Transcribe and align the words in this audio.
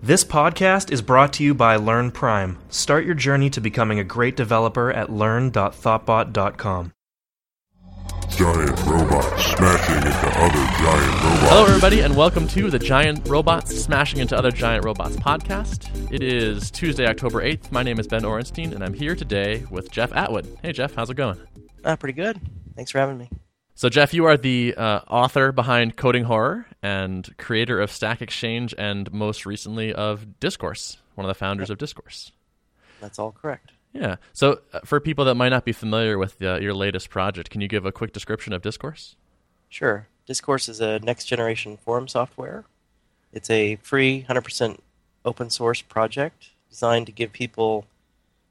This 0.00 0.22
podcast 0.22 0.92
is 0.92 1.02
brought 1.02 1.32
to 1.34 1.42
you 1.42 1.54
by 1.54 1.74
Learn 1.74 2.12
Prime. 2.12 2.56
Start 2.68 3.04
your 3.04 3.16
journey 3.16 3.50
to 3.50 3.60
becoming 3.60 3.98
a 3.98 4.04
great 4.04 4.36
developer 4.36 4.92
at 4.92 5.10
learn.thoughtbot.com. 5.10 6.92
Giant 8.30 8.86
robots 8.86 9.44
smashing 9.44 9.96
into 9.96 10.28
other 10.38 10.66
giant 10.78 11.14
robots. 11.24 11.48
Hello, 11.50 11.64
everybody, 11.64 12.00
and 12.00 12.16
welcome 12.16 12.46
to 12.46 12.70
the 12.70 12.78
Giant 12.78 13.26
Robots 13.26 13.76
Smashing 13.76 14.20
into 14.20 14.38
Other 14.38 14.52
Giant 14.52 14.84
Robots 14.84 15.16
podcast. 15.16 16.12
It 16.12 16.22
is 16.22 16.70
Tuesday, 16.70 17.08
October 17.08 17.42
8th. 17.42 17.72
My 17.72 17.82
name 17.82 17.98
is 17.98 18.06
Ben 18.06 18.22
Orenstein, 18.22 18.72
and 18.72 18.84
I'm 18.84 18.94
here 18.94 19.16
today 19.16 19.66
with 19.68 19.90
Jeff 19.90 20.12
Atwood. 20.12 20.46
Hey, 20.62 20.72
Jeff, 20.72 20.94
how's 20.94 21.10
it 21.10 21.14
going? 21.14 21.40
Uh, 21.82 21.96
pretty 21.96 22.12
good. 22.12 22.40
Thanks 22.76 22.92
for 22.92 23.00
having 23.00 23.18
me. 23.18 23.30
So, 23.78 23.88
Jeff, 23.88 24.12
you 24.12 24.24
are 24.24 24.36
the 24.36 24.74
uh, 24.76 25.02
author 25.08 25.52
behind 25.52 25.94
Coding 25.94 26.24
Horror 26.24 26.66
and 26.82 27.32
creator 27.38 27.80
of 27.80 27.92
Stack 27.92 28.20
Exchange 28.20 28.74
and 28.76 29.12
most 29.12 29.46
recently 29.46 29.94
of 29.94 30.40
Discourse, 30.40 30.96
one 31.14 31.24
of 31.24 31.28
the 31.28 31.38
founders 31.38 31.70
of 31.70 31.78
Discourse. 31.78 32.32
That's 33.00 33.20
all 33.20 33.30
correct. 33.30 33.70
Yeah. 33.92 34.16
So, 34.32 34.62
uh, 34.72 34.80
for 34.84 34.98
people 34.98 35.24
that 35.26 35.36
might 35.36 35.50
not 35.50 35.64
be 35.64 35.70
familiar 35.70 36.18
with 36.18 36.42
uh, 36.42 36.58
your 36.58 36.74
latest 36.74 37.08
project, 37.08 37.50
can 37.50 37.60
you 37.60 37.68
give 37.68 37.86
a 37.86 37.92
quick 37.92 38.12
description 38.12 38.52
of 38.52 38.62
Discourse? 38.62 39.14
Sure. 39.68 40.08
Discourse 40.26 40.68
is 40.68 40.80
a 40.80 40.98
next 40.98 41.26
generation 41.26 41.76
forum 41.76 42.08
software. 42.08 42.64
It's 43.32 43.48
a 43.48 43.76
free, 43.76 44.26
100% 44.28 44.80
open 45.24 45.50
source 45.50 45.82
project 45.82 46.50
designed 46.68 47.06
to 47.06 47.12
give 47.12 47.32
people 47.32 47.84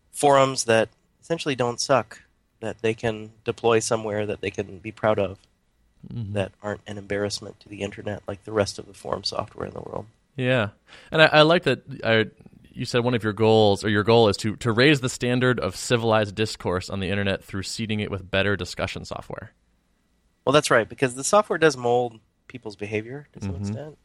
forums 0.10 0.64
that 0.64 0.88
essentially 1.22 1.54
don't 1.54 1.82
suck, 1.82 2.22
that 2.60 2.82
they 2.82 2.94
can 2.94 3.32
deploy 3.44 3.80
somewhere 3.80 4.26
that 4.26 4.42
they 4.42 4.52
can 4.52 4.80
be 4.80 4.92
proud 4.92 5.20
of, 5.20 5.38
mm-hmm. 6.12 6.34
that 6.34 6.52
aren't 6.62 6.82
an 6.88 6.98
embarrassment 6.98 7.60
to 7.60 7.70
the 7.70 7.82
internet 7.82 8.24
like 8.28 8.44
the 8.44 8.52
rest 8.52 8.80
of 8.80 8.88
the 8.88 8.94
forum 8.94 9.24
software 9.24 9.68
in 9.68 9.74
the 9.74 9.82
world. 9.82 10.06
Yeah, 10.36 10.70
and 11.12 11.22
I, 11.22 11.26
I 11.26 11.42
like 11.42 11.64
that. 11.64 11.84
I, 12.04 12.26
you 12.72 12.86
said 12.86 13.04
one 13.04 13.16
of 13.16 13.24
your 13.24 13.34
goals, 13.34 13.84
or 13.84 13.90
your 13.90 14.04
goal, 14.04 14.30
is 14.30 14.38
to 14.38 14.56
to 14.58 14.72
raise 14.72 15.02
the 15.02 15.10
standard 15.10 15.60
of 15.60 15.76
civilized 15.76 16.36
discourse 16.36 16.90
on 16.90 17.00
the 17.00 17.10
internet 17.10 17.44
through 17.44 17.64
seeding 17.64 18.00
it 18.00 18.12
with 18.12 18.30
better 18.30 18.56
discussion 18.56 19.04
software. 19.04 19.52
Well, 20.46 20.54
that's 20.54 20.72
right, 20.72 20.88
because 20.88 21.16
the 21.16 21.24
software 21.24 21.58
does 21.58 21.76
mold 21.76 22.20
people's 22.48 22.76
behavior 22.76 23.28
to 23.34 23.42
some 23.42 23.54
mm-hmm. 23.54 23.64
extent. 23.64 23.98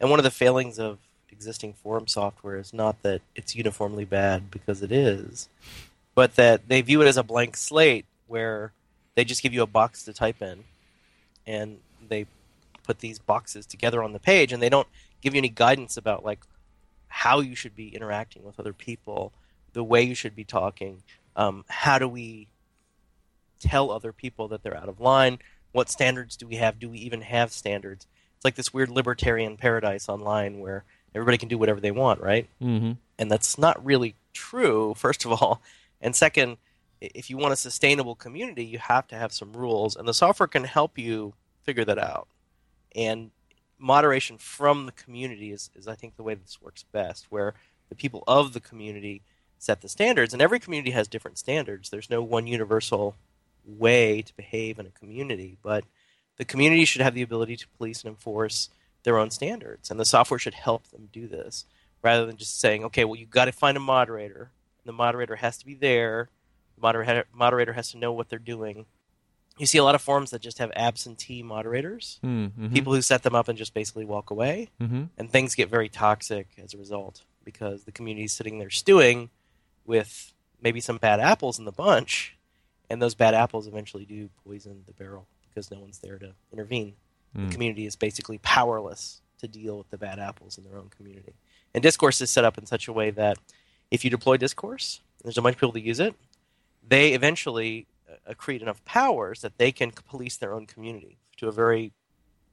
And 0.00 0.10
one 0.10 0.18
of 0.18 0.24
the 0.24 0.30
failings 0.30 0.78
of 0.78 0.98
existing 1.30 1.74
forum 1.74 2.06
software 2.08 2.58
is 2.58 2.74
not 2.74 3.00
that 3.02 3.22
it's 3.34 3.54
uniformly 3.54 4.04
bad, 4.04 4.50
because 4.50 4.82
it 4.82 4.92
is, 4.92 5.48
but 6.18 6.34
that 6.34 6.68
they 6.68 6.80
view 6.82 7.00
it 7.00 7.06
as 7.06 7.16
a 7.16 7.22
blank 7.22 7.56
slate 7.56 8.04
where 8.26 8.72
they 9.14 9.24
just 9.24 9.40
give 9.40 9.54
you 9.54 9.62
a 9.62 9.68
box 9.68 10.02
to 10.02 10.12
type 10.12 10.42
in 10.42 10.64
and 11.46 11.78
they 12.08 12.26
put 12.82 12.98
these 12.98 13.20
boxes 13.20 13.64
together 13.64 14.02
on 14.02 14.12
the 14.12 14.18
page 14.18 14.52
and 14.52 14.60
they 14.60 14.68
don't 14.68 14.88
give 15.20 15.32
you 15.32 15.38
any 15.38 15.48
guidance 15.48 15.96
about 15.96 16.24
like 16.24 16.40
how 17.06 17.38
you 17.38 17.54
should 17.54 17.76
be 17.76 17.94
interacting 17.94 18.42
with 18.42 18.58
other 18.58 18.72
people, 18.72 19.32
the 19.74 19.84
way 19.84 20.02
you 20.02 20.16
should 20.16 20.34
be 20.34 20.42
talking, 20.42 21.04
um, 21.36 21.64
how 21.68 22.00
do 22.00 22.08
we 22.08 22.48
tell 23.60 23.92
other 23.92 24.12
people 24.12 24.48
that 24.48 24.64
they're 24.64 24.76
out 24.76 24.88
of 24.88 24.98
line? 24.98 25.38
What 25.70 25.88
standards 25.88 26.36
do 26.36 26.48
we 26.48 26.56
have? 26.56 26.80
Do 26.80 26.88
we 26.88 26.98
even 26.98 27.20
have 27.20 27.52
standards? 27.52 28.08
It's 28.34 28.44
like 28.44 28.56
this 28.56 28.74
weird 28.74 28.90
libertarian 28.90 29.56
paradise 29.56 30.08
online 30.08 30.58
where 30.58 30.82
everybody 31.14 31.38
can 31.38 31.48
do 31.48 31.58
whatever 31.58 31.78
they 31.78 31.92
want, 31.92 32.20
right? 32.20 32.48
Mm-hmm. 32.60 32.94
And 33.20 33.30
that's 33.30 33.56
not 33.56 33.84
really 33.84 34.16
true, 34.32 34.94
first 34.96 35.24
of 35.24 35.30
all. 35.30 35.62
And 36.00 36.14
second, 36.14 36.58
if 37.00 37.30
you 37.30 37.36
want 37.36 37.52
a 37.52 37.56
sustainable 37.56 38.14
community, 38.14 38.64
you 38.64 38.78
have 38.78 39.06
to 39.08 39.16
have 39.16 39.32
some 39.32 39.52
rules, 39.52 39.96
and 39.96 40.06
the 40.06 40.14
software 40.14 40.46
can 40.46 40.64
help 40.64 40.98
you 40.98 41.34
figure 41.62 41.84
that 41.84 41.98
out. 41.98 42.28
And 42.94 43.30
moderation 43.78 44.38
from 44.38 44.86
the 44.86 44.92
community 44.92 45.52
is, 45.52 45.70
is 45.74 45.86
I 45.86 45.94
think, 45.94 46.16
the 46.16 46.22
way 46.22 46.34
this 46.34 46.60
works 46.60 46.84
best, 46.90 47.26
where 47.30 47.54
the 47.88 47.94
people 47.94 48.24
of 48.26 48.52
the 48.52 48.60
community 48.60 49.22
set 49.58 49.80
the 49.80 49.88
standards, 49.88 50.32
and 50.32 50.42
every 50.42 50.60
community 50.60 50.90
has 50.92 51.08
different 51.08 51.38
standards. 51.38 51.90
There's 51.90 52.10
no 52.10 52.22
one 52.22 52.46
universal 52.46 53.14
way 53.64 54.22
to 54.22 54.36
behave 54.36 54.78
in 54.78 54.86
a 54.86 54.90
community, 54.90 55.58
but 55.62 55.84
the 56.36 56.44
community 56.44 56.84
should 56.84 57.02
have 57.02 57.14
the 57.14 57.22
ability 57.22 57.56
to 57.56 57.68
police 57.76 58.02
and 58.02 58.10
enforce 58.10 58.70
their 59.04 59.18
own 59.18 59.30
standards, 59.30 59.90
and 59.90 60.00
the 60.00 60.04
software 60.04 60.38
should 60.38 60.54
help 60.54 60.88
them 60.88 61.08
do 61.12 61.28
this 61.28 61.64
rather 62.02 62.26
than 62.26 62.36
just 62.36 62.60
saying, 62.60 62.84
okay, 62.84 63.04
well, 63.04 63.16
you've 63.16 63.30
got 63.30 63.46
to 63.46 63.52
find 63.52 63.76
a 63.76 63.80
moderator. 63.80 64.50
The 64.88 64.92
moderator 64.94 65.36
has 65.36 65.58
to 65.58 65.66
be 65.66 65.74
there. 65.74 66.30
The 66.76 66.80
moderator, 66.80 67.24
moderator 67.34 67.74
has 67.74 67.90
to 67.90 67.98
know 67.98 68.10
what 68.10 68.30
they're 68.30 68.38
doing. 68.38 68.86
You 69.58 69.66
see 69.66 69.76
a 69.76 69.84
lot 69.84 69.94
of 69.94 70.00
forums 70.00 70.30
that 70.30 70.40
just 70.40 70.56
have 70.60 70.72
absentee 70.74 71.42
moderators, 71.42 72.18
Mm-hmm. 72.24 72.72
people 72.72 72.94
who 72.94 73.02
set 73.02 73.22
them 73.22 73.34
up 73.34 73.48
and 73.48 73.58
just 73.58 73.74
basically 73.74 74.06
walk 74.06 74.30
away, 74.30 74.70
Mm-hmm. 74.80 75.02
and 75.18 75.30
things 75.30 75.54
get 75.54 75.68
very 75.68 75.90
toxic 75.90 76.48
as 76.56 76.72
a 76.72 76.78
result 76.78 77.20
because 77.44 77.84
the 77.84 77.92
community 77.92 78.24
is 78.24 78.32
sitting 78.32 78.58
there 78.58 78.70
stewing 78.70 79.28
with 79.84 80.32
maybe 80.62 80.80
some 80.80 80.96
bad 80.96 81.20
apples 81.20 81.58
in 81.58 81.66
the 81.66 81.72
bunch, 81.72 82.38
and 82.88 83.02
those 83.02 83.14
bad 83.14 83.34
apples 83.34 83.66
eventually 83.66 84.06
do 84.06 84.30
poison 84.42 84.84
the 84.86 84.92
barrel 84.94 85.26
because 85.50 85.70
no 85.70 85.80
one's 85.80 85.98
there 85.98 86.18
to 86.18 86.32
intervene. 86.50 86.94
Mm. 87.36 87.48
The 87.48 87.52
community 87.52 87.84
is 87.84 87.94
basically 87.94 88.38
powerless 88.38 89.20
to 89.40 89.48
deal 89.48 89.76
with 89.76 89.90
the 89.90 89.98
bad 89.98 90.18
apples 90.18 90.56
in 90.56 90.64
their 90.64 90.78
own 90.78 90.88
community. 90.88 91.34
And 91.74 91.82
Discourse 91.82 92.22
is 92.22 92.30
set 92.30 92.46
up 92.46 92.56
in 92.56 92.64
such 92.64 92.88
a 92.88 92.92
way 92.94 93.10
that 93.10 93.36
if 93.90 94.04
you 94.04 94.10
deploy 94.10 94.36
Discourse, 94.36 95.00
there's 95.22 95.38
a 95.38 95.42
bunch 95.42 95.54
of 95.56 95.60
people 95.60 95.72
to 95.72 95.80
use 95.80 96.00
it, 96.00 96.14
they 96.86 97.12
eventually 97.12 97.86
uh, 98.26 98.34
create 98.34 98.62
enough 98.62 98.84
powers 98.84 99.42
that 99.42 99.58
they 99.58 99.72
can 99.72 99.90
police 99.90 100.36
their 100.36 100.52
own 100.52 100.66
community 100.66 101.18
to 101.36 101.48
a 101.48 101.52
very, 101.52 101.92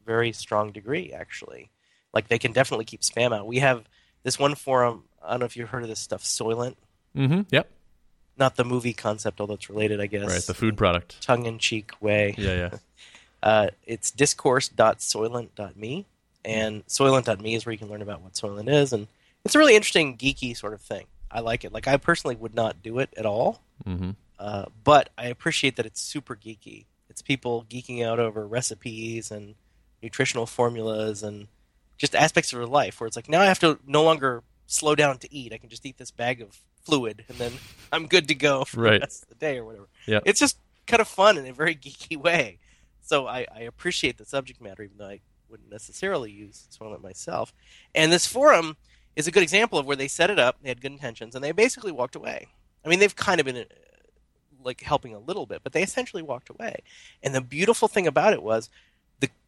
very 0.05 0.31
strong 0.31 0.71
degree, 0.71 1.11
actually. 1.11 1.69
Like 2.13 2.27
they 2.27 2.39
can 2.39 2.51
definitely 2.51 2.85
keep 2.85 3.01
spam 3.01 3.35
out. 3.35 3.47
We 3.47 3.59
have 3.59 3.85
this 4.23 4.39
one 4.39 4.55
forum, 4.55 5.03
I 5.23 5.31
don't 5.31 5.41
know 5.41 5.45
if 5.45 5.57
you've 5.57 5.69
heard 5.69 5.83
of 5.83 5.89
this 5.89 5.99
stuff, 5.99 6.23
Soylent. 6.23 6.75
Mm-hmm. 7.15 7.41
Yep. 7.51 7.69
Not 8.37 8.55
the 8.55 8.65
movie 8.65 8.93
concept, 8.93 9.39
although 9.39 9.53
it's 9.53 9.69
related, 9.69 10.01
I 10.01 10.07
guess. 10.07 10.27
Right. 10.27 10.41
The 10.41 10.53
food 10.53 10.77
product. 10.77 11.21
Tongue 11.21 11.45
in 11.45 11.59
cheek 11.59 11.91
way. 12.01 12.35
Yeah. 12.37 12.55
Yeah. 12.55 12.69
Uh, 13.43 13.67
it's 13.85 14.09
discourse.soylent.me, 14.09 16.05
and 16.43 16.87
soylent.me 16.87 17.53
is 17.53 17.63
where 17.63 17.73
you 17.73 17.77
can 17.77 17.87
learn 17.87 18.01
about 18.01 18.23
what 18.23 18.33
Soylent 18.33 18.67
is, 18.67 18.91
and 18.91 19.07
it's 19.43 19.53
a 19.53 19.59
really 19.59 19.75
interesting, 19.75 20.17
geeky 20.17 20.57
sort 20.57 20.73
of 20.73 20.81
thing. 20.81 21.05
I 21.31 21.39
like 21.41 21.63
it. 21.65 21.73
Like 21.73 21.87
I 21.87 21.97
personally 21.97 22.35
would 22.35 22.55
not 22.55 22.81
do 22.83 22.99
it 22.99 23.13
at 23.17 23.25
all, 23.25 23.61
Mm-hmm. 23.85 24.11
uh, 24.39 24.65
but 24.83 25.09
I 25.17 25.27
appreciate 25.27 25.75
that 25.75 25.85
it's 25.85 26.01
super 26.01 26.35
geeky. 26.35 26.85
It's 27.09 27.21
people 27.21 27.65
geeking 27.69 28.05
out 28.05 28.19
over 28.19 28.47
recipes 28.47 29.31
and 29.31 29.55
nutritional 30.01 30.45
formulas 30.45 31.23
and 31.23 31.47
just 31.97 32.15
aspects 32.15 32.51
of 32.53 32.59
their 32.59 32.67
life 32.67 32.99
where 32.99 33.07
it's 33.07 33.15
like 33.15 33.29
now 33.29 33.41
I 33.41 33.45
have 33.45 33.59
to 33.59 33.79
no 33.85 34.03
longer 34.03 34.43
slow 34.67 34.95
down 34.95 35.17
to 35.19 35.33
eat. 35.33 35.53
I 35.53 35.57
can 35.57 35.69
just 35.69 35.85
eat 35.85 35.97
this 35.97 36.11
bag 36.11 36.41
of 36.41 36.57
fluid 36.83 37.25
and 37.29 37.37
then 37.37 37.51
I'm 37.91 38.07
good 38.07 38.27
to 38.29 38.35
go 38.35 38.63
for 38.65 38.81
Right. 38.81 38.93
the 38.93 38.99
rest 39.05 39.23
of 39.23 39.29
the 39.29 39.35
day 39.35 39.57
or 39.57 39.65
whatever. 39.65 39.87
Yeah. 40.05 40.19
It's 40.25 40.39
just 40.39 40.57
kind 40.87 41.01
of 41.01 41.07
fun 41.07 41.37
in 41.37 41.45
a 41.47 41.53
very 41.53 41.75
geeky 41.85 42.17
way. 42.17 42.59
So 43.01 43.27
I, 43.27 43.45
I 43.53 43.61
appreciate 43.61 44.17
the 44.17 44.25
subject 44.25 44.61
matter, 44.61 44.83
even 44.83 44.97
though 44.97 45.07
I 45.07 45.19
wouldn't 45.49 45.71
necessarily 45.71 46.31
use 46.31 46.67
Soylent 46.77 47.01
myself. 47.03 47.53
And 47.93 48.11
this 48.11 48.25
forum 48.25 48.77
is 49.15 49.27
a 49.27 49.31
good 49.31 49.43
example 49.43 49.79
of 49.79 49.85
where 49.85 49.95
they 49.95 50.07
set 50.07 50.29
it 50.29 50.39
up, 50.39 50.57
they 50.61 50.69
had 50.69 50.81
good 50.81 50.91
intentions, 50.91 51.35
and 51.35 51.43
they 51.43 51.51
basically 51.51 51.91
walked 51.91 52.15
away. 52.15 52.47
I 52.83 52.89
mean, 52.89 52.99
they've 52.99 53.15
kind 53.15 53.39
of 53.39 53.45
been 53.45 53.57
uh, 53.57 53.63
like 54.63 54.81
helping 54.81 55.13
a 55.13 55.19
little 55.19 55.45
bit, 55.45 55.61
but 55.63 55.73
they 55.73 55.83
essentially 55.83 56.21
walked 56.21 56.49
away. 56.49 56.81
And 57.23 57.33
the 57.33 57.41
beautiful 57.41 57.87
thing 57.87 58.07
about 58.07 58.33
it 58.33 58.43
was 58.43 58.69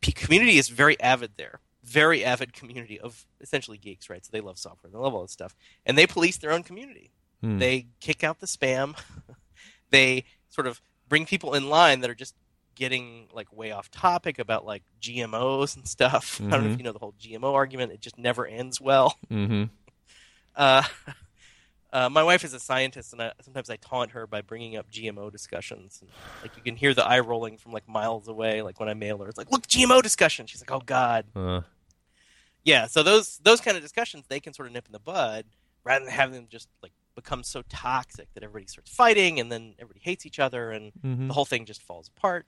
the 0.01 0.11
community 0.11 0.57
is 0.57 0.69
very 0.69 0.99
avid 0.99 1.31
there, 1.37 1.59
very 1.83 2.23
avid 2.23 2.53
community 2.53 2.99
of 2.99 3.25
essentially 3.41 3.77
geeks, 3.77 4.09
right? 4.09 4.25
So 4.25 4.29
they 4.31 4.41
love 4.41 4.57
software, 4.57 4.91
they 4.91 4.97
love 4.97 5.13
all 5.13 5.23
this 5.23 5.31
stuff, 5.31 5.55
and 5.85 5.97
they 5.97 6.07
police 6.07 6.37
their 6.37 6.51
own 6.51 6.63
community. 6.63 7.11
Hmm. 7.41 7.59
They 7.59 7.87
kick 7.99 8.23
out 8.23 8.39
the 8.39 8.47
spam. 8.47 8.95
they 9.89 10.23
sort 10.49 10.67
of 10.67 10.81
bring 11.07 11.25
people 11.25 11.53
in 11.53 11.69
line 11.69 12.01
that 12.01 12.09
are 12.09 12.15
just 12.15 12.35
getting 12.77 13.27
like 13.33 13.51
way 13.51 13.71
off 13.71 13.89
topic 13.91 14.39
about 14.39 14.65
like 14.65 14.83
GMOs 15.01 15.75
and 15.75 15.87
stuff. 15.87 16.39
I 16.45 16.49
don't 16.49 16.63
know 16.63 16.69
if 16.69 16.75
Mhm. 16.75 16.77
you 16.77 16.83
know 16.83 16.91
the 16.93 16.99
whole 16.99 17.13
GMO 17.19 17.53
argument. 17.53 17.91
It 17.91 18.01
just 18.01 18.17
never 18.17 18.45
ends 18.45 18.79
well. 18.79 19.17
Mm-hmm. 19.31 19.63
Uh, 20.55 20.83
uh, 21.93 22.09
my 22.09 22.23
wife 22.23 22.43
is 22.43 22.53
a 22.53 22.59
scientist, 22.59 23.13
and 23.13 23.21
I, 23.21 23.31
sometimes 23.41 23.69
I 23.69 23.75
taunt 23.77 24.11
her 24.11 24.25
by 24.27 24.41
bringing 24.41 24.75
up 24.75 24.89
GMO 24.91 25.31
discussions. 25.31 25.99
And, 26.01 26.09
like 26.41 26.55
you 26.57 26.63
can 26.63 26.75
hear 26.75 26.93
the 26.93 27.05
eye 27.05 27.19
rolling 27.19 27.57
from 27.57 27.71
like 27.71 27.87
miles 27.87 28.27
away. 28.27 28.61
Like 28.61 28.79
when 28.79 28.89
I 28.89 28.93
mail 28.93 29.17
her, 29.19 29.27
it's 29.29 29.37
like, 29.37 29.51
"Look, 29.51 29.67
GMO 29.67 30.01
discussion." 30.01 30.45
She's 30.47 30.61
like, 30.61 30.71
"Oh 30.71 30.81
God." 30.85 31.25
Uh, 31.35 31.61
Yeah. 32.63 32.87
So 32.87 33.03
those 33.03 33.37
those 33.43 33.61
kind 33.61 33.77
of 33.77 33.83
discussions 33.83 34.25
they 34.27 34.39
can 34.39 34.53
sort 34.53 34.67
of 34.67 34.73
nip 34.73 34.85
in 34.87 34.91
the 34.91 34.99
bud 34.99 35.45
rather 35.83 36.03
than 36.05 36.13
having 36.13 36.35
them 36.35 36.47
just 36.49 36.67
like 36.83 36.91
become 37.15 37.41
so 37.43 37.63
toxic 37.69 38.27
that 38.33 38.43
everybody 38.43 38.67
starts 38.67 38.91
fighting 38.93 39.39
and 39.39 39.49
then 39.51 39.73
everybody 39.79 40.01
hates 40.03 40.25
each 40.25 40.37
other 40.39 40.71
and 40.71 40.91
mhm. 41.03 41.27
the 41.27 41.33
whole 41.33 41.45
thing 41.45 41.65
just 41.65 41.81
falls 41.81 42.09
apart. 42.09 42.45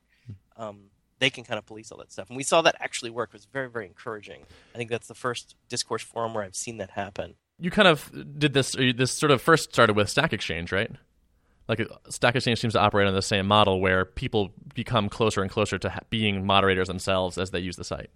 Um, 0.59 0.91
they 1.19 1.29
can 1.29 1.43
kind 1.43 1.57
of 1.57 1.65
police 1.65 1.91
all 1.91 1.97
that 1.97 2.11
stuff, 2.11 2.29
and 2.29 2.37
we 2.37 2.43
saw 2.43 2.61
that 2.61 2.75
actually 2.79 3.09
work. 3.09 3.29
It 3.29 3.33
was 3.33 3.45
very 3.51 3.69
very 3.69 3.85
encouraging. 3.87 4.43
I 4.73 4.77
think 4.77 4.89
that's 4.89 5.07
the 5.07 5.15
first 5.15 5.55
discourse 5.69 6.03
forum 6.03 6.33
where 6.33 6.43
I've 6.43 6.55
seen 6.55 6.77
that 6.77 6.91
happen. 6.91 7.35
you 7.59 7.71
kind 7.71 7.87
of 7.87 8.11
did 8.39 8.53
this. 8.53 8.75
This 8.95 9.11
sort 9.11 9.31
of 9.31 9.41
first 9.41 9.73
started 9.73 9.95
with 9.95 10.09
Stack 10.09 10.31
Exchange, 10.33 10.71
right? 10.71 10.91
Like 11.67 11.85
Stack 12.09 12.35
Exchange 12.35 12.59
seems 12.59 12.73
to 12.73 12.79
operate 12.79 13.07
on 13.07 13.13
the 13.13 13.21
same 13.21 13.45
model 13.47 13.79
where 13.81 14.03
people 14.05 14.51
become 14.73 15.07
closer 15.09 15.41
and 15.41 15.51
closer 15.51 15.77
to 15.77 15.89
ha- 15.89 15.99
being 16.09 16.45
moderators 16.45 16.87
themselves 16.87 17.37
as 17.37 17.51
they 17.51 17.59
use 17.59 17.75
the 17.75 17.83
site. 17.83 18.09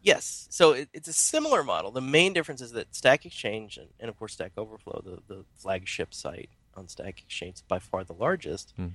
Yes. 0.00 0.46
So 0.50 0.72
it, 0.72 0.88
it's 0.94 1.08
a 1.08 1.12
similar 1.12 1.62
model. 1.64 1.90
The 1.90 2.00
main 2.00 2.32
difference 2.32 2.60
is 2.62 2.72
that 2.72 2.94
Stack 2.94 3.26
Exchange 3.26 3.76
and, 3.78 3.88
and 4.00 4.08
of 4.08 4.18
course 4.18 4.32
Stack 4.34 4.52
Overflow, 4.56 5.02
the, 5.04 5.34
the 5.34 5.44
flagship 5.56 6.14
site 6.14 6.50
on 6.74 6.88
Stack 6.88 7.20
Exchange, 7.22 7.56
by 7.68 7.78
far 7.78 8.04
the 8.04 8.14
largest, 8.14 8.72
Hmm. 8.76 8.88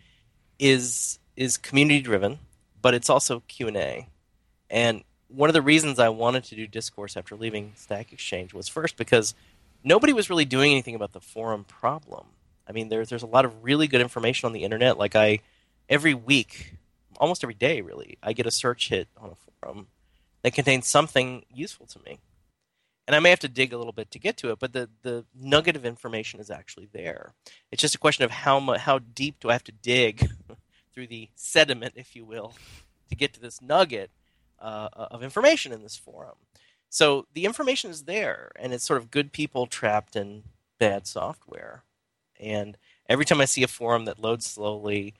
is 0.57 1.19
is 1.35 1.57
community 1.57 2.01
driven, 2.01 2.39
but 2.81 2.93
it's 2.93 3.09
also 3.09 3.41
Q 3.47 3.67
and 3.67 3.77
A. 3.77 4.07
And 4.69 5.03
one 5.27 5.49
of 5.49 5.53
the 5.53 5.61
reasons 5.61 5.99
I 5.99 6.09
wanted 6.09 6.43
to 6.45 6.55
do 6.55 6.67
discourse 6.67 7.15
after 7.15 7.35
leaving 7.35 7.73
Stack 7.75 8.11
Exchange 8.11 8.53
was 8.53 8.67
first 8.67 8.97
because 8.97 9.33
nobody 9.83 10.13
was 10.13 10.29
really 10.29 10.45
doing 10.45 10.71
anything 10.71 10.95
about 10.95 11.13
the 11.13 11.21
forum 11.21 11.63
problem. 11.63 12.27
I 12.67 12.71
mean, 12.71 12.89
there's 12.89 13.09
there's 13.09 13.23
a 13.23 13.27
lot 13.27 13.45
of 13.45 13.63
really 13.63 13.87
good 13.87 14.01
information 14.01 14.47
on 14.47 14.53
the 14.53 14.63
internet. 14.63 14.97
Like 14.97 15.15
I, 15.15 15.39
every 15.87 16.13
week, 16.13 16.75
almost 17.19 17.43
every 17.43 17.55
day, 17.55 17.81
really, 17.81 18.17
I 18.21 18.33
get 18.33 18.45
a 18.45 18.51
search 18.51 18.89
hit 18.89 19.07
on 19.17 19.31
a 19.31 19.35
forum 19.61 19.87
that 20.43 20.53
contains 20.53 20.87
something 20.87 21.43
useful 21.53 21.85
to 21.87 21.99
me. 22.05 22.19
And 23.07 23.15
I 23.15 23.19
may 23.19 23.31
have 23.31 23.39
to 23.39 23.47
dig 23.47 23.73
a 23.73 23.77
little 23.77 23.91
bit 23.91 24.11
to 24.11 24.19
get 24.19 24.37
to 24.37 24.51
it, 24.51 24.59
but 24.59 24.71
the, 24.71 24.87
the 25.01 25.25
nugget 25.35 25.75
of 25.75 25.83
information 25.83 26.39
is 26.39 26.51
actually 26.51 26.89
there. 26.93 27.33
It's 27.71 27.81
just 27.81 27.95
a 27.95 27.99
question 27.99 28.23
of 28.23 28.29
how 28.29 28.59
mu- 28.59 28.77
how 28.77 28.99
deep 28.99 29.39
do 29.39 29.49
I 29.49 29.53
have 29.53 29.63
to 29.63 29.71
dig 29.71 30.29
through 30.93 31.07
the 31.07 31.29
sediment, 31.35 31.93
if 31.95 32.15
you 32.15 32.25
will, 32.25 32.53
to 33.09 33.15
get 33.15 33.33
to 33.33 33.39
this 33.39 33.61
nugget 33.61 34.11
uh, 34.59 34.89
of 34.93 35.23
information 35.23 35.71
in 35.71 35.83
this 35.83 35.95
forum. 35.95 36.35
So 36.89 37.27
the 37.33 37.45
information 37.45 37.91
is 37.91 38.03
there, 38.03 38.51
and 38.55 38.73
it's 38.73 38.83
sort 38.83 39.01
of 39.01 39.11
good 39.11 39.31
people 39.31 39.67
trapped 39.67 40.15
in 40.15 40.43
bad 40.79 41.05
software. 41.05 41.83
And 42.39 42.77
every 43.07 43.25
time 43.25 43.41
I 43.41 43.45
see 43.45 43.63
a 43.63 43.67
forum 43.67 44.05
that 44.05 44.19
loads 44.19 44.45
slowly, 44.45 45.13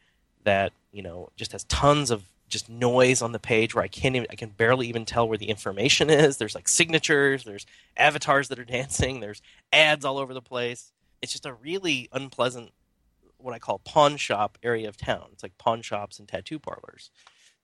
that 0.44 0.72
you 0.92 1.04
know 1.04 1.30
just 1.36 1.52
has 1.52 1.64
tons 1.66 2.10
of 2.10 2.24
just 2.48 2.70
noise 2.70 3.22
on 3.22 3.32
the 3.32 3.40
page 3.40 3.76
where 3.76 3.84
I 3.84 3.88
can't 3.88 4.16
even 4.16 4.28
I 4.32 4.36
can 4.36 4.50
barely 4.50 4.88
even 4.88 5.06
tell 5.06 5.28
where 5.28 5.38
the 5.38 5.50
information 5.50 6.10
is. 6.10 6.38
There's 6.38 6.56
like 6.56 6.68
signatures, 6.68 7.44
there's 7.44 7.66
avatars 7.96 8.48
that 8.50 8.60
are 8.60 8.66
dancing, 8.66 9.20
there's 9.20 9.42
ads 9.72 10.06
all 10.06 10.18
over 10.18 10.34
the 10.34 10.42
place. 10.42 10.92
It's 11.22 11.32
just 11.32 11.46
a 11.46 11.54
really 11.54 12.10
unpleasant 12.12 12.72
what 13.40 13.54
I 13.54 13.60
call 13.60 13.80
pawn 13.80 14.18
shop 14.18 14.58
area 14.64 14.88
of 14.90 14.98
town. 14.98 15.28
It's 15.32 15.44
like 15.44 15.58
pawn 15.58 15.82
shops 15.82 16.20
and 16.20 16.28
tattoo 16.28 16.60
parlors. 16.60 17.12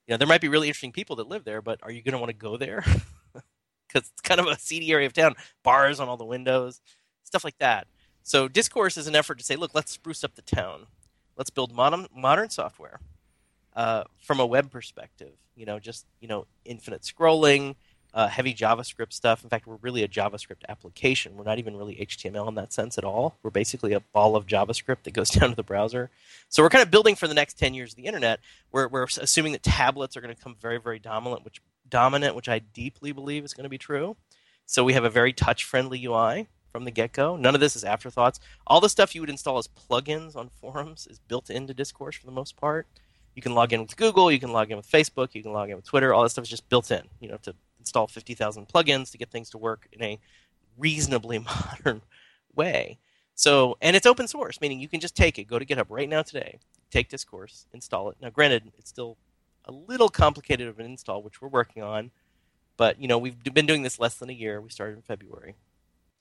You 0.08 0.14
know, 0.14 0.18
there 0.18 0.28
might 0.28 0.42
be 0.42 0.48
really 0.48 0.68
interesting 0.68 0.92
people 0.92 1.16
that 1.18 1.28
live 1.28 1.44
there, 1.44 1.62
but 1.62 1.80
are 1.84 1.92
you 1.92 2.02
going 2.02 2.14
to 2.14 2.20
want 2.20 2.30
to 2.30 2.36
go 2.36 2.58
there? 2.58 2.84
Because 3.88 4.10
it's 4.12 4.22
kind 4.22 4.42
of 4.42 4.48
a 4.48 4.60
seedy 4.60 4.92
area 4.92 5.06
of 5.06 5.14
town. 5.14 5.36
Bars 5.64 6.02
on 6.02 6.10
all 6.10 6.18
the 6.18 6.26
windows, 6.26 6.82
stuff 7.24 7.46
like 7.46 7.58
that. 7.60 7.88
So 8.24 8.50
discourse 8.50 8.98
is 8.98 9.08
an 9.08 9.16
effort 9.16 9.38
to 9.38 9.44
say, 9.46 9.56
look, 9.56 9.74
let's 9.74 9.92
spruce 9.92 10.24
up 10.24 10.36
the 10.36 10.42
town. 10.42 10.88
Let's 11.38 11.50
build 11.50 11.74
modern 11.74 12.08
modern 12.14 12.50
software 12.50 13.00
uh, 13.76 14.04
from 14.18 14.40
a 14.40 14.46
web 14.46 14.72
perspective. 14.72 15.34
You 15.56 15.66
know, 15.66 15.80
just 15.80 16.08
you 16.20 16.28
know, 16.28 16.46
infinite 16.66 17.04
scrolling, 17.04 17.76
uh, 18.16 18.28
heavy 18.28 18.54
JavaScript 18.54 19.12
stuff. 19.12 19.44
In 19.44 19.50
fact, 19.50 19.68
we're 19.68 19.76
really 19.82 20.02
a 20.02 20.08
JavaScript 20.08 20.64
application. 20.70 21.36
We're 21.36 21.44
not 21.44 21.60
even 21.60 21.76
really 21.76 21.98
HTML 21.98 22.48
in 22.48 22.56
that 22.56 22.72
sense 22.72 22.98
at 22.98 23.04
all. 23.04 23.36
We're 23.44 23.52
basically 23.52 23.92
a 23.92 24.00
ball 24.00 24.38
of 24.38 24.48
JavaScript 24.48 25.04
that 25.04 25.14
goes 25.14 25.30
down 25.32 25.50
to 25.50 25.56
the 25.56 25.64
browser. 25.64 26.10
So 26.48 26.64
we're 26.64 26.70
kind 26.70 26.82
of 26.82 26.90
building 26.90 27.16
for 27.16 27.28
the 27.28 27.34
next 27.34 27.60
ten 27.60 27.74
years 27.74 27.92
of 27.92 27.98
the 27.98 28.06
internet. 28.06 28.40
We're 28.72 28.88
we're 28.88 29.04
assuming 29.04 29.52
that 29.52 29.64
tablets 29.64 30.16
are 30.16 30.22
going 30.22 30.34
to 30.34 30.38
become 30.38 30.56
very 30.60 30.80
very 30.80 30.98
dominant, 30.98 31.44
which 31.44 31.62
dominant, 31.88 32.36
which 32.36 32.48
I 32.48 32.60
deeply 32.60 33.12
believe 33.12 33.44
is 33.44 33.54
going 33.54 33.66
to 33.66 33.70
be 33.70 33.78
true. 33.78 34.16
So 34.66 34.84
we 34.84 34.94
have 34.94 35.04
a 35.04 35.10
very 35.10 35.34
touch 35.34 35.66
friendly 35.66 36.04
UI 36.04 36.48
from 36.72 36.86
the 36.86 36.92
get 36.92 37.12
go. 37.12 37.36
None 37.36 37.54
of 37.54 37.62
this 37.62 37.76
is 37.76 37.84
afterthoughts. 37.84 38.40
All 38.66 38.80
the 38.80 38.90
stuff 38.90 39.14
you 39.14 39.22
would 39.22 39.30
install 39.30 39.58
as 39.58 39.68
plugins 39.68 40.36
on 40.36 40.50
forums 40.62 41.06
is 41.10 41.20
built 41.20 41.50
into 41.50 41.74
Discourse 41.74 42.16
for 42.16 42.26
the 42.26 42.32
most 42.32 42.56
part. 42.56 42.88
You 43.36 43.42
can 43.42 43.54
log 43.54 43.74
in 43.74 43.82
with 43.82 43.98
Google, 43.98 44.32
you 44.32 44.40
can 44.40 44.54
log 44.54 44.72
in 44.72 44.78
with 44.78 44.90
Facebook, 44.90 45.36
you 45.36 45.44
can 45.44 45.52
log 45.52 45.70
in 45.70 45.76
with 45.76 45.86
Twitter. 45.86 46.14
All 46.14 46.24
that 46.24 46.30
stuff 46.30 46.44
is 46.44 46.50
just 46.50 46.70
built 46.70 46.90
in. 46.90 47.04
You 47.20 47.30
know, 47.30 47.38
to 47.44 47.54
install 47.86 48.08
fifty 48.08 48.34
thousand 48.34 48.68
plugins 48.68 49.12
to 49.12 49.18
get 49.18 49.30
things 49.30 49.50
to 49.52 49.58
work 49.58 49.88
in 49.92 50.04
a 50.04 50.20
reasonably 50.78 51.40
modern 51.84 52.02
way. 52.56 52.98
So, 53.36 53.78
and 53.82 53.96
it's 53.96 54.06
open 54.06 54.28
source, 54.28 54.60
meaning 54.60 54.80
you 54.80 54.88
can 54.88 55.00
just 55.00 55.16
take 55.16 55.38
it, 55.38 55.44
go 55.44 55.60
to 55.60 55.66
GitHub 55.66 55.88
right 55.90 56.08
now 56.10 56.22
today, 56.22 56.60
take 56.90 57.10
Discourse, 57.10 57.66
install 57.74 58.10
it. 58.10 58.18
Now, 58.22 58.30
granted, 58.30 58.72
it's 58.78 58.90
still 58.90 59.18
a 59.66 59.72
little 59.72 60.10
complicated 60.10 60.68
of 60.68 60.80
an 60.80 60.86
install, 60.86 61.22
which 61.22 61.42
we're 61.42 61.50
working 61.50 61.84
on, 61.84 62.12
but 62.78 63.00
you 63.00 63.08
know 63.08 63.18
we've 63.18 63.44
been 63.44 63.66
doing 63.66 63.84
this 63.84 64.00
less 64.00 64.16
than 64.16 64.30
a 64.30 64.34
year. 64.34 64.62
We 64.62 64.70
started 64.70 64.96
in 64.96 65.02
February, 65.02 65.56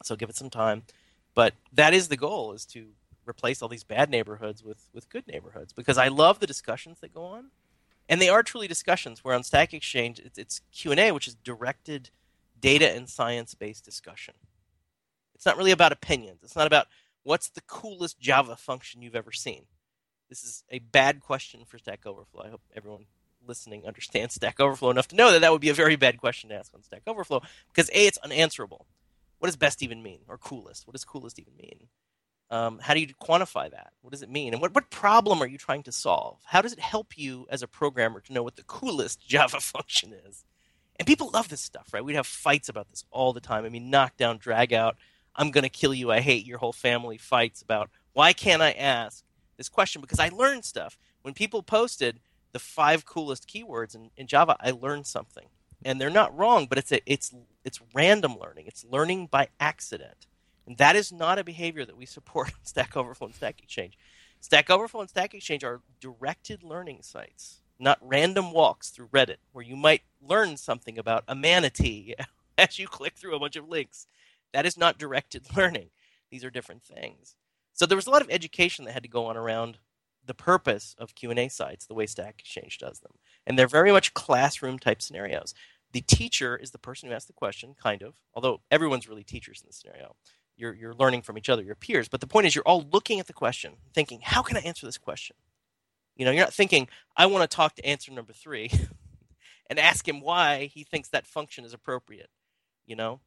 so 0.02 0.16
give 0.16 0.28
it 0.28 0.36
some 0.36 0.50
time. 0.50 0.82
But 1.34 1.54
that 1.72 1.94
is 1.94 2.08
the 2.08 2.16
goal: 2.16 2.52
is 2.52 2.64
to 2.66 2.88
replace 3.26 3.62
all 3.62 3.68
these 3.68 3.84
bad 3.84 4.10
neighborhoods 4.10 4.62
with 4.62 4.88
with 4.92 5.08
good 5.08 5.26
neighborhoods. 5.26 5.72
Because 5.72 5.98
I 5.98 6.08
love 6.08 6.40
the 6.40 6.46
discussions 6.46 6.98
that 7.00 7.14
go 7.14 7.24
on, 7.24 7.50
and 8.08 8.20
they 8.20 8.28
are 8.28 8.42
truly 8.42 8.68
discussions. 8.68 9.24
Where 9.24 9.34
on 9.34 9.42
Stack 9.42 9.74
Exchange, 9.74 10.18
it's, 10.18 10.38
it's 10.38 10.60
Q 10.72 10.90
and 10.90 11.00
A, 11.00 11.12
which 11.12 11.28
is 11.28 11.34
directed 11.34 12.10
data 12.58 12.90
and 12.90 13.08
science 13.08 13.54
based 13.54 13.84
discussion. 13.84 14.34
It's 15.34 15.46
not 15.46 15.56
really 15.56 15.72
about 15.72 15.92
opinions. 15.92 16.40
It's 16.42 16.56
not 16.56 16.66
about 16.66 16.86
what's 17.22 17.48
the 17.48 17.60
coolest 17.62 18.20
Java 18.20 18.56
function 18.56 19.02
you've 19.02 19.16
ever 19.16 19.32
seen. 19.32 19.64
This 20.28 20.42
is 20.42 20.64
a 20.70 20.78
bad 20.78 21.20
question 21.20 21.64
for 21.66 21.78
Stack 21.78 22.06
Overflow. 22.06 22.42
I 22.44 22.50
hope 22.50 22.62
everyone 22.74 23.06
listening 23.46 23.86
understands 23.86 24.34
Stack 24.36 24.60
Overflow 24.60 24.90
enough 24.90 25.08
to 25.08 25.16
know 25.16 25.32
that 25.32 25.40
that 25.40 25.52
would 25.52 25.60
be 25.60 25.68
a 25.68 25.74
very 25.74 25.96
bad 25.96 26.18
question 26.18 26.50
to 26.50 26.56
ask 26.56 26.72
on 26.74 26.82
Stack 26.82 27.02
Overflow 27.06 27.42
because 27.68 27.90
a 27.90 28.06
it's 28.06 28.18
unanswerable. 28.18 28.86
What 29.38 29.48
does 29.48 29.56
best 29.56 29.82
even 29.82 30.02
mean, 30.02 30.20
or 30.26 30.38
coolest? 30.38 30.86
What 30.86 30.92
does 30.92 31.04
coolest 31.04 31.38
even 31.38 31.54
mean? 31.56 31.88
Um, 32.50 32.78
how 32.78 32.94
do 32.94 33.00
you 33.00 33.08
quantify 33.20 33.70
that? 33.70 33.92
What 34.02 34.12
does 34.12 34.22
it 34.22 34.30
mean? 34.30 34.52
And 34.52 34.60
what, 34.62 34.74
what 34.74 34.90
problem 34.90 35.42
are 35.42 35.46
you 35.46 35.58
trying 35.58 35.82
to 35.84 35.92
solve? 35.92 36.38
How 36.44 36.60
does 36.62 36.72
it 36.72 36.78
help 36.78 37.18
you 37.18 37.46
as 37.50 37.62
a 37.62 37.68
programmer 37.68 38.20
to 38.20 38.32
know 38.32 38.42
what 38.42 38.56
the 38.56 38.62
coolest 38.62 39.20
Java 39.26 39.60
function 39.60 40.12
is? 40.26 40.44
And 40.96 41.06
people 41.06 41.30
love 41.32 41.48
this 41.48 41.60
stuff, 41.60 41.88
right? 41.92 42.04
We'd 42.04 42.16
have 42.16 42.26
fights 42.26 42.68
about 42.68 42.88
this 42.90 43.04
all 43.10 43.32
the 43.32 43.40
time. 43.40 43.64
I 43.64 43.68
mean, 43.68 43.90
knockdown, 43.90 44.38
drag 44.38 44.72
out, 44.72 44.96
I'm 45.34 45.50
going 45.50 45.64
to 45.64 45.68
kill 45.68 45.92
you, 45.92 46.12
I 46.12 46.20
hate 46.20 46.46
your 46.46 46.58
whole 46.58 46.72
family 46.72 47.18
fights 47.18 47.62
about 47.62 47.90
why 48.12 48.32
can't 48.32 48.62
I 48.62 48.70
ask 48.72 49.24
this 49.56 49.68
question? 49.68 50.00
Because 50.00 50.20
I 50.20 50.28
learned 50.28 50.64
stuff. 50.64 50.96
When 51.22 51.34
people 51.34 51.62
posted 51.62 52.20
the 52.52 52.58
five 52.60 53.04
coolest 53.04 53.48
keywords 53.48 53.94
in, 53.94 54.10
in 54.16 54.26
Java, 54.26 54.56
I 54.60 54.70
learned 54.70 55.06
something. 55.06 55.46
And 55.84 56.00
they're 56.00 56.10
not 56.10 56.36
wrong, 56.36 56.66
but 56.66 56.78
it's 56.78 56.92
a, 56.92 57.00
it's 57.04 57.34
it's 57.64 57.80
random 57.92 58.38
learning. 58.38 58.66
It's 58.66 58.84
learning 58.84 59.26
by 59.26 59.48
accident. 59.60 60.26
And 60.66 60.78
that 60.78 60.96
is 60.96 61.12
not 61.12 61.38
a 61.38 61.44
behavior 61.44 61.84
that 61.84 61.96
we 61.96 62.06
support 62.06 62.48
in 62.48 62.54
Stack 62.62 62.96
Overflow 62.96 63.28
and 63.28 63.34
Stack 63.34 63.62
Exchange. 63.62 63.98
Stack 64.40 64.70
Overflow 64.70 65.00
and 65.00 65.10
Stack 65.10 65.34
Exchange 65.34 65.64
are 65.64 65.80
directed 66.00 66.62
learning 66.62 66.98
sites, 67.02 67.62
not 67.78 67.98
random 68.00 68.52
walks 68.52 68.90
through 68.90 69.08
Reddit 69.08 69.36
where 69.52 69.64
you 69.64 69.76
might 69.76 70.02
learn 70.20 70.56
something 70.56 70.98
about 70.98 71.24
a 71.26 71.34
manatee 71.34 72.14
as 72.58 72.78
you 72.78 72.86
click 72.86 73.14
through 73.16 73.34
a 73.34 73.40
bunch 73.40 73.56
of 73.56 73.68
links. 73.68 74.06
That 74.52 74.66
is 74.66 74.76
not 74.76 74.98
directed 74.98 75.46
learning. 75.56 75.90
These 76.30 76.44
are 76.44 76.50
different 76.50 76.82
things. 76.82 77.36
So 77.72 77.86
there 77.86 77.96
was 77.96 78.06
a 78.06 78.10
lot 78.10 78.22
of 78.22 78.30
education 78.30 78.84
that 78.84 78.92
had 78.92 79.02
to 79.02 79.08
go 79.08 79.26
on 79.26 79.36
around 79.36 79.78
the 80.26 80.34
purpose 80.34 80.94
of 80.98 81.14
Q&A 81.14 81.48
sites 81.48 81.86
the 81.86 81.94
way 81.94 82.06
Stack 82.06 82.36
Exchange 82.38 82.78
does 82.78 83.00
them. 83.00 83.12
And 83.46 83.58
they're 83.58 83.66
very 83.66 83.92
much 83.92 84.14
classroom 84.14 84.78
type 84.78 85.02
scenarios. 85.02 85.54
The 85.92 86.00
teacher 86.00 86.56
is 86.56 86.70
the 86.70 86.78
person 86.78 87.08
who 87.08 87.14
asks 87.14 87.26
the 87.26 87.32
question, 87.32 87.74
kind 87.80 88.02
of, 88.02 88.16
although 88.34 88.60
everyone's 88.70 89.08
really 89.08 89.24
teachers 89.24 89.60
in 89.62 89.68
this 89.68 89.76
scenario. 89.76 90.16
You're, 90.56 90.74
you're 90.74 90.94
learning 90.94 91.22
from 91.22 91.36
each 91.36 91.48
other, 91.48 91.62
your 91.62 91.74
peers. 91.74 92.08
But 92.08 92.20
the 92.20 92.26
point 92.26 92.46
is, 92.46 92.54
you're 92.54 92.66
all 92.66 92.86
looking 92.92 93.20
at 93.20 93.26
the 93.26 93.32
question, 93.32 93.74
thinking, 93.92 94.20
how 94.22 94.42
can 94.42 94.56
I 94.56 94.60
answer 94.60 94.86
this 94.86 94.98
question? 94.98 95.36
You 96.16 96.24
know, 96.24 96.30
you're 96.30 96.44
not 96.44 96.54
thinking, 96.54 96.88
I 97.16 97.26
want 97.26 97.48
to 97.48 97.54
talk 97.54 97.74
to 97.76 97.86
answer 97.86 98.12
number 98.12 98.32
three 98.32 98.70
and 99.70 99.78
ask 99.78 100.06
him 100.06 100.20
why 100.20 100.66
he 100.66 100.84
thinks 100.84 101.08
that 101.08 101.26
function 101.26 101.64
is 101.64 101.74
appropriate. 101.74 102.30
You 102.86 102.96
know, 102.96 103.20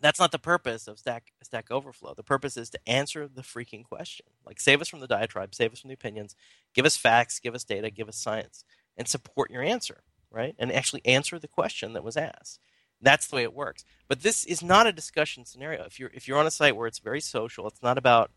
that's 0.00 0.20
not 0.20 0.32
the 0.32 0.38
purpose 0.38 0.88
of 0.88 0.98
Stack 0.98 1.32
Stack 1.42 1.70
Overflow. 1.70 2.14
The 2.14 2.22
purpose 2.22 2.56
is 2.56 2.70
to 2.70 2.80
answer 2.86 3.28
the 3.28 3.42
freaking 3.42 3.84
question. 3.84 4.26
Like 4.46 4.60
save 4.60 4.80
us 4.80 4.88
from 4.88 5.00
the 5.00 5.06
diatribe, 5.06 5.54
save 5.54 5.72
us 5.72 5.80
from 5.80 5.88
the 5.88 5.94
opinions, 5.94 6.36
give 6.74 6.86
us 6.86 6.96
facts, 6.96 7.40
give 7.40 7.54
us 7.54 7.64
data, 7.64 7.90
give 7.90 8.08
us 8.08 8.16
science, 8.16 8.64
and 8.96 9.08
support 9.08 9.50
your 9.50 9.62
answer, 9.62 10.02
right? 10.30 10.54
And 10.58 10.72
actually 10.72 11.04
answer 11.04 11.38
the 11.38 11.48
question 11.48 11.92
that 11.92 12.04
was 12.04 12.16
asked. 12.16 12.60
That's 13.00 13.26
the 13.28 13.36
way 13.36 13.42
it 13.42 13.54
works. 13.54 13.84
But 14.08 14.22
this 14.22 14.44
is 14.44 14.62
not 14.62 14.86
a 14.86 14.92
discussion 14.92 15.44
scenario. 15.44 15.84
If 15.84 15.98
you're 15.98 16.10
if 16.12 16.28
you're 16.28 16.38
on 16.38 16.46
a 16.46 16.50
site 16.50 16.76
where 16.76 16.86
it's 16.86 16.98
very 16.98 17.20
social, 17.20 17.66
it's 17.66 17.82
not 17.82 17.98
about 17.98 18.30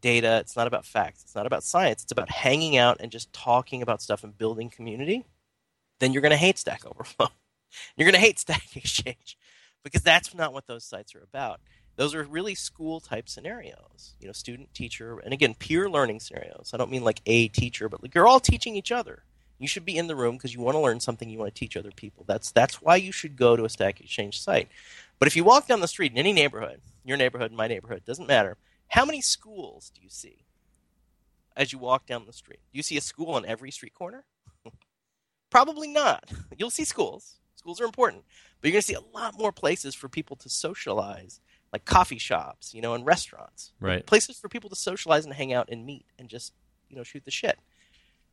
data, 0.00 0.38
it's 0.38 0.56
not 0.56 0.66
about 0.66 0.84
facts, 0.84 1.22
it's 1.22 1.34
not 1.34 1.46
about 1.46 1.62
science, 1.62 2.02
it's 2.02 2.12
about 2.12 2.30
hanging 2.30 2.76
out 2.76 2.98
and 3.00 3.12
just 3.12 3.32
talking 3.32 3.82
about 3.82 4.02
stuff 4.02 4.24
and 4.24 4.36
building 4.36 4.70
community, 4.70 5.24
then 5.98 6.12
you're 6.12 6.22
going 6.22 6.30
to 6.30 6.36
hate 6.36 6.58
Stack 6.58 6.84
Overflow. 6.86 7.28
You're 7.96 8.06
going 8.06 8.20
to 8.20 8.26
hate 8.26 8.40
Stack 8.40 8.74
Exchange 8.74 9.38
because 9.84 10.02
that's 10.02 10.34
not 10.34 10.52
what 10.52 10.66
those 10.66 10.84
sites 10.84 11.14
are 11.14 11.22
about. 11.22 11.60
Those 11.94 12.16
are 12.16 12.24
really 12.24 12.56
school 12.56 12.98
type 12.98 13.28
scenarios, 13.28 14.16
you 14.18 14.26
know, 14.26 14.32
student, 14.32 14.74
teacher, 14.74 15.18
and 15.18 15.32
again, 15.32 15.54
peer 15.54 15.88
learning 15.88 16.18
scenarios. 16.18 16.70
I 16.72 16.78
don't 16.78 16.90
mean 16.90 17.04
like 17.04 17.20
a 17.26 17.46
teacher, 17.48 17.88
but 17.88 18.02
like 18.02 18.14
you're 18.14 18.26
all 18.26 18.40
teaching 18.40 18.74
each 18.74 18.90
other. 18.90 19.22
You 19.60 19.68
should 19.68 19.84
be 19.84 19.98
in 19.98 20.06
the 20.06 20.16
room 20.16 20.36
because 20.36 20.54
you 20.54 20.60
want 20.60 20.74
to 20.74 20.80
learn 20.80 21.00
something. 21.00 21.28
You 21.28 21.38
want 21.38 21.54
to 21.54 21.58
teach 21.58 21.76
other 21.76 21.90
people. 21.90 22.24
That's 22.26 22.50
that's 22.50 22.80
why 22.80 22.96
you 22.96 23.12
should 23.12 23.36
go 23.36 23.56
to 23.56 23.66
a 23.66 23.68
Stack 23.68 24.00
Exchange 24.00 24.40
site. 24.40 24.68
But 25.18 25.28
if 25.28 25.36
you 25.36 25.44
walk 25.44 25.68
down 25.68 25.80
the 25.80 25.86
street 25.86 26.12
in 26.12 26.18
any 26.18 26.32
neighborhood, 26.32 26.80
your 27.04 27.18
neighborhood, 27.18 27.52
my 27.52 27.68
neighborhood, 27.68 28.02
doesn't 28.06 28.26
matter. 28.26 28.56
How 28.88 29.04
many 29.04 29.20
schools 29.20 29.92
do 29.94 30.00
you 30.02 30.08
see 30.08 30.46
as 31.54 31.74
you 31.74 31.78
walk 31.78 32.06
down 32.06 32.24
the 32.24 32.32
street? 32.32 32.60
Do 32.72 32.78
you 32.78 32.82
see 32.82 32.96
a 32.96 33.02
school 33.02 33.34
on 33.34 33.44
every 33.44 33.70
street 33.70 33.94
corner? 33.94 34.24
Probably 35.50 35.88
not. 35.88 36.32
You'll 36.56 36.70
see 36.70 36.84
schools. 36.84 37.36
Schools 37.54 37.82
are 37.82 37.84
important. 37.84 38.24
But 38.60 38.68
you're 38.68 38.72
going 38.72 38.80
to 38.82 38.86
see 38.86 38.94
a 38.94 39.14
lot 39.14 39.38
more 39.38 39.52
places 39.52 39.94
for 39.94 40.08
people 40.08 40.36
to 40.36 40.48
socialize, 40.48 41.40
like 41.74 41.84
coffee 41.84 42.18
shops, 42.18 42.72
you 42.72 42.80
know, 42.80 42.94
and 42.94 43.04
restaurants. 43.04 43.72
Right. 43.80 44.04
Places 44.04 44.38
for 44.38 44.48
people 44.48 44.70
to 44.70 44.76
socialize 44.76 45.26
and 45.26 45.34
hang 45.34 45.52
out 45.52 45.68
and 45.70 45.84
meet 45.84 46.06
and 46.18 46.28
just, 46.28 46.54
you 46.88 46.96
know, 46.96 47.02
shoot 47.02 47.24
the 47.24 47.30
shit. 47.30 47.58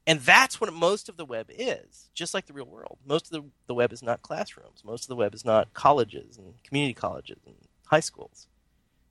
And 0.08 0.22
that's 0.22 0.62
what 0.62 0.74
most 0.74 1.10
of 1.10 1.18
the 1.18 1.26
web 1.26 1.48
is, 1.50 2.10
just 2.14 2.34
like 2.34 2.46
the 2.46 2.54
real 2.54 2.66
world. 2.66 2.98
Most 3.06 3.26
of 3.26 3.32
the, 3.32 3.50
the 3.68 3.74
web 3.74 3.92
is 3.92 4.02
not 4.02 4.22
classrooms. 4.22 4.82
Most 4.86 5.04
of 5.04 5.10
the 5.10 5.18
web 5.18 5.36
is 5.36 5.44
not 5.44 5.74
colleges 5.74 6.38
and 6.38 6.54
community 6.64 6.94
colleges 6.94 7.40
and 7.46 7.56
high 7.86 8.00
schools. 8.00 8.48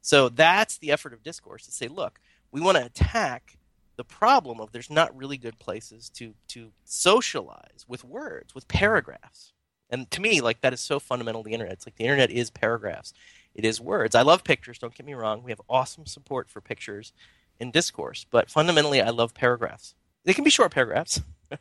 So 0.00 0.30
that's 0.30 0.78
the 0.78 0.90
effort 0.90 1.12
of 1.12 1.22
discourse 1.22 1.66
to 1.66 1.70
say, 1.70 1.86
look, 1.86 2.18
we 2.50 2.62
want 2.62 2.78
to 2.78 2.84
attack 2.86 3.58
the 3.96 4.04
problem 4.04 4.58
of 4.58 4.72
there's 4.72 4.90
not 4.90 5.14
really 5.14 5.36
good 5.36 5.58
places 5.58 6.08
to 6.10 6.34
to 6.48 6.72
socialize 6.84 7.84
with 7.86 8.04
words, 8.04 8.54
with 8.54 8.68
paragraphs. 8.68 9.52
And 9.90 10.10
to 10.10 10.20
me, 10.20 10.40
like 10.40 10.62
that 10.62 10.72
is 10.72 10.80
so 10.80 10.98
fundamental 10.98 11.42
to 11.42 11.48
the 11.48 11.54
internet. 11.54 11.74
It's 11.74 11.86
like 11.86 11.96
the 11.96 12.04
internet 12.04 12.30
is 12.30 12.50
paragraphs. 12.50 13.12
It 13.54 13.64
is 13.64 13.80
words. 13.80 14.14
I 14.14 14.22
love 14.22 14.44
pictures, 14.44 14.78
don't 14.78 14.94
get 14.94 15.06
me 15.06 15.14
wrong. 15.14 15.42
We 15.42 15.50
have 15.50 15.60
awesome 15.68 16.06
support 16.06 16.48
for 16.48 16.60
pictures 16.60 17.12
in 17.58 17.70
discourse, 17.70 18.26
but 18.30 18.50
fundamentally 18.50 19.00
I 19.00 19.10
love 19.10 19.34
paragraphs. 19.34 19.94
They 20.26 20.34
can 20.34 20.44
be 20.44 20.50
short 20.50 20.72
paragraphs. 20.72 21.22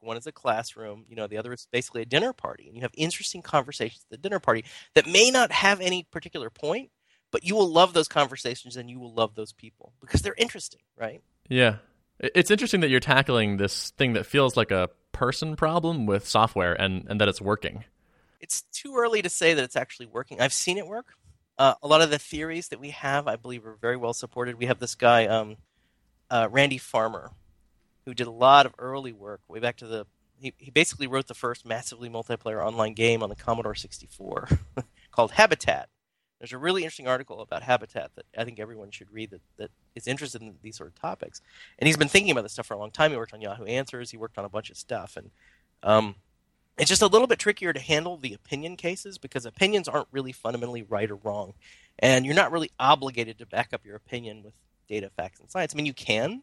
One 0.00 0.16
is 0.16 0.26
a 0.26 0.32
classroom, 0.32 1.04
you 1.08 1.16
know, 1.16 1.26
the 1.26 1.38
other 1.38 1.52
is 1.52 1.66
basically 1.72 2.02
a 2.02 2.06
dinner 2.06 2.32
party, 2.32 2.68
and 2.68 2.76
you 2.76 2.82
have 2.82 2.92
interesting 2.94 3.42
conversations 3.42 4.04
at 4.04 4.10
the 4.10 4.22
dinner 4.22 4.38
party 4.38 4.64
that 4.94 5.08
may 5.08 5.30
not 5.30 5.50
have 5.50 5.80
any 5.80 6.06
particular 6.12 6.50
point, 6.50 6.90
but 7.32 7.44
you 7.44 7.56
will 7.56 7.68
love 7.68 7.94
those 7.94 8.06
conversations 8.06 8.76
and 8.76 8.88
you 8.88 9.00
will 9.00 9.12
love 9.12 9.34
those 9.34 9.52
people 9.52 9.92
because 10.00 10.22
they're 10.22 10.34
interesting, 10.38 10.80
right? 10.96 11.22
Yeah. 11.48 11.76
It's 12.20 12.50
interesting 12.50 12.80
that 12.80 12.90
you're 12.90 13.00
tackling 13.00 13.56
this 13.56 13.90
thing 13.90 14.12
that 14.12 14.26
feels 14.26 14.56
like 14.56 14.70
a 14.70 14.90
person 15.12 15.56
problem 15.56 16.06
with 16.06 16.28
software 16.28 16.74
and, 16.74 17.06
and 17.08 17.20
that 17.20 17.28
it's 17.28 17.40
working. 17.40 17.84
It's 18.40 18.62
too 18.72 18.96
early 18.96 19.22
to 19.22 19.28
say 19.28 19.54
that 19.54 19.64
it's 19.64 19.76
actually 19.76 20.06
working. 20.06 20.40
I've 20.40 20.52
seen 20.52 20.78
it 20.78 20.86
work. 20.86 21.06
Uh, 21.58 21.74
a 21.82 21.88
lot 21.88 22.02
of 22.02 22.10
the 22.10 22.18
theories 22.18 22.68
that 22.68 22.80
we 22.80 22.90
have, 22.90 23.26
I 23.26 23.36
believe, 23.36 23.66
are 23.66 23.76
very 23.80 23.96
well 23.96 24.12
supported. 24.12 24.58
We 24.58 24.66
have 24.66 24.78
this 24.78 24.94
guy, 24.94 25.26
um, 25.26 25.56
uh, 26.30 26.48
Randy 26.50 26.78
Farmer, 26.78 27.32
who 28.08 28.14
did 28.14 28.26
a 28.26 28.30
lot 28.30 28.64
of 28.64 28.74
early 28.78 29.12
work 29.12 29.42
way 29.48 29.60
back 29.60 29.76
to 29.76 29.86
the. 29.86 30.06
He, 30.40 30.54
he 30.56 30.70
basically 30.70 31.06
wrote 31.06 31.26
the 31.26 31.34
first 31.34 31.66
massively 31.66 32.08
multiplayer 32.08 32.64
online 32.64 32.94
game 32.94 33.22
on 33.22 33.28
the 33.28 33.36
Commodore 33.36 33.74
64 33.74 34.48
called 35.10 35.32
Habitat. 35.32 35.90
There's 36.38 36.54
a 36.54 36.58
really 36.58 36.84
interesting 36.84 37.06
article 37.06 37.42
about 37.42 37.64
Habitat 37.64 38.12
that 38.14 38.24
I 38.36 38.44
think 38.44 38.58
everyone 38.58 38.90
should 38.92 39.12
read 39.12 39.30
that, 39.32 39.42
that 39.58 39.70
is 39.94 40.06
interested 40.06 40.40
in 40.40 40.54
these 40.62 40.76
sort 40.76 40.88
of 40.88 40.94
topics. 40.94 41.42
And 41.78 41.86
he's 41.86 41.98
been 41.98 42.08
thinking 42.08 42.30
about 42.30 42.44
this 42.44 42.52
stuff 42.52 42.66
for 42.66 42.74
a 42.74 42.78
long 42.78 42.90
time. 42.90 43.10
He 43.10 43.18
worked 43.18 43.34
on 43.34 43.42
Yahoo 43.42 43.64
Answers. 43.64 44.10
He 44.10 44.16
worked 44.16 44.38
on 44.38 44.46
a 44.46 44.48
bunch 44.48 44.70
of 44.70 44.78
stuff. 44.78 45.18
And 45.18 45.30
um, 45.82 46.14
it's 46.78 46.88
just 46.88 47.02
a 47.02 47.08
little 47.08 47.26
bit 47.26 47.38
trickier 47.38 47.74
to 47.74 47.80
handle 47.80 48.16
the 48.16 48.32
opinion 48.32 48.76
cases 48.76 49.18
because 49.18 49.44
opinions 49.44 49.86
aren't 49.86 50.08
really 50.12 50.32
fundamentally 50.32 50.82
right 50.82 51.10
or 51.10 51.16
wrong. 51.16 51.52
And 51.98 52.24
you're 52.24 52.34
not 52.34 52.52
really 52.52 52.70
obligated 52.80 53.38
to 53.38 53.46
back 53.46 53.74
up 53.74 53.84
your 53.84 53.96
opinion 53.96 54.44
with 54.44 54.54
data, 54.88 55.10
facts, 55.14 55.40
and 55.40 55.50
science. 55.50 55.74
I 55.74 55.76
mean, 55.76 55.84
you 55.84 55.92
can, 55.92 56.42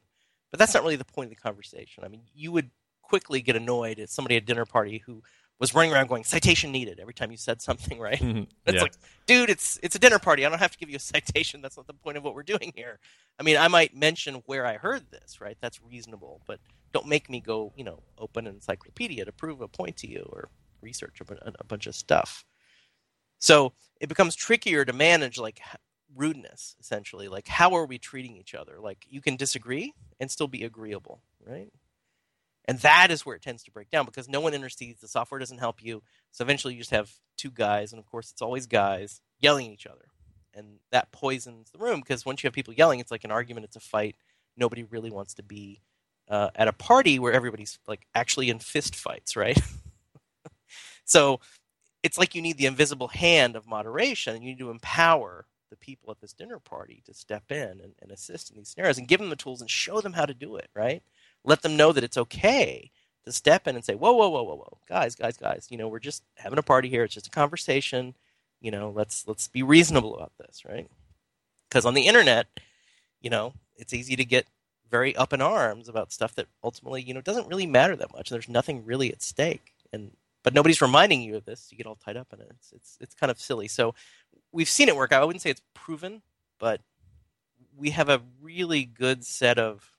but 0.56 0.60
that's 0.60 0.74
not 0.74 0.84
really 0.84 0.96
the 0.96 1.04
point 1.04 1.30
of 1.30 1.36
the 1.36 1.42
conversation. 1.42 2.06
I 2.06 2.08
mean, 2.08 2.22
you 2.34 2.50
would 2.54 2.70
quickly 3.02 3.42
get 3.42 3.58
annoyed 3.58 4.00
at 4.00 4.10
somebody 4.10 4.38
at 4.38 4.44
a 4.44 4.46
dinner 4.46 4.66
party 4.66 5.04
who 5.06 5.22
was 5.60 5.76
running 5.76 5.92
around 5.92 6.08
going 6.08 6.24
citation 6.24 6.72
needed 6.72 6.98
every 6.98 7.14
time 7.14 7.30
you 7.30 7.36
said 7.36 7.62
something 7.62 8.00
right? 8.00 8.22
Mm-hmm. 8.22 8.44
It's 8.66 8.76
yeah. 8.76 8.82
like 8.82 8.94
dude 9.26 9.50
it's 9.50 9.78
it's 9.84 9.98
a 9.98 10.00
dinner 10.00 10.18
party. 10.18 10.46
I 10.46 10.50
don't 10.50 10.60
have 10.60 10.72
to 10.72 10.78
give 10.78 10.90
you 10.90 10.96
a 10.96 11.00
citation. 11.00 11.62
That's 11.62 11.76
not 11.76 11.88
the 11.88 11.94
point 11.94 12.16
of 12.16 12.24
what 12.24 12.36
we're 12.36 12.44
doing 12.44 12.72
here. 12.74 13.00
I 13.38 13.44
mean 13.44 13.58
i 13.58 13.68
might 13.68 13.94
mention 13.94 14.36
where 14.46 14.66
i 14.66 14.76
heard 14.76 15.12
this 15.12 15.42
right? 15.42 15.58
That's 15.60 15.82
reasonable 15.84 16.40
but 16.48 16.62
don't 16.94 17.06
make 17.06 17.30
me 17.30 17.42
go 17.42 17.74
you 17.76 17.84
know 17.84 18.02
open 18.18 18.48
an 18.48 18.56
encyclopedia 18.56 19.26
to 19.26 19.34
prove 19.34 19.60
a 19.60 19.68
point 19.68 19.98
to 19.98 20.08
you 20.08 20.26
or 20.32 20.48
research 20.82 21.20
a, 21.20 21.52
a 21.60 21.66
bunch 21.66 21.86
of 21.86 21.96
stuff. 21.96 22.46
So 23.40 23.74
it 24.00 24.08
becomes 24.08 24.36
trickier 24.36 24.86
to 24.86 24.94
manage 24.94 25.38
like 25.38 25.60
rudeness 26.16 26.76
essentially 26.80 27.28
like 27.28 27.48
how 27.48 27.74
are 27.74 27.86
we 27.86 27.98
treating 27.98 28.38
each 28.38 28.56
other 28.56 28.80
like 28.80 29.06
you 29.10 29.22
can 29.22 29.36
disagree 29.36 29.94
and 30.20 30.32
still 30.32 30.48
be 30.48 30.64
agreeable 30.64 31.22
right 31.46 31.72
and 32.68 32.80
that 32.80 33.12
is 33.12 33.26
where 33.26 33.36
it 33.36 33.42
tends 33.42 33.64
to 33.64 33.72
break 33.72 33.90
down 33.92 34.06
because 34.06 34.28
no 34.28 34.42
one 34.42 34.54
intercedes. 34.54 35.00
The 35.00 35.08
software 35.08 35.40
doesn't 35.40 35.60
help 35.60 35.84
you. 35.84 36.02
So 36.32 36.44
eventually 36.44 36.74
you 36.74 36.80
just 36.80 36.92
have 36.92 37.12
two 37.38 37.52
guys, 37.52 37.94
and 37.94 38.00
of 38.00 38.06
course 38.08 38.32
it's 38.32 38.42
always 38.42 38.66
guys, 38.66 39.22
yelling 39.40 39.68
at 39.68 39.74
each 39.74 39.88
other. 39.88 40.06
And 40.54 40.80
that 40.92 41.12
poisons 41.12 41.70
the 41.72 41.78
room 41.78 42.00
because 42.00 42.26
once 42.26 42.44
you 42.44 42.48
have 42.48 42.54
people 42.54 42.74
yelling, 42.74 43.00
it's 43.00 43.12
like 43.12 43.24
an 43.24 43.32
argument, 43.32 43.66
it's 43.66 43.76
a 43.76 43.82
fight. 43.82 44.16
Nobody 44.58 44.84
really 44.84 45.12
wants 45.12 45.34
to 45.36 45.44
be 45.44 45.82
uh, 46.28 46.50
at 46.56 46.68
a 46.68 46.74
party 46.74 47.20
where 47.20 47.34
everybody's 47.34 47.78
like 47.88 48.08
actually 48.16 48.50
in 48.50 48.60
fist 48.60 48.96
fights, 48.96 49.36
right? 49.36 49.60
so 51.06 51.40
it's 52.02 52.18
like 52.18 52.34
you 52.34 52.42
need 52.42 52.58
the 52.58 52.66
invisible 52.66 53.10
hand 53.10 53.56
of 53.56 53.68
moderation, 53.68 54.42
you 54.42 54.50
need 54.50 54.60
to 54.60 54.72
empower 54.72 55.46
the 55.76 55.86
people 55.86 56.12
at 56.12 56.22
this 56.22 56.34
dinner 56.34 56.60
party 56.60 57.02
to 57.06 57.14
step 57.14 57.52
in 57.52 57.80
and, 57.82 57.94
and 58.02 58.12
assist 58.12 58.50
in 58.50 58.58
these 58.58 58.70
scenarios 58.70 58.98
and 58.98 59.08
give 59.08 59.20
them 59.20 59.30
the 59.30 59.36
tools 59.36 59.62
and 59.62 59.70
show 59.70 60.02
them 60.02 60.14
how 60.14 60.26
to 60.26 60.34
do 60.34 60.56
it, 60.56 60.70
right? 60.74 61.04
let 61.46 61.62
them 61.62 61.78
know 61.78 61.92
that 61.92 62.04
it's 62.04 62.18
okay 62.18 62.92
to 63.24 63.32
step 63.32 63.68
in 63.68 63.76
and 63.76 63.86
say, 63.86 63.96
whoa, 63.96 64.14
whoa, 64.14 64.30
whoa, 64.30 64.44
whoa, 64.44 64.56
whoa, 64.56 64.78
guys, 64.90 65.16
guys, 65.16 65.38
guys, 65.38 65.68
you 65.70 65.78
know, 65.78 65.88
we're 65.88 66.00
just 66.00 66.24
having 66.36 66.60
a 66.60 66.64
party 66.64 66.90
here. 66.90 67.04
It's 67.04 67.14
just 67.14 67.28
a 67.28 67.32
conversation. 67.32 68.16
You 68.62 68.72
know, 68.72 68.90
let's 68.90 69.28
let's 69.28 69.48
be 69.48 69.64
reasonable 69.64 70.16
about 70.16 70.32
this, 70.40 70.64
right? 70.68 70.90
Because 71.70 71.86
on 71.86 71.94
the 71.94 72.08
internet, 72.08 72.48
you 73.22 73.30
know, 73.30 73.54
it's 73.78 73.94
easy 73.94 74.16
to 74.16 74.26
get 74.26 74.48
very 74.90 75.16
up 75.16 75.34
in 75.34 75.42
arms 75.42 75.90
about 75.90 76.12
stuff 76.12 76.36
that 76.36 76.48
ultimately, 76.64 77.02
you 77.02 77.14
know, 77.14 77.22
doesn't 77.22 77.48
really 77.48 77.68
matter 77.68 77.96
that 77.96 78.14
much. 78.14 78.30
There's 78.30 78.50
nothing 78.50 78.86
really 78.86 79.12
at 79.12 79.22
stake, 79.22 79.74
and 79.94 80.12
but 80.46 80.54
nobody's 80.54 80.80
reminding 80.80 81.22
you 81.24 81.36
of 81.36 81.44
this. 81.44 81.70
You 81.72 81.78
get 81.78 81.88
all 81.88 81.96
tied 81.96 82.16
up 82.16 82.32
in 82.32 82.40
it. 82.40 82.48
It's 82.52 82.72
it's, 82.72 82.98
it's 83.02 83.16
kind 83.16 83.32
of 83.32 83.42
silly. 83.42 83.68
So 83.68 83.96
we've 84.52 84.70
seen 84.70 84.88
it 84.88 84.96
work. 84.96 85.12
I 85.12 85.26
wouldn't 85.26 85.42
say 85.42 85.50
it's 85.50 85.64
proven, 85.74 86.22
but 86.60 86.82
we 87.76 87.90
have 87.90 88.10
a 88.10 88.22
really 88.40 88.86
good 88.86 89.26
set 89.26 89.58
of 89.58 89.92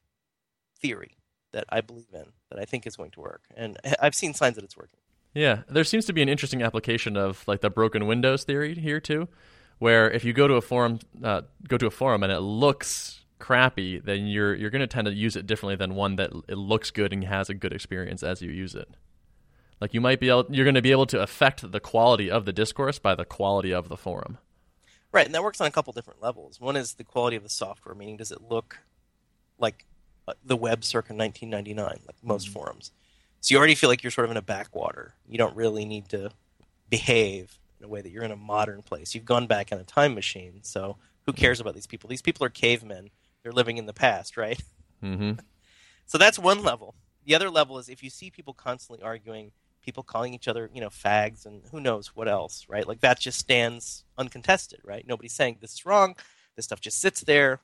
theory 0.81 1.19
that 1.53 1.65
I 1.69 1.81
believe 1.81 2.07
in 2.15 2.27
that 2.51 2.61
I 2.61 2.65
think 2.65 2.87
is 2.87 2.97
going 2.97 3.11
to 3.11 3.21
work, 3.21 3.43
and 3.57 3.77
I've 4.01 4.15
seen 4.15 4.33
signs 4.35 4.55
that 4.55 4.65
it's 4.65 4.77
working. 4.77 5.01
Yeah, 5.35 5.63
there 5.69 5.85
seems 5.85 6.07
to 6.07 6.13
be 6.13 6.23
an 6.23 6.29
interesting 6.29 6.63
application 6.63 7.17
of 7.17 7.47
like 7.49 7.61
the 7.61 7.69
broken 7.69 8.07
windows 8.07 8.45
theory 8.45 8.75
here 8.75 9.01
too, 9.01 9.29
where 9.81 10.09
if 10.09 10.25
you 10.25 10.33
go 10.33 10.47
to 10.47 10.55
a 10.55 10.63
forum, 10.63 11.01
uh, 11.25 11.43
go 11.69 11.77
to 11.77 11.87
a 11.87 11.91
forum 11.91 12.23
and 12.23 12.33
it 12.33 12.41
looks 12.41 13.25
crappy, 13.41 13.99
then 13.99 14.29
you're 14.29 14.55
you're 14.55 14.71
going 14.71 14.81
to 14.81 14.87
tend 14.87 15.07
to 15.07 15.13
use 15.13 15.35
it 15.35 15.45
differently 15.45 15.75
than 15.75 15.97
one 15.97 16.17
that 16.17 16.31
it 16.49 16.57
looks 16.57 16.93
good 16.93 17.13
and 17.13 17.25
has 17.25 17.51
a 17.51 17.55
good 17.55 17.73
experience 17.73 18.23
as 18.23 18.41
you 18.41 18.53
use 18.53 18.77
it. 18.77 18.89
Like 19.81 19.93
you 19.95 20.01
might 20.01 20.21
be 20.21 20.29
able, 20.29 20.47
you're 20.49 20.65
going 20.65 20.75
to 20.75 20.83
be 20.83 20.91
able 20.91 21.07
to 21.07 21.21
affect 21.21 21.71
the 21.71 21.81
quality 21.81 22.31
of 22.31 22.45
the 22.45 22.53
discourse 22.53 22.99
by 22.99 23.15
the 23.15 23.25
quality 23.25 23.73
of 23.73 23.89
the 23.89 23.97
forum. 23.97 24.39
Right, 25.13 25.27
and 25.27 25.35
that 25.35 25.43
works 25.43 25.61
on 25.61 25.67
a 25.67 25.71
couple 25.71 25.93
different 25.93 26.23
levels. 26.23 26.61
One 26.61 26.77
is 26.77 26.95
the 26.95 27.05
quality 27.05 27.37
of 27.37 27.43
the 27.43 27.49
software, 27.49 27.95
meaning 27.95 28.17
does 28.17 28.33
it 28.33 28.43
look 28.43 28.79
like 29.59 29.87
the 30.45 30.57
web 30.57 30.85
circa 30.85 31.15
1999, 31.15 32.01
like 32.07 32.17
most 32.23 32.47
mm-hmm. 32.47 32.53
forums. 32.53 32.93
So 33.41 33.55
you 33.55 33.59
already 33.59 33.75
feel 33.75 33.89
like 33.89 34.03
you're 34.03 34.11
sort 34.11 34.25
of 34.25 34.31
in 34.31 34.37
a 34.37 34.43
backwater. 34.43 35.15
You 35.29 35.39
don't 35.39 35.57
really 35.57 35.85
need 35.85 36.09
to 36.11 36.31
behave 36.91 37.59
in 37.79 37.85
a 37.85 37.89
way 37.89 38.01
that 38.01 38.11
you're 38.11 38.25
in 38.25 38.33
a 38.33 38.37
modern 38.37 38.83
place. 38.83 39.15
You've 39.15 39.25
gone 39.25 39.47
back 39.47 39.71
in 39.73 39.79
a 39.79 39.85
time 39.85 40.15
machine. 40.15 40.61
So 40.63 40.97
who 41.25 41.33
mm-hmm. 41.33 41.41
cares 41.41 41.61
about 41.61 41.75
these 41.75 41.87
people? 41.87 42.09
These 42.09 42.23
people 42.23 42.45
are 42.45 42.51
cavemen. 42.51 43.11
They're 43.43 43.53
living 43.53 43.77
in 43.77 43.87
the 43.87 43.93
past, 43.93 44.37
right? 44.37 44.61
Mm-hmm. 45.03 45.41
So 46.09 46.19
that's 46.19 46.39
one 46.39 46.63
level. 46.63 46.95
The 47.25 47.35
other 47.35 47.51
level 47.51 47.79
is 47.79 47.89
if 47.89 48.01
you 48.01 48.11
see 48.11 48.31
people 48.31 48.55
constantly 48.55 49.03
arguing, 49.03 49.51
people 49.87 50.03
calling 50.03 50.35
each 50.35 50.49
other, 50.49 50.69
you 50.75 50.83
know, 50.83 50.91
fags 50.91 51.47
and 51.47 51.63
who 51.71 51.81
knows 51.81 52.09
what 52.15 52.29
else, 52.29 52.67
right? 52.69 52.87
Like 52.87 53.01
that 53.01 53.19
just 53.19 53.39
stands 53.39 54.05
uncontested, 54.19 54.81
right? 54.85 55.07
Nobody's 55.09 55.33
saying 55.33 55.59
this 55.63 55.73
is 55.73 55.87
wrong. 55.87 56.15
This 56.57 56.67
stuff 56.67 56.81
just 56.81 57.01
sits 57.01 57.23
there 57.23 57.61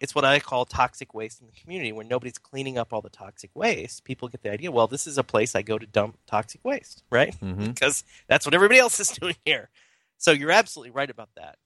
it's 0.00 0.14
what 0.14 0.24
I 0.24 0.40
call 0.40 0.64
toxic 0.64 1.14
waste 1.14 1.40
in 1.40 1.46
the 1.46 1.52
community. 1.52 1.92
When 1.92 2.08
nobody's 2.08 2.38
cleaning 2.38 2.78
up 2.78 2.92
all 2.92 3.00
the 3.00 3.10
toxic 3.10 3.50
waste, 3.54 4.04
people 4.04 4.28
get 4.28 4.42
the 4.42 4.50
idea, 4.50 4.72
well, 4.72 4.86
this 4.86 5.06
is 5.06 5.18
a 5.18 5.24
place 5.24 5.54
I 5.54 5.62
go 5.62 5.78
to 5.78 5.86
dump 5.86 6.18
toxic 6.26 6.64
waste, 6.64 7.04
right? 7.10 7.34
Mm-hmm. 7.40 7.66
because 7.72 8.04
that's 8.28 8.44
what 8.44 8.54
everybody 8.54 8.80
else 8.80 8.98
is 8.98 9.08
doing 9.20 9.36
here. 9.44 9.70
So 10.18 10.32
you're 10.32 10.50
absolutely 10.50 10.90
right 10.90 11.10
about 11.10 11.30
that. 11.36 11.56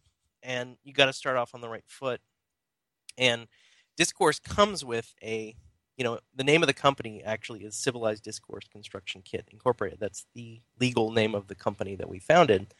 And 0.42 0.76
you 0.84 0.92
got 0.92 1.06
to 1.06 1.12
start 1.12 1.36
off 1.36 1.54
on 1.54 1.60
the 1.60 1.68
right 1.68 1.84
foot. 1.86 2.20
And 3.16 3.48
discourse 3.96 4.38
comes 4.38 4.84
with 4.84 5.14
a, 5.22 5.56
you 5.98 6.04
know, 6.04 6.20
the 6.34 6.44
name 6.44 6.62
of 6.62 6.68
the 6.68 6.72
company 6.72 7.22
actually 7.22 7.64
is 7.64 7.74
Civilized 7.74 8.22
Discourse 8.22 8.64
Construction 8.70 9.20
Kit 9.22 9.46
Incorporated. 9.52 9.98
That's 10.00 10.24
the 10.34 10.60
legal 10.80 11.10
name 11.10 11.34
of 11.34 11.48
the 11.48 11.54
company 11.54 11.96
that 11.96 12.08
we 12.08 12.20
founded. 12.20 12.72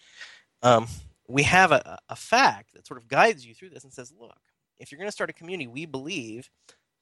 Um, 0.62 0.86
we 1.28 1.42
have 1.42 1.72
a, 1.72 1.98
a 2.08 2.14
FAQ 2.14 2.62
that 2.74 2.86
sort 2.86 2.98
of 2.98 3.08
guides 3.08 3.44
you 3.44 3.54
through 3.54 3.70
this 3.70 3.84
and 3.84 3.92
says, 3.92 4.14
look, 4.18 4.38
if 4.78 4.90
you're 4.90 4.98
going 4.98 5.08
to 5.08 5.12
start 5.12 5.30
a 5.30 5.34
community, 5.34 5.66
we 5.66 5.84
believe 5.84 6.48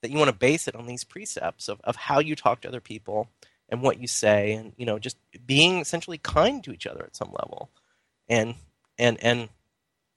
that 0.02 0.10
you 0.10 0.18
want 0.18 0.30
to 0.30 0.36
base 0.36 0.66
it 0.66 0.74
on 0.74 0.86
these 0.86 1.04
precepts 1.04 1.68
of, 1.68 1.80
of 1.84 1.96
how 1.96 2.18
you 2.18 2.34
talk 2.34 2.62
to 2.62 2.68
other 2.68 2.80
people 2.80 3.28
and 3.68 3.82
what 3.82 4.00
you 4.00 4.06
say 4.06 4.52
and 4.52 4.72
you 4.76 4.86
know 4.86 4.98
just 4.98 5.16
being 5.46 5.78
essentially 5.80 6.18
kind 6.18 6.62
to 6.62 6.72
each 6.72 6.86
other 6.86 7.04
at 7.04 7.16
some 7.16 7.32
level 7.32 7.70
and 8.28 8.54
and 8.98 9.22
and 9.22 9.48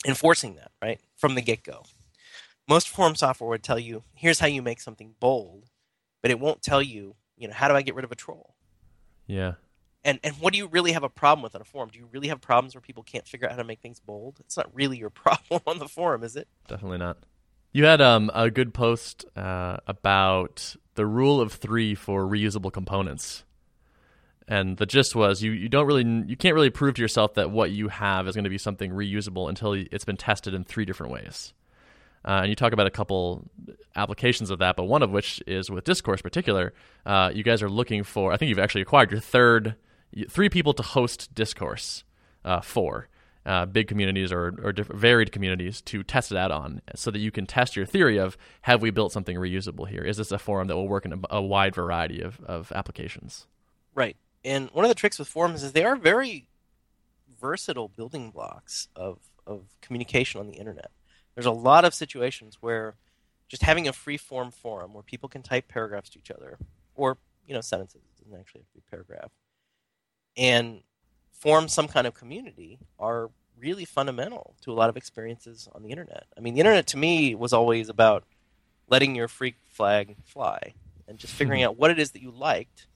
enforcing 0.06 0.56
that 0.56 0.72
right 0.82 1.00
from 1.16 1.36
the 1.36 1.42
get-go 1.42 1.84
most 2.68 2.88
forum 2.88 3.16
software 3.16 3.50
would 3.50 3.64
tell 3.64 3.80
you 3.80 4.04
here's 4.14 4.40
how 4.40 4.48
you 4.48 4.62
make 4.62 4.80
something 4.80 5.16
bold 5.20 5.69
but 6.22 6.32
it 6.32 6.40
won't 6.40 6.62
tell 6.62 6.82
you 6.82 7.16
you 7.38 7.48
know 7.48 7.54
how 7.54 7.68
do 7.68 7.74
i 7.76 7.82
get 7.82 7.96
rid 7.96 8.06
of 8.06 8.12
a 8.12 8.16
troll 8.16 8.56
yeah 9.28 9.54
And 10.04 10.20
and 10.24 10.34
what 10.36 10.54
do 10.54 10.58
you 10.60 10.68
really 10.68 10.94
have 10.94 11.04
a 11.04 11.10
problem 11.10 11.44
with 11.44 11.56
on 11.56 11.62
a 11.62 11.66
forum? 11.66 11.90
Do 11.92 12.00
you 12.00 12.08
really 12.12 12.30
have 12.30 12.40
problems 12.40 12.74
where 12.74 12.82
people 12.82 13.04
can't 13.04 13.28
figure 13.28 13.48
out 13.48 13.52
how 13.52 13.58
to 13.58 13.66
make 13.66 13.82
things 13.82 14.00
bold? 14.00 14.38
It's 14.40 14.56
not 14.56 14.74
really 14.74 14.98
your 14.98 15.10
problem 15.26 15.62
on 15.68 15.78
the 15.80 15.90
forum, 15.90 16.24
is 16.24 16.36
it? 16.38 16.48
Definitely 16.68 17.00
not. 17.00 17.18
You 17.74 17.84
had 17.86 18.00
um, 18.02 18.32
a 18.34 18.50
good 18.50 18.74
post 18.74 19.26
uh, 19.36 19.78
about 19.88 20.76
the 20.96 21.06
rule 21.06 21.40
of 21.42 21.52
three 21.54 21.96
for 21.96 22.24
reusable 22.26 22.72
components, 22.72 23.44
and 24.48 24.78
the 24.78 24.86
gist 24.86 25.16
was 25.16 25.44
you, 25.44 25.52
you 25.52 25.70
don't 25.70 25.86
really 25.86 26.06
you 26.28 26.38
can't 26.38 26.56
really 26.56 26.72
prove 26.72 26.96
to 26.96 27.02
yourself 27.02 27.34
that 27.36 27.52
what 27.52 27.72
you 27.72 27.90
have 27.90 28.26
is 28.28 28.36
going 28.36 28.46
to 28.46 28.50
be 28.50 28.58
something 28.58 28.92
reusable 28.92 29.50
until 29.50 29.74
it's 29.74 30.06
been 30.06 30.18
tested 30.18 30.54
in 30.54 30.64
three 30.64 30.86
different 30.86 31.12
ways. 31.12 31.54
Uh, 32.26 32.42
and 32.42 32.50
you 32.50 32.56
talk 32.56 32.74
about 32.74 32.88
a 32.88 32.92
couple 32.92 33.50
applications 33.96 34.50
of 34.50 34.60
that, 34.60 34.76
but 34.76 34.84
one 34.84 35.04
of 35.04 35.12
which 35.12 35.42
is 35.48 35.70
with 35.70 35.84
Discourse, 35.84 36.20
in 36.20 36.24
particular. 36.24 36.74
Uh, 37.06 37.32
you 37.34 37.44
guys 37.44 37.62
are 37.62 37.70
looking 37.70 38.04
for. 38.04 38.32
I 38.34 38.38
think 38.38 38.50
you've 38.50 38.60
actually 38.60 38.82
acquired 38.82 39.12
your 39.12 39.20
third, 39.20 39.76
three 40.30 40.50
people 40.50 40.74
to 40.74 40.84
host 40.84 41.34
Discourse 41.34 42.04
uh, 42.44 42.62
for. 42.62 43.08
Uh, 43.46 43.66
big 43.66 43.88
communities 43.88 44.32
or, 44.32 44.54
or 44.62 44.74
varied 44.94 45.32
communities 45.32 45.82
to 45.82 46.04
test 46.04 46.32
it 46.32 46.38
out 46.38 46.52
on 46.52 46.82
so 46.94 47.10
that 47.10 47.20
you 47.20 47.32
can 47.32 47.48
test 47.48 47.76
your 47.76 47.86
theory 47.86 48.20
of 48.20 48.38
have 48.64 48.82
we 48.82 48.92
built 48.92 49.14
something 49.14 49.38
reusable 49.38 49.88
here? 49.88 50.04
Is 50.04 50.18
this 50.18 50.32
a 50.32 50.38
forum 50.38 50.68
that 50.68 50.76
will 50.76 50.90
work 50.90 51.06
in 51.06 51.14
a, 51.14 51.18
a 51.38 51.42
wide 51.42 51.74
variety 51.74 52.22
of, 52.22 52.40
of 52.42 52.72
applications? 52.76 53.48
Right. 53.96 54.18
And 54.44 54.70
one 54.72 54.86
of 54.86 54.90
the 54.90 54.96
tricks 54.96 55.18
with 55.18 55.30
forums 55.30 55.64
is 55.64 55.72
they 55.72 55.86
are 55.86 55.96
very 55.96 56.50
versatile 57.40 57.88
building 57.88 58.30
blocks 58.30 58.90
of, 58.96 59.20
of 59.48 59.64
communication 59.82 60.40
on 60.40 60.48
the 60.48 60.56
internet. 60.56 60.92
There's 61.40 61.58
a 61.58 61.60
lot 61.60 61.86
of 61.86 61.94
situations 61.94 62.58
where 62.62 62.96
just 63.48 63.64
having 63.64 63.88
a 63.88 63.94
free 63.94 64.18
form 64.18 64.52
forum 64.52 64.94
where 64.94 65.04
people 65.04 65.30
can 65.30 65.42
type 65.42 65.68
paragraphs 65.68 66.10
to 66.12 66.20
each 66.20 66.32
other 66.32 66.58
or 66.96 67.18
you 67.48 67.54
know 67.54 67.62
sentences 67.62 68.02
it 68.04 68.24
doesn't 68.24 68.40
actually 68.40 68.62
have 68.62 68.68
to 68.68 68.74
be 68.76 68.84
paragraph 68.90 69.32
and 70.38 70.82
form 71.32 71.68
some 71.68 71.88
kind 71.88 72.06
of 72.06 72.14
community 72.14 72.80
are 73.00 73.32
really 73.58 73.86
fundamental 73.86 74.56
to 74.62 74.72
a 74.72 74.74
lot 74.74 74.90
of 74.90 74.98
experiences 74.98 75.68
on 75.74 75.84
the 75.84 75.90
internet. 75.90 76.26
I 76.38 76.42
mean, 76.42 76.54
the 76.54 76.62
internet 76.62 76.88
to 76.88 76.98
me 76.98 77.36
was 77.36 77.54
always 77.54 77.90
about 77.90 78.24
letting 78.90 79.16
your 79.16 79.28
freak 79.28 79.56
flag 79.68 80.16
fly 80.24 80.74
and 81.08 81.18
just 81.18 81.34
figuring 81.34 81.62
hmm. 81.62 81.68
out 81.68 81.78
what 81.78 81.92
it 81.92 82.00
is 82.00 82.12
that 82.12 82.22
you 82.22 82.32
liked 82.32 82.88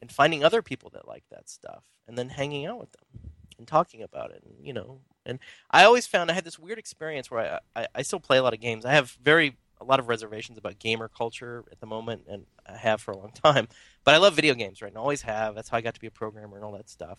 and 0.00 0.10
finding 0.10 0.44
other 0.44 0.62
people 0.62 0.90
that 0.90 1.08
like 1.08 1.24
that 1.30 1.48
stuff 1.48 1.84
and 2.06 2.16
then 2.16 2.28
hanging 2.28 2.66
out 2.66 2.78
with 2.78 2.92
them 2.92 3.30
and 3.58 3.66
talking 3.66 4.02
about 4.02 4.30
it 4.30 4.42
and 4.44 4.66
you 4.66 4.72
know 4.72 5.00
and 5.26 5.38
I 5.70 5.84
always 5.84 6.06
found 6.06 6.30
I 6.30 6.34
had 6.34 6.44
this 6.44 6.58
weird 6.58 6.78
experience 6.78 7.30
where 7.30 7.60
I, 7.74 7.82
I, 7.82 7.86
I 7.96 8.02
still 8.02 8.20
play 8.20 8.38
a 8.38 8.42
lot 8.42 8.54
of 8.54 8.60
games. 8.60 8.84
I 8.84 8.92
have 8.92 9.10
very 9.22 9.56
a 9.80 9.84
lot 9.84 10.00
of 10.00 10.08
reservations 10.08 10.56
about 10.56 10.78
gamer 10.78 11.08
culture 11.08 11.64
at 11.70 11.80
the 11.80 11.86
moment, 11.86 12.22
and 12.28 12.46
I 12.66 12.76
have 12.76 13.00
for 13.00 13.12
a 13.12 13.16
long 13.16 13.32
time. 13.44 13.68
But 14.04 14.14
I 14.14 14.18
love 14.18 14.34
video 14.34 14.54
games, 14.54 14.82
right? 14.82 14.88
And 14.88 14.98
always 14.98 15.22
have. 15.22 15.54
That's 15.54 15.68
how 15.68 15.78
I 15.78 15.80
got 15.80 15.94
to 15.94 16.00
be 16.00 16.06
a 16.06 16.12
programmer 16.12 16.56
and 16.56 16.64
all 16.64 16.72
that 16.72 16.88
stuff. 16.88 17.18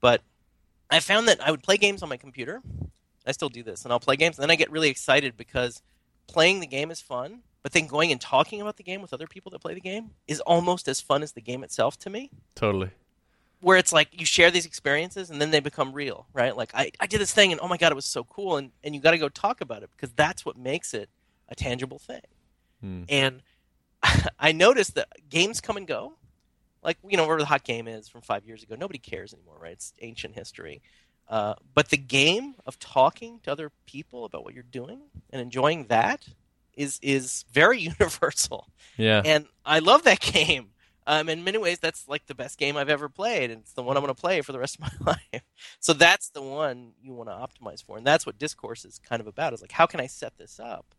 But 0.00 0.22
I 0.90 1.00
found 1.00 1.28
that 1.28 1.40
I 1.46 1.50
would 1.50 1.62
play 1.62 1.76
games 1.76 2.02
on 2.02 2.08
my 2.08 2.16
computer. 2.16 2.62
I 3.26 3.32
still 3.32 3.48
do 3.48 3.62
this, 3.62 3.84
and 3.84 3.92
I'll 3.92 4.00
play 4.00 4.16
games, 4.16 4.38
and 4.38 4.42
then 4.42 4.50
I 4.50 4.56
get 4.56 4.70
really 4.70 4.88
excited 4.88 5.36
because 5.36 5.82
playing 6.26 6.60
the 6.60 6.66
game 6.66 6.90
is 6.90 7.00
fun, 7.00 7.40
but 7.62 7.72
then 7.72 7.86
going 7.86 8.12
and 8.12 8.20
talking 8.20 8.60
about 8.60 8.76
the 8.76 8.82
game 8.82 9.02
with 9.02 9.12
other 9.12 9.26
people 9.26 9.50
that 9.50 9.60
play 9.60 9.74
the 9.74 9.80
game 9.80 10.10
is 10.26 10.40
almost 10.40 10.88
as 10.88 11.00
fun 11.00 11.22
as 11.22 11.32
the 11.32 11.40
game 11.42 11.62
itself 11.62 11.98
to 11.98 12.10
me. 12.10 12.30
Totally 12.54 12.90
where 13.60 13.76
it's 13.76 13.92
like 13.92 14.08
you 14.12 14.24
share 14.24 14.50
these 14.50 14.66
experiences 14.66 15.30
and 15.30 15.40
then 15.40 15.50
they 15.50 15.60
become 15.60 15.92
real, 15.92 16.26
right? 16.32 16.56
Like 16.56 16.70
I, 16.74 16.90
I 16.98 17.06
did 17.06 17.20
this 17.20 17.32
thing 17.32 17.52
and 17.52 17.60
oh 17.60 17.68
my 17.68 17.76
god, 17.76 17.92
it 17.92 17.94
was 17.94 18.06
so 18.06 18.24
cool, 18.24 18.56
and, 18.56 18.70
and 18.82 18.94
you 18.94 19.00
got 19.00 19.12
to 19.12 19.18
go 19.18 19.28
talk 19.28 19.60
about 19.60 19.82
it 19.82 19.90
because 19.96 20.12
that's 20.14 20.44
what 20.44 20.56
makes 20.56 20.94
it 20.94 21.08
a 21.48 21.54
tangible 21.54 21.98
thing. 21.98 22.22
Hmm. 22.80 23.02
And 23.08 23.42
I 24.38 24.52
noticed 24.52 24.94
that 24.94 25.08
games 25.28 25.60
come 25.60 25.76
and 25.76 25.86
go, 25.86 26.14
like 26.82 26.96
you 27.06 27.16
know 27.16 27.26
where 27.26 27.38
the 27.38 27.44
hot 27.44 27.64
game 27.64 27.86
is 27.86 28.08
from 28.08 28.22
five 28.22 28.44
years 28.44 28.62
ago. 28.62 28.76
Nobody 28.78 28.98
cares 28.98 29.34
anymore, 29.34 29.56
right? 29.60 29.72
It's 29.72 29.92
ancient 30.00 30.34
history. 30.34 30.80
Uh, 31.28 31.54
but 31.74 31.90
the 31.90 31.96
game 31.96 32.56
of 32.66 32.78
talking 32.80 33.38
to 33.44 33.52
other 33.52 33.70
people 33.86 34.24
about 34.24 34.42
what 34.42 34.52
you're 34.52 34.64
doing 34.64 35.00
and 35.30 35.40
enjoying 35.40 35.86
that 35.86 36.26
is 36.74 36.98
is 37.02 37.44
very 37.52 37.78
universal. 38.00 38.68
Yeah. 38.96 39.22
And 39.24 39.46
I 39.64 39.78
love 39.78 40.02
that 40.04 40.20
game. 40.20 40.70
Um, 41.10 41.28
in 41.28 41.42
many 41.42 41.58
ways, 41.58 41.80
that's 41.80 42.06
like 42.06 42.26
the 42.26 42.36
best 42.36 42.56
game 42.56 42.76
I've 42.76 42.88
ever 42.88 43.08
played, 43.08 43.50
and 43.50 43.62
it's 43.62 43.72
the 43.72 43.82
one 43.82 43.96
I'm 43.96 44.02
going 44.04 44.14
to 44.14 44.20
play 44.20 44.42
for 44.42 44.52
the 44.52 44.60
rest 44.60 44.78
of 44.78 45.00
my 45.04 45.12
life. 45.32 45.42
So 45.80 45.92
that's 45.92 46.28
the 46.30 46.40
one 46.40 46.92
you 47.02 47.12
want 47.12 47.28
to 47.28 47.34
optimize 47.34 47.84
for, 47.84 47.96
and 47.98 48.06
that's 48.06 48.24
what 48.24 48.38
discourse 48.38 48.84
is 48.84 49.00
kind 49.00 49.18
of 49.18 49.26
about. 49.26 49.52
Is 49.52 49.60
like, 49.60 49.72
how 49.72 49.86
can 49.86 49.98
I 49.98 50.06
set 50.06 50.38
this 50.38 50.60
up 50.60 50.94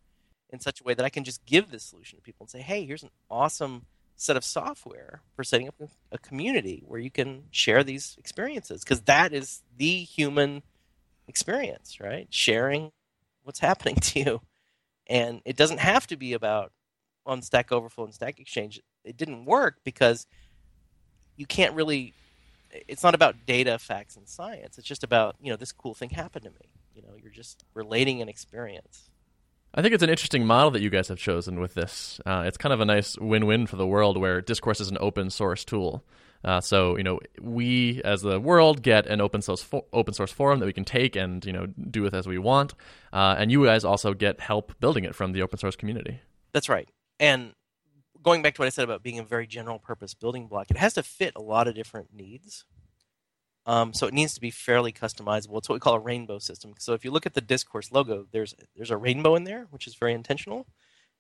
in 0.50 0.60
such 0.60 0.82
a 0.82 0.84
way 0.84 0.94
that 0.96 1.06
I 1.06 1.10
can 1.10 1.24
just 1.24 1.46
give 1.46 1.72
this 1.72 1.84
solution 1.84 2.18
to 2.18 2.22
people 2.22 2.44
and 2.44 2.50
say, 2.50 2.60
hey, 2.60 2.86
here's 2.86 3.04
an 3.04 3.10
awesome 3.30 3.86
set 4.18 4.36
of 4.36 4.44
software 4.44 5.22
for 5.34 5.46
setting 5.46 5.70
up 5.70 5.76
a 6.12 6.18
community 6.18 6.84
where 6.86 7.00
you 7.00 7.10
can 7.10 7.44
share 7.50 7.82
these 7.82 8.18
experiences 8.20 8.84
because 8.84 9.04
that 9.04 9.32
is 9.32 9.62
the 9.78 10.00
human 10.00 10.62
experience, 11.30 12.02
right? 12.02 12.28
Sharing 12.30 12.92
what's 13.44 13.60
happening 13.60 13.96
to 14.02 14.20
you, 14.20 14.42
and 15.08 15.42
it 15.46 15.56
doesn't 15.56 15.80
have 15.80 16.06
to 16.08 16.18
be 16.18 16.34
about 16.34 16.74
on 17.26 17.42
Stack 17.42 17.72
Overflow 17.72 18.04
and 18.04 18.14
Stack 18.14 18.42
Exchange 18.42 18.82
it 19.04 19.18
didn't 19.18 19.46
work 19.46 19.78
because 19.84 20.28
you 21.36 21.46
can't 21.46 21.76
really 21.76 22.14
it's 22.88 23.04
not 23.04 23.16
about 23.16 23.36
data 23.46 23.78
facts 23.78 24.16
and 24.16 24.28
science 24.28 24.78
it's 24.78 24.88
just 24.88 25.04
about 25.04 25.36
you 25.42 25.50
know 25.50 25.58
this 25.58 25.72
cool 25.72 25.94
thing 25.94 26.10
happened 26.10 26.46
to 26.46 26.52
me 26.52 26.70
you 26.96 27.02
know 27.02 27.16
you're 27.22 27.32
just 27.32 27.64
relating 27.74 28.22
an 28.22 28.30
experience 28.30 29.10
I 29.74 29.82
think 29.82 29.94
it's 29.94 30.04
an 30.04 30.10
interesting 30.10 30.46
model 30.46 30.72
that 30.72 30.82
you 30.82 30.90
guys 30.90 31.08
have 31.08 31.18
chosen 31.18 31.60
with 31.60 31.76
this. 31.76 32.20
Uh, 32.26 32.44
it's 32.46 32.58
kind 32.58 32.74
of 32.74 32.82
a 32.82 32.86
nice 32.86 33.18
win-win 33.18 33.68
for 33.68 33.78
the 33.78 33.88
world, 33.88 34.18
where 34.18 34.42
discourse 34.42 34.82
is 34.82 34.90
an 34.90 34.98
open 35.00 35.30
source 35.30 35.64
tool. 35.64 36.04
Uh, 36.44 36.60
so 36.60 36.98
you 36.98 37.04
know, 37.04 37.20
we 37.40 38.02
as 38.04 38.22
the 38.22 38.40
world 38.40 38.82
get 38.82 39.06
an 39.06 39.22
open 39.22 39.42
source 39.42 39.62
fo- 39.62 39.86
open 39.94 40.14
source 40.14 40.32
forum 40.32 40.60
that 40.60 40.66
we 40.66 40.74
can 40.74 40.84
take 40.84 41.16
and 41.16 41.46
you 41.46 41.54
know 41.54 41.68
do 41.68 42.02
with 42.02 42.14
as 42.14 42.28
we 42.28 42.38
want, 42.38 42.74
uh, 43.14 43.36
and 43.38 43.52
you 43.52 43.64
guys 43.64 43.86
also 43.86 44.14
get 44.14 44.40
help 44.40 44.74
building 44.80 45.04
it 45.04 45.16
from 45.16 45.32
the 45.32 45.42
open 45.42 45.60
source 45.60 45.76
community. 45.76 46.20
That's 46.52 46.68
right, 46.68 46.90
and 47.20 47.54
going 48.22 48.42
back 48.42 48.56
to 48.56 48.62
what 48.62 48.68
I 48.68 48.70
said 48.70 48.84
about 48.84 49.04
being 49.04 49.20
a 49.20 49.24
very 49.24 49.48
general 49.48 49.80
purpose 49.80 50.14
building 50.14 50.48
block, 50.48 50.70
it 50.70 50.78
has 50.78 50.94
to 50.94 51.04
fit 51.04 51.34
a 51.36 51.42
lot 51.42 51.68
of 51.68 51.76
different 51.76 52.14
needs. 52.14 52.66
Um, 53.66 53.94
so 53.94 54.08
it 54.08 54.14
needs 54.14 54.34
to 54.34 54.42
be 54.42 54.50
fairly 54.50 54.92
customizable. 54.92 55.58
It's 55.58 55.70
what 55.70 55.76
we 55.76 55.80
call 55.80 55.94
a 55.94 56.00
rainbow 56.00 56.40
system. 56.40 56.74
So 56.80 56.94
if 56.94 57.06
you 57.06 57.12
look 57.12 57.26
at 57.26 57.36
the 57.36 57.42
discourse 57.42 57.92
logo, 57.92 58.26
there's 58.32 58.56
there's 58.76 58.92
a 58.92 58.98
rainbow 58.98 59.36
in 59.36 59.44
there, 59.44 59.68
which 59.70 59.86
is 59.86 59.96
very 59.96 60.14
intentional, 60.14 60.66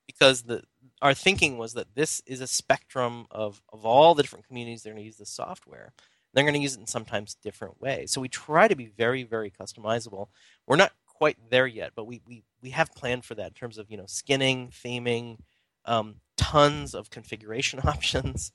because 0.07 0.43
the 0.43 0.63
our 1.01 1.13
thinking 1.13 1.57
was 1.57 1.73
that 1.73 1.93
this 1.93 2.21
is 2.25 2.41
a 2.41 2.47
spectrum 2.47 3.27
of 3.29 3.61
of 3.71 3.85
all 3.85 4.15
the 4.15 4.23
different 4.23 4.47
communities 4.47 4.81
that 4.81 4.89
are 4.89 4.93
going 4.93 5.03
to 5.03 5.05
use 5.05 5.17
this 5.17 5.29
software. 5.29 5.93
They're 6.33 6.45
going 6.45 6.55
to 6.55 6.61
use 6.61 6.75
it 6.75 6.79
in 6.79 6.87
sometimes 6.87 7.35
different 7.35 7.79
ways. 7.81 8.11
So 8.11 8.21
we 8.21 8.29
try 8.29 8.67
to 8.67 8.75
be 8.75 8.87
very 8.87 9.21
very 9.21 9.51
customizable. 9.51 10.29
We're 10.65 10.77
not 10.77 10.93
quite 11.05 11.37
there 11.51 11.67
yet, 11.67 11.91
but 11.95 12.05
we 12.05 12.21
we 12.27 12.43
we 12.63 12.71
have 12.71 12.95
planned 12.95 13.23
for 13.23 13.35
that 13.35 13.49
in 13.49 13.53
terms 13.53 13.77
of 13.77 13.91
you 13.91 13.97
know 13.97 14.07
skinning, 14.07 14.69
theming, 14.69 15.37
um, 15.85 16.15
tons 16.37 16.93
of 16.93 17.09
configuration 17.09 17.79
options. 17.85 18.51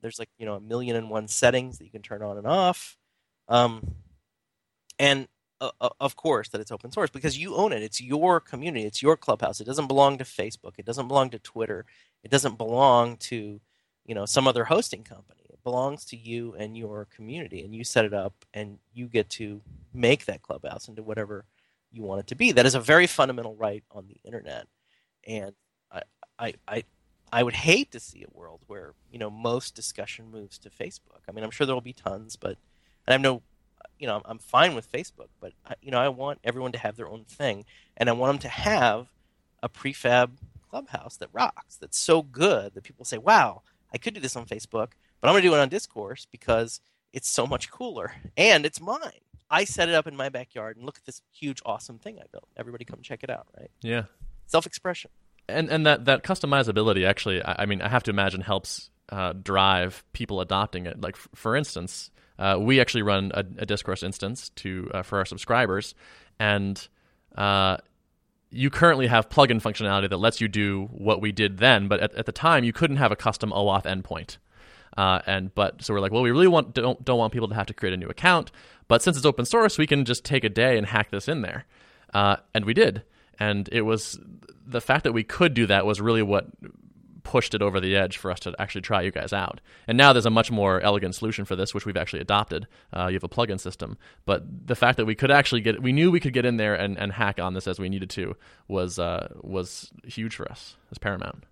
There's 0.00 0.18
like 0.18 0.30
you 0.38 0.46
know 0.46 0.54
a 0.54 0.60
million 0.60 0.96
and 0.96 1.10
one 1.10 1.28
settings 1.28 1.78
that 1.78 1.84
you 1.84 1.90
can 1.90 2.02
turn 2.02 2.22
on 2.22 2.36
and 2.36 2.46
off, 2.46 2.96
um, 3.48 3.94
and 4.98 5.28
uh, 5.60 5.70
uh, 5.80 5.88
of 6.00 6.14
course 6.16 6.48
that 6.50 6.60
it's 6.60 6.70
open 6.70 6.92
source 6.92 7.10
because 7.10 7.38
you 7.38 7.54
own 7.54 7.72
it. 7.72 7.82
It's 7.82 8.00
your 8.00 8.38
community. 8.38 8.84
It's 8.84 9.00
your 9.00 9.16
clubhouse. 9.16 9.60
It 9.60 9.64
doesn't 9.64 9.86
belong 9.86 10.18
to 10.18 10.24
Facebook. 10.24 10.74
It 10.76 10.84
doesn't 10.84 11.08
belong 11.08 11.30
to 11.30 11.38
Twitter. 11.38 11.86
It 12.22 12.30
doesn't 12.30 12.58
belong 12.58 13.16
to 13.18 13.60
you 14.04 14.14
know 14.14 14.26
some 14.26 14.46
other 14.46 14.64
hosting 14.64 15.04
company. 15.04 15.42
It 15.48 15.62
belongs 15.64 16.04
to 16.06 16.16
you 16.16 16.54
and 16.58 16.76
your 16.76 17.06
community, 17.06 17.64
and 17.64 17.74
you 17.74 17.82
set 17.82 18.04
it 18.04 18.12
up, 18.12 18.34
and 18.52 18.78
you 18.92 19.06
get 19.06 19.30
to 19.30 19.62
make 19.94 20.26
that 20.26 20.42
clubhouse 20.42 20.88
into 20.88 21.02
whatever 21.02 21.46
you 21.90 22.02
want 22.02 22.20
it 22.20 22.26
to 22.26 22.34
be. 22.34 22.52
That 22.52 22.66
is 22.66 22.74
a 22.74 22.80
very 22.80 23.06
fundamental 23.06 23.56
right 23.56 23.84
on 23.90 24.06
the 24.06 24.18
internet, 24.24 24.66
and 25.26 25.54
I, 26.38 26.54
I, 26.66 26.84
I 27.32 27.42
would 27.42 27.54
hate 27.54 27.90
to 27.92 28.00
see 28.00 28.24
a 28.24 28.36
world 28.38 28.60
where 28.66 28.94
you 29.10 29.18
know 29.18 29.30
most 29.30 29.74
discussion 29.74 30.30
moves 30.30 30.58
to 30.58 30.70
Facebook. 30.70 31.22
I 31.28 31.32
mean, 31.32 31.44
I'm 31.44 31.50
sure 31.50 31.66
there 31.66 31.74
will 31.74 31.80
be 31.80 31.92
tons, 31.92 32.36
but 32.36 32.56
and 33.06 33.08
I 33.08 33.12
have 33.12 33.20
no, 33.20 33.42
you 33.98 34.06
know, 34.06 34.22
I'm 34.24 34.38
fine 34.38 34.74
with 34.74 34.90
Facebook, 34.90 35.28
but 35.40 35.52
I, 35.66 35.74
you 35.82 35.90
know, 35.90 35.98
I 35.98 36.08
want 36.08 36.38
everyone 36.44 36.72
to 36.72 36.78
have 36.78 36.96
their 36.96 37.08
own 37.08 37.24
thing, 37.24 37.64
and 37.96 38.08
I 38.08 38.12
want 38.12 38.34
them 38.34 38.38
to 38.42 38.48
have 38.48 39.08
a 39.62 39.68
prefab 39.68 40.32
clubhouse 40.70 41.16
that 41.16 41.28
rocks, 41.32 41.76
that's 41.76 41.98
so 41.98 42.22
good 42.22 42.74
that 42.74 42.84
people 42.84 43.04
say, 43.04 43.18
"Wow, 43.18 43.62
I 43.92 43.98
could 43.98 44.14
do 44.14 44.20
this 44.20 44.36
on 44.36 44.46
Facebook, 44.46 44.90
but 45.20 45.28
I'm 45.28 45.32
going 45.32 45.42
to 45.42 45.48
do 45.48 45.54
it 45.54 45.60
on 45.60 45.68
Discourse 45.68 46.26
because 46.30 46.80
it's 47.12 47.28
so 47.28 47.46
much 47.46 47.70
cooler 47.70 48.12
and 48.36 48.64
it's 48.64 48.80
mine." 48.80 49.20
I 49.50 49.64
set 49.64 49.88
it 49.88 49.94
up 49.94 50.06
in 50.06 50.16
my 50.16 50.28
backyard 50.30 50.76
and 50.76 50.86
look 50.86 50.96
at 50.98 51.04
this 51.04 51.20
huge, 51.32 51.60
awesome 51.66 51.98
thing 51.98 52.18
I 52.18 52.24
built. 52.32 52.48
Everybody 52.56 52.84
come 52.84 53.00
check 53.02 53.22
it 53.22 53.30
out, 53.30 53.46
right? 53.58 53.70
Yeah. 53.82 54.04
Self 54.46 54.66
expression 54.66 55.10
and 55.48 55.70
and 55.70 55.86
that 55.86 56.04
that 56.06 56.22
customizability 56.22 57.06
actually, 57.06 57.42
I, 57.42 57.62
I 57.62 57.66
mean, 57.66 57.82
I 57.82 57.88
have 57.88 58.02
to 58.04 58.10
imagine 58.10 58.40
helps 58.40 58.90
uh, 59.10 59.32
drive 59.32 60.04
people 60.12 60.40
adopting 60.40 60.86
it. 60.86 61.00
Like 61.00 61.16
f- 61.16 61.28
for 61.34 61.56
instance, 61.56 62.10
uh, 62.38 62.58
we 62.60 62.80
actually 62.80 63.02
run 63.02 63.30
a, 63.34 63.44
a 63.58 63.66
discourse 63.66 64.02
instance 64.02 64.50
to 64.56 64.90
uh, 64.94 65.02
for 65.02 65.18
our 65.18 65.24
subscribers, 65.24 65.94
and 66.38 66.86
uh, 67.36 67.78
you 68.50 68.70
currently 68.70 69.06
have 69.06 69.28
plugin 69.28 69.60
functionality 69.60 70.08
that 70.08 70.16
lets 70.16 70.40
you 70.40 70.48
do 70.48 70.88
what 70.92 71.20
we 71.20 71.32
did 71.32 71.58
then. 71.58 71.88
But 71.88 72.00
at, 72.00 72.14
at 72.14 72.26
the 72.26 72.32
time, 72.32 72.64
you 72.64 72.72
couldn't 72.72 72.96
have 72.96 73.12
a 73.12 73.16
custom 73.16 73.50
OAuth 73.50 73.84
endpoint. 73.84 74.38
Uh, 74.96 75.20
and 75.26 75.54
but 75.54 75.82
so 75.82 75.92
we're 75.92 76.00
like, 76.00 76.12
well, 76.12 76.22
we 76.22 76.30
really 76.30 76.46
want 76.46 76.72
don't 76.72 77.04
don't 77.04 77.18
want 77.18 77.32
people 77.32 77.48
to 77.48 77.54
have 77.54 77.66
to 77.66 77.74
create 77.74 77.92
a 77.92 77.96
new 77.96 78.06
account, 78.06 78.52
but 78.88 79.02
since 79.02 79.16
it's 79.16 79.26
open 79.26 79.44
source, 79.44 79.76
we 79.76 79.86
can 79.86 80.04
just 80.04 80.24
take 80.24 80.44
a 80.44 80.48
day 80.48 80.78
and 80.78 80.86
hack 80.86 81.10
this 81.10 81.28
in 81.28 81.42
there, 81.42 81.64
uh, 82.12 82.36
and 82.54 82.64
we 82.64 82.74
did. 82.74 83.02
And 83.38 83.68
it 83.72 83.82
was 83.82 84.18
the 84.66 84.80
fact 84.80 85.04
that 85.04 85.12
we 85.12 85.24
could 85.24 85.54
do 85.54 85.66
that 85.66 85.86
was 85.86 86.00
really 86.00 86.22
what 86.22 86.46
pushed 87.22 87.54
it 87.54 87.62
over 87.62 87.80
the 87.80 87.96
edge 87.96 88.18
for 88.18 88.30
us 88.30 88.38
to 88.40 88.54
actually 88.58 88.82
try 88.82 89.00
you 89.00 89.10
guys 89.10 89.32
out. 89.32 89.60
And 89.88 89.96
now 89.96 90.12
there's 90.12 90.26
a 90.26 90.30
much 90.30 90.50
more 90.50 90.80
elegant 90.80 91.14
solution 91.14 91.44
for 91.46 91.56
this, 91.56 91.74
which 91.74 91.86
we've 91.86 91.96
actually 91.96 92.20
adopted. 92.20 92.66
Uh, 92.92 93.06
you 93.08 93.14
have 93.14 93.24
a 93.24 93.28
plugin 93.28 93.58
system, 93.58 93.96
but 94.26 94.44
the 94.66 94.76
fact 94.76 94.98
that 94.98 95.06
we 95.06 95.14
could 95.14 95.30
actually 95.30 95.62
get, 95.62 95.82
we 95.82 95.92
knew 95.92 96.10
we 96.10 96.20
could 96.20 96.34
get 96.34 96.44
in 96.44 96.58
there 96.58 96.74
and, 96.74 96.98
and 96.98 97.12
hack 97.12 97.40
on 97.40 97.54
this 97.54 97.66
as 97.66 97.78
we 97.78 97.88
needed 97.88 98.10
to 98.10 98.36
was 98.68 98.98
uh, 98.98 99.28
was 99.42 99.90
huge 100.04 100.36
for 100.36 100.50
us. 100.50 100.76
It's 100.90 100.98
paramount. 100.98 101.44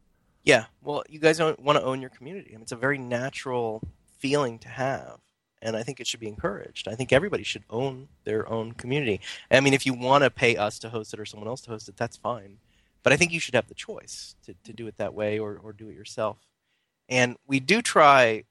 Yeah, 0.45 0.67
well, 0.83 1.05
you 1.09 1.19
guys 1.19 1.39
don't 1.39 1.59
want 1.61 1.79
to 1.79 1.85
own 1.85 2.01
your 2.01 2.11
community. 2.11 2.51
I 2.51 2.53
mean, 2.55 2.63
it's 2.63 2.73
a 2.73 2.77
very 2.77 2.99
natural 2.99 3.83
feeling 4.19 4.59
to 4.61 4.69
have, 4.69 5.19
and 5.63 5.77
I 5.77 5.83
think 5.83 6.01
it 6.01 6.07
should 6.07 6.21
be 6.21 6.29
encouraged. 6.29 6.89
I 6.89 6.95
think 6.95 7.13
everybody 7.13 7.45
should 7.45 7.65
own 7.71 8.09
their 8.25 8.47
own 8.49 8.73
community. 8.73 9.21
I 9.51 9.61
mean, 9.61 9.73
if 9.73 9.87
you 9.87 9.95
want 9.95 10.25
to 10.25 10.31
pay 10.31 10.57
us 10.57 10.79
to 10.81 10.91
host 10.91 11.15
it 11.15 11.21
or 11.21 11.25
someone 11.25 11.49
else 11.49 11.63
to 11.63 11.71
host 11.71 11.89
it, 11.89 11.97
that's 11.97 12.17
fine. 12.17 12.59
But 13.03 13.13
I 13.13 13.17
think 13.17 13.33
you 13.33 13.41
should 13.41 13.55
have 13.55 13.69
the 13.69 13.75
choice 13.75 14.35
to, 14.45 14.55
to 14.65 14.73
do 14.73 14.87
it 14.87 14.97
that 14.99 15.15
way 15.15 15.39
or, 15.39 15.59
or 15.63 15.73
do 15.73 15.89
it 15.89 15.95
yourself. 15.95 16.39
And 17.09 17.37
we 17.47 17.61
do 17.61 17.81
try. 17.81 18.45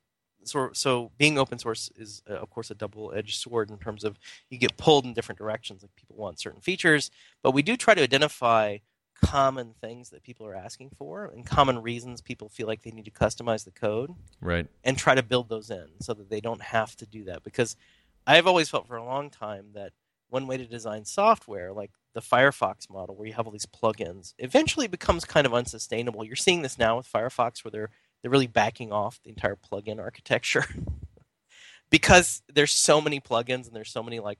So, 0.43 0.71
so 0.73 1.11
being 1.19 1.37
open 1.37 1.59
source 1.59 1.91
is, 1.95 2.23
uh, 2.29 2.33
of 2.33 2.49
course, 2.49 2.71
a 2.71 2.75
double-edged 2.75 3.39
sword 3.39 3.69
in 3.69 3.77
terms 3.77 4.03
of 4.03 4.17
you 4.49 4.57
get 4.57 4.75
pulled 4.75 5.05
in 5.05 5.13
different 5.13 5.37
directions. 5.37 5.83
Like 5.83 5.95
people 5.95 6.15
want 6.15 6.39
certain 6.39 6.61
features, 6.61 7.11
but 7.43 7.51
we 7.51 7.61
do 7.61 7.77
try 7.77 7.93
to 7.93 8.01
identify 8.01 8.79
common 9.21 9.73
things 9.79 10.09
that 10.09 10.23
people 10.23 10.45
are 10.45 10.55
asking 10.55 10.89
for 10.97 11.25
and 11.25 11.45
common 11.45 11.81
reasons 11.81 12.21
people 12.21 12.49
feel 12.49 12.67
like 12.67 12.81
they 12.81 12.91
need 12.91 13.05
to 13.05 13.11
customize 13.11 13.63
the 13.63 13.71
code 13.71 14.11
Right. 14.41 14.67
and 14.83 14.97
try 14.97 15.15
to 15.15 15.23
build 15.23 15.47
those 15.49 15.69
in 15.69 15.87
so 16.01 16.13
that 16.13 16.29
they 16.29 16.41
don't 16.41 16.61
have 16.61 16.95
to 16.97 17.05
do 17.05 17.23
that 17.25 17.43
because 17.43 17.75
i've 18.27 18.47
always 18.47 18.69
felt 18.69 18.87
for 18.87 18.95
a 18.97 19.03
long 19.05 19.29
time 19.29 19.67
that 19.73 19.93
one 20.29 20.47
way 20.47 20.57
to 20.57 20.65
design 20.65 21.05
software 21.05 21.71
like 21.71 21.91
the 22.13 22.21
firefox 22.21 22.89
model 22.89 23.15
where 23.15 23.27
you 23.27 23.33
have 23.33 23.45
all 23.45 23.51
these 23.51 23.65
plugins 23.65 24.33
eventually 24.39 24.87
becomes 24.87 25.23
kind 25.23 25.45
of 25.47 25.53
unsustainable 25.53 26.23
you're 26.25 26.35
seeing 26.35 26.61
this 26.61 26.77
now 26.77 26.97
with 26.97 27.11
firefox 27.11 27.63
where 27.63 27.71
they're 27.71 27.89
they're 28.21 28.31
really 28.31 28.47
backing 28.47 28.91
off 28.91 29.19
the 29.23 29.29
entire 29.29 29.55
plugin 29.55 29.99
architecture 29.99 30.65
because 31.89 32.41
there's 32.53 32.71
so 32.71 33.01
many 33.01 33.19
plugins 33.19 33.67
and 33.67 33.75
there's 33.75 33.91
so 33.91 34.03
many 34.03 34.19
like 34.19 34.39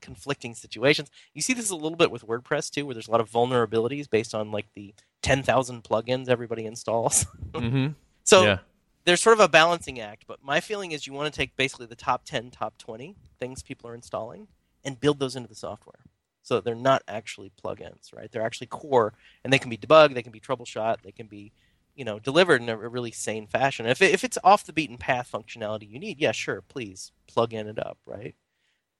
conflicting 0.00 0.54
situations. 0.54 1.10
You 1.34 1.42
see 1.42 1.54
this 1.54 1.70
a 1.70 1.76
little 1.76 1.96
bit 1.96 2.10
with 2.10 2.26
WordPress 2.26 2.70
too, 2.70 2.86
where 2.86 2.94
there's 2.94 3.08
a 3.08 3.10
lot 3.10 3.20
of 3.20 3.30
vulnerabilities 3.30 4.08
based 4.08 4.34
on 4.34 4.50
like 4.50 4.66
the 4.74 4.94
10,000 5.22 5.84
plugins 5.84 6.28
everybody 6.28 6.64
installs. 6.64 7.26
Mm-hmm. 7.52 7.88
so 8.24 8.44
yeah. 8.44 8.58
there's 9.04 9.20
sort 9.20 9.34
of 9.34 9.40
a 9.40 9.48
balancing 9.48 10.00
act, 10.00 10.24
but 10.26 10.42
my 10.42 10.58
feeling 10.58 10.92
is 10.92 11.06
you 11.06 11.12
want 11.12 11.30
to 11.30 11.36
take 11.36 11.54
basically 11.54 11.84
the 11.84 11.94
top 11.94 12.24
10, 12.24 12.50
top 12.50 12.78
20 12.78 13.14
things 13.38 13.62
people 13.62 13.90
are 13.90 13.94
installing 13.94 14.48
and 14.82 14.98
build 14.98 15.18
those 15.18 15.36
into 15.36 15.50
the 15.50 15.54
software. 15.54 16.00
So 16.42 16.54
that 16.54 16.64
they're 16.64 16.74
not 16.74 17.02
actually 17.06 17.52
plugins, 17.62 18.14
right? 18.16 18.32
They're 18.32 18.42
actually 18.42 18.68
core 18.68 19.12
and 19.44 19.52
they 19.52 19.58
can 19.58 19.68
be 19.68 19.76
debugged, 19.76 20.14
they 20.14 20.22
can 20.22 20.32
be 20.32 20.40
troubleshot, 20.40 21.02
they 21.02 21.12
can 21.12 21.26
be 21.26 21.52
you 21.94 22.04
know 22.04 22.18
delivered 22.18 22.62
in 22.62 22.68
a 22.68 22.76
really 22.76 23.12
sane 23.12 23.46
fashion. 23.46 23.86
If, 23.86 24.00
it, 24.00 24.12
if 24.12 24.24
it's 24.24 24.38
off 24.42 24.64
the 24.64 24.72
beaten 24.72 24.96
path 24.96 25.30
functionality 25.30 25.88
you 25.88 25.98
need, 25.98 26.18
yeah, 26.18 26.32
sure, 26.32 26.62
please 26.62 27.12
plug 27.26 27.52
in 27.52 27.68
it 27.68 27.78
up, 27.78 27.98
right? 28.06 28.34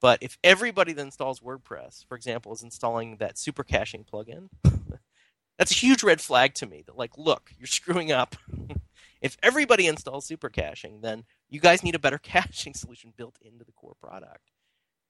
But 0.02 0.18
if 0.20 0.36
everybody 0.42 0.92
that 0.92 1.00
installs 1.00 1.40
WordPress, 1.40 2.04
for 2.06 2.16
example, 2.16 2.52
is 2.52 2.62
installing 2.62 3.18
that 3.18 3.38
super 3.38 3.62
caching 3.62 4.04
plugin, 4.04 4.48
that's 5.58 5.70
a 5.70 5.76
huge 5.76 6.02
red 6.02 6.20
flag 6.20 6.54
to 6.54 6.66
me. 6.66 6.82
That 6.84 6.98
like, 6.98 7.16
look, 7.16 7.52
you're 7.56 7.68
screwing 7.68 8.10
up. 8.10 8.34
if 9.22 9.36
everybody 9.44 9.86
installs 9.86 10.26
super 10.26 10.50
caching, 10.50 11.02
then 11.02 11.24
you 11.48 11.60
guys 11.60 11.84
need 11.84 11.94
a 11.94 12.00
better 12.00 12.18
caching 12.22 12.74
solution 12.74 13.12
built 13.16 13.38
into 13.40 13.64
the 13.64 13.70
core 13.70 13.94
product. 14.02 14.50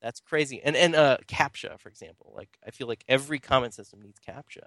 That's 0.02 0.20
crazy. 0.20 0.60
And 0.62 0.76
and 0.76 0.94
uh, 0.94 1.18
CAPTCHA, 1.26 1.80
for 1.80 1.88
example, 1.88 2.34
like 2.36 2.58
I 2.66 2.70
feel 2.70 2.86
like 2.86 3.04
every 3.08 3.38
comment 3.38 3.72
system 3.72 4.02
needs 4.02 4.20
CAPTCHA, 4.20 4.66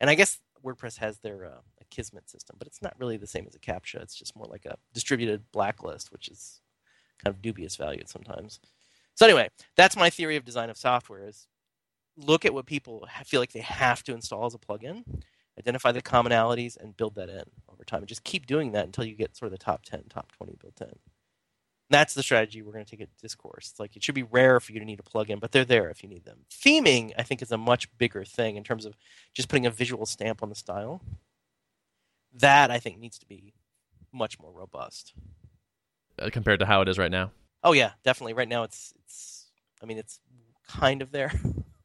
and 0.00 0.08
I 0.08 0.14
guess 0.14 0.38
WordPress 0.64 0.98
has 0.98 1.18
their 1.18 1.44
uh, 1.44 1.60
Akismet 1.82 2.30
system, 2.30 2.56
but 2.58 2.68
it's 2.68 2.82
not 2.82 2.94
really 3.00 3.16
the 3.16 3.26
same 3.26 3.46
as 3.48 3.54
a 3.56 3.58
CAPTCHA. 3.58 4.02
It's 4.02 4.14
just 4.14 4.36
more 4.36 4.46
like 4.46 4.64
a 4.64 4.76
distributed 4.94 5.50
blacklist, 5.50 6.12
which 6.12 6.28
is 6.28 6.60
kind 7.24 7.34
of 7.34 7.42
dubious 7.42 7.74
valued 7.74 8.08
sometimes. 8.08 8.60
So 9.16 9.26
anyway, 9.26 9.48
that's 9.76 9.96
my 9.96 10.10
theory 10.10 10.36
of 10.36 10.44
design 10.44 10.70
of 10.70 10.76
software: 10.76 11.26
is 11.26 11.48
look 12.16 12.44
at 12.44 12.54
what 12.54 12.66
people 12.66 13.08
feel 13.24 13.40
like 13.40 13.52
they 13.52 13.60
have 13.60 14.04
to 14.04 14.14
install 14.14 14.46
as 14.46 14.54
a 14.54 14.58
plugin, 14.58 15.02
identify 15.58 15.90
the 15.90 16.02
commonalities, 16.02 16.76
and 16.76 16.96
build 16.96 17.16
that 17.16 17.28
in 17.28 17.42
over 17.68 17.84
time, 17.84 18.00
and 18.00 18.08
just 18.08 18.24
keep 18.24 18.46
doing 18.46 18.72
that 18.72 18.84
until 18.84 19.04
you 19.04 19.14
get 19.14 19.36
sort 19.36 19.52
of 19.52 19.58
the 19.58 19.64
top 19.64 19.82
ten, 19.82 20.04
top 20.08 20.30
twenty 20.32 20.54
built 20.60 20.80
in. 20.80 20.98
That's 21.88 22.14
the 22.14 22.22
strategy 22.22 22.62
we're 22.62 22.72
going 22.72 22.84
to 22.84 22.90
take 22.90 23.00
at 23.00 23.16
Discourse. 23.22 23.68
It's 23.70 23.80
like 23.80 23.96
it 23.96 24.02
should 24.02 24.16
be 24.16 24.24
rare 24.24 24.58
for 24.58 24.72
you 24.72 24.80
to 24.80 24.84
need 24.84 24.98
a 24.98 25.04
plugin, 25.04 25.38
but 25.38 25.52
they're 25.52 25.64
there 25.64 25.88
if 25.88 26.02
you 26.02 26.08
need 26.08 26.24
them. 26.24 26.40
Theming, 26.50 27.12
I 27.16 27.22
think, 27.22 27.42
is 27.42 27.52
a 27.52 27.58
much 27.58 27.96
bigger 27.96 28.24
thing 28.24 28.56
in 28.56 28.64
terms 28.64 28.84
of 28.84 28.96
just 29.34 29.48
putting 29.48 29.66
a 29.66 29.70
visual 29.70 30.04
stamp 30.04 30.42
on 30.42 30.48
the 30.48 30.56
style. 30.56 31.00
That 32.34 32.72
I 32.72 32.78
think 32.80 32.98
needs 32.98 33.18
to 33.20 33.26
be 33.26 33.54
much 34.12 34.38
more 34.40 34.50
robust. 34.52 35.14
Uh, 36.18 36.28
compared 36.30 36.58
to 36.58 36.66
how 36.66 36.80
it 36.80 36.88
is 36.88 36.98
right 36.98 37.10
now. 37.10 37.30
Oh 37.62 37.72
yeah, 37.72 37.92
definitely. 38.04 38.34
Right 38.34 38.48
now, 38.48 38.62
it's 38.62 38.92
it's. 39.04 39.46
I 39.82 39.86
mean, 39.86 39.98
it's 39.98 40.20
kind 40.68 41.02
of 41.02 41.12
there. 41.12 41.32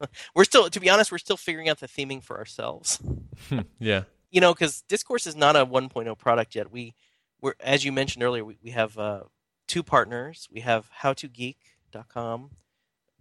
we're 0.34 0.44
still, 0.44 0.68
to 0.70 0.80
be 0.80 0.90
honest, 0.90 1.12
we're 1.12 1.18
still 1.18 1.36
figuring 1.36 1.68
out 1.68 1.80
the 1.80 1.86
theming 1.86 2.22
for 2.22 2.38
ourselves. 2.38 3.00
yeah. 3.78 4.04
You 4.30 4.40
know, 4.40 4.54
because 4.54 4.82
Discourse 4.82 5.26
is 5.26 5.36
not 5.36 5.56
a 5.56 5.66
1.0 5.66 6.18
product 6.18 6.54
yet. 6.54 6.70
We, 6.72 6.94
we're 7.40 7.54
as 7.60 7.84
you 7.84 7.92
mentioned 7.92 8.22
earlier, 8.22 8.44
we, 8.44 8.56
we 8.62 8.70
have 8.70 8.98
uh, 8.98 9.22
two 9.66 9.82
partners. 9.82 10.48
We 10.50 10.60
have 10.60 10.88
HowToGeek.com, 11.02 12.50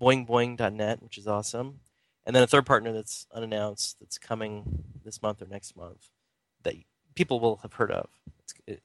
BoingBoing.net, 0.02 1.04
which 1.04 1.18
is 1.18 1.28
awesome, 1.28 1.80
and 2.26 2.36
then 2.36 2.44
a 2.44 2.48
third 2.48 2.66
partner 2.66 2.94
that's 2.94 3.28
unannounced 3.34 4.00
that's 4.00 4.18
coming 4.18 4.84
this 5.04 5.22
month 5.22 5.42
or 5.42 5.48
next 5.48 5.76
month 5.76 6.10
that 6.64 6.76
people 7.16 7.40
will 7.40 7.58
have 7.58 7.74
heard 7.74 7.92
of. 7.92 8.10
It, 8.68 8.82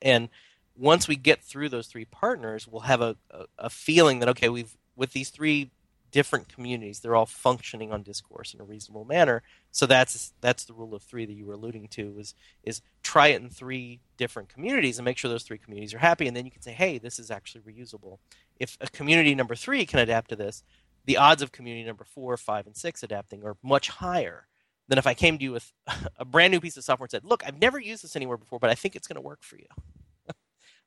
and 0.00 0.28
once 0.76 1.08
we 1.08 1.16
get 1.16 1.42
through 1.42 1.68
those 1.68 1.86
three 1.86 2.04
partners, 2.04 2.68
we'll 2.68 2.82
have 2.82 3.00
a, 3.00 3.16
a, 3.30 3.44
a, 3.58 3.70
feeling 3.70 4.18
that 4.20 4.28
okay, 4.30 4.48
we've 4.48 4.76
with 4.94 5.12
these 5.12 5.30
three 5.30 5.70
different 6.10 6.48
communities, 6.48 7.00
they're 7.00 7.16
all 7.16 7.26
functioning 7.26 7.92
on 7.92 8.02
discourse 8.02 8.54
in 8.54 8.60
a 8.60 8.64
reasonable 8.64 9.04
manner. 9.04 9.42
So 9.70 9.86
that's 9.86 10.32
that's 10.40 10.64
the 10.64 10.72
rule 10.72 10.94
of 10.94 11.02
three 11.02 11.26
that 11.26 11.32
you 11.32 11.46
were 11.46 11.54
alluding 11.54 11.88
to 11.88 12.16
is 12.18 12.34
is 12.62 12.80
try 13.02 13.28
it 13.28 13.42
in 13.42 13.50
three 13.50 14.00
different 14.16 14.48
communities 14.48 14.98
and 14.98 15.04
make 15.04 15.18
sure 15.18 15.30
those 15.30 15.42
three 15.42 15.58
communities 15.58 15.94
are 15.94 15.98
happy, 15.98 16.26
and 16.26 16.36
then 16.36 16.44
you 16.44 16.50
can 16.50 16.62
say, 16.62 16.72
hey, 16.72 16.98
this 16.98 17.18
is 17.18 17.30
actually 17.30 17.62
reusable. 17.62 18.18
If 18.58 18.76
a 18.80 18.86
community 18.88 19.34
number 19.34 19.54
three 19.54 19.84
can 19.86 19.98
adapt 19.98 20.30
to 20.30 20.36
this, 20.36 20.62
the 21.04 21.16
odds 21.16 21.42
of 21.42 21.52
community 21.52 21.84
number 21.84 22.04
four, 22.04 22.36
five, 22.36 22.66
and 22.66 22.76
six 22.76 23.02
adapting 23.02 23.44
are 23.44 23.56
much 23.62 23.88
higher 23.88 24.46
than 24.88 24.98
if 24.98 25.06
I 25.06 25.14
came 25.14 25.38
to 25.38 25.44
you 25.44 25.52
with 25.52 25.72
a 26.16 26.24
brand 26.24 26.52
new 26.52 26.60
piece 26.60 26.76
of 26.76 26.84
software 26.84 27.04
and 27.04 27.10
said, 27.10 27.24
look, 27.24 27.42
I've 27.46 27.60
never 27.60 27.78
used 27.78 28.04
this 28.04 28.16
anywhere 28.16 28.36
before, 28.36 28.58
but 28.58 28.70
I 28.70 28.74
think 28.74 28.96
it's 28.96 29.06
going 29.06 29.16
to 29.16 29.20
work 29.20 29.42
for 29.42 29.56
you. 29.56 29.66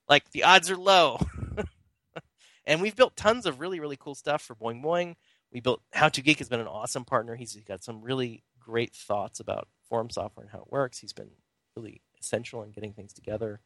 Like 0.10 0.32
the 0.32 0.43
odds 0.43 0.69
are 0.69 0.78
low. 0.78 1.19
and 2.65 2.82
we've 2.82 2.95
built 2.95 3.15
tons 3.15 3.45
of 3.45 3.60
really, 3.60 3.80
really 3.80 3.98
cool 3.98 4.15
stuff 4.15 4.41
for 4.41 4.56
Boing 4.56 4.84
Boing. 4.84 5.15
We 5.54 5.62
built 5.62 5.82
How 5.93 6.10
to 6.10 6.22
Geek 6.22 6.39
has 6.39 6.50
been 6.50 6.60
an 6.60 6.67
awesome 6.67 7.06
partner. 7.06 7.36
He's 7.36 7.56
got 7.67 7.84
some 7.84 8.02
really 8.02 8.43
great 8.60 8.93
thoughts 8.93 9.39
about 9.39 9.67
forum 9.88 10.10
software 10.10 10.43
and 10.43 10.52
how 10.52 10.60
it 10.60 10.72
works. 10.72 11.00
He's 11.00 11.13
been 11.13 11.32
really 11.76 12.02
essential 12.19 12.63
in 12.63 12.72
getting 12.72 12.93
things 12.93 13.13
together. 13.13 13.62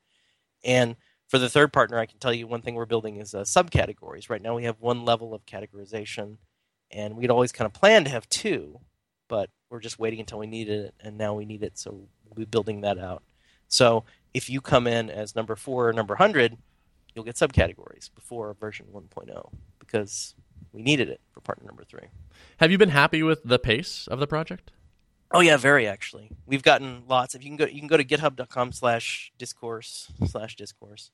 And 0.63 0.95
for 1.27 1.37
the 1.39 1.49
third 1.49 1.73
partner, 1.73 1.97
I 1.97 2.05
can 2.05 2.19
tell 2.19 2.33
you 2.33 2.47
one 2.47 2.61
thing 2.61 2.75
we're 2.75 2.85
building 2.85 3.17
is 3.17 3.33
uh, 3.33 3.41
subcategories. 3.41 4.29
Right 4.29 4.41
now, 4.41 4.55
we 4.55 4.63
have 4.65 4.79
one 4.79 5.03
level 5.03 5.33
of 5.33 5.45
categorization, 5.45 6.37
and 6.91 7.17
we'd 7.17 7.31
always 7.31 7.51
kind 7.51 7.65
of 7.65 7.73
planned 7.73 8.05
to 8.05 8.11
have 8.11 8.29
two, 8.29 8.79
but 9.27 9.49
we're 9.69 9.79
just 9.79 9.99
waiting 9.99 10.19
until 10.19 10.39
we 10.39 10.47
need 10.47 10.69
it, 10.69 10.93
and 10.99 11.17
now 11.17 11.33
we 11.33 11.45
need 11.45 11.63
it, 11.63 11.77
so 11.77 12.07
we'll 12.25 12.35
be 12.35 12.45
building 12.45 12.81
that 12.81 12.97
out. 12.97 13.23
So 13.73 14.03
if 14.35 14.51
you 14.51 14.61
come 14.61 14.85
in 14.85 15.09
as 15.09 15.35
number 15.35 15.55
four 15.55 15.89
or 15.89 15.93
number 15.93 16.13
100, 16.13 16.55
you'll 17.13 17.25
get 17.25 17.35
subcategories 17.35 18.13
before 18.13 18.53
version 18.53 18.85
1.0 18.93 19.51
because 19.79 20.35
we 20.71 20.83
needed 20.83 21.09
it 21.09 21.21
for 21.31 21.41
partner 21.41 21.65
number 21.65 21.83
three. 21.83 22.09
Have 22.57 22.69
you 22.69 22.77
been 22.77 22.89
happy 22.89 23.23
with 23.23 23.41
the 23.43 23.57
pace 23.57 24.07
of 24.07 24.19
the 24.19 24.27
project? 24.27 24.69
Oh 25.31 25.39
yeah, 25.39 25.57
very 25.57 25.87
actually. 25.87 26.29
We've 26.45 26.61
gotten 26.61 27.01
lots. 27.07 27.33
If 27.33 27.43
you 27.43 27.49
can 27.49 27.57
go, 27.57 27.65
you 27.65 27.79
can 27.79 27.87
go 27.87 27.97
to 27.97 28.03
GitHub.com/slash/discourse 28.03 30.11
slash 30.27 30.55
discourse, 30.55 31.09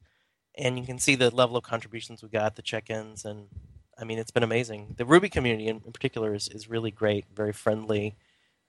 and 0.58 0.78
you 0.78 0.86
can 0.86 1.00
see 1.00 1.16
the 1.16 1.34
level 1.34 1.56
of 1.56 1.64
contributions 1.64 2.22
we 2.22 2.28
got, 2.28 2.58
the 2.58 2.62
check-ins, 2.62 3.24
and 3.24 3.48
I 3.98 4.04
mean 4.04 4.20
it's 4.20 4.32
been 4.32 4.44
amazing. 4.44 4.96
The 4.98 5.06
Ruby 5.06 5.30
community 5.30 5.70
in, 5.70 5.82
in 5.86 5.94
particular 5.94 6.36
is 6.36 6.50
is 6.50 6.70
really 6.70 6.92
great, 6.92 7.24
very 7.34 7.54
friendly, 7.54 8.18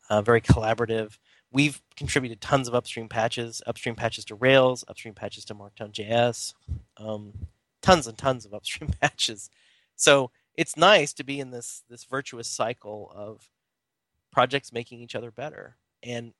uh, 0.08 0.22
very 0.22 0.40
collaborative. 0.40 1.18
We've 1.52 1.82
contributed 1.96 2.40
tons 2.40 2.68
of 2.68 2.74
upstream 2.74 3.08
patches, 3.08 3.62
upstream 3.66 3.96
patches 3.96 4.24
to 4.26 4.36
Rails, 4.36 4.84
upstream 4.86 5.14
patches 5.14 5.44
to 5.46 5.54
Markdown 5.54 5.92
JS, 5.92 6.54
um, 6.96 7.32
tons 7.82 8.06
and 8.06 8.16
tons 8.16 8.46
of 8.46 8.54
upstream 8.54 8.90
patches. 9.00 9.50
So 9.96 10.30
it's 10.56 10.76
nice 10.76 11.12
to 11.14 11.24
be 11.24 11.40
in 11.40 11.50
this 11.50 11.82
this 11.88 12.04
virtuous 12.04 12.48
cycle 12.48 13.12
of 13.14 13.48
projects 14.32 14.72
making 14.72 15.00
each 15.00 15.14
other 15.14 15.30
better. 15.30 15.76
And 16.02 16.32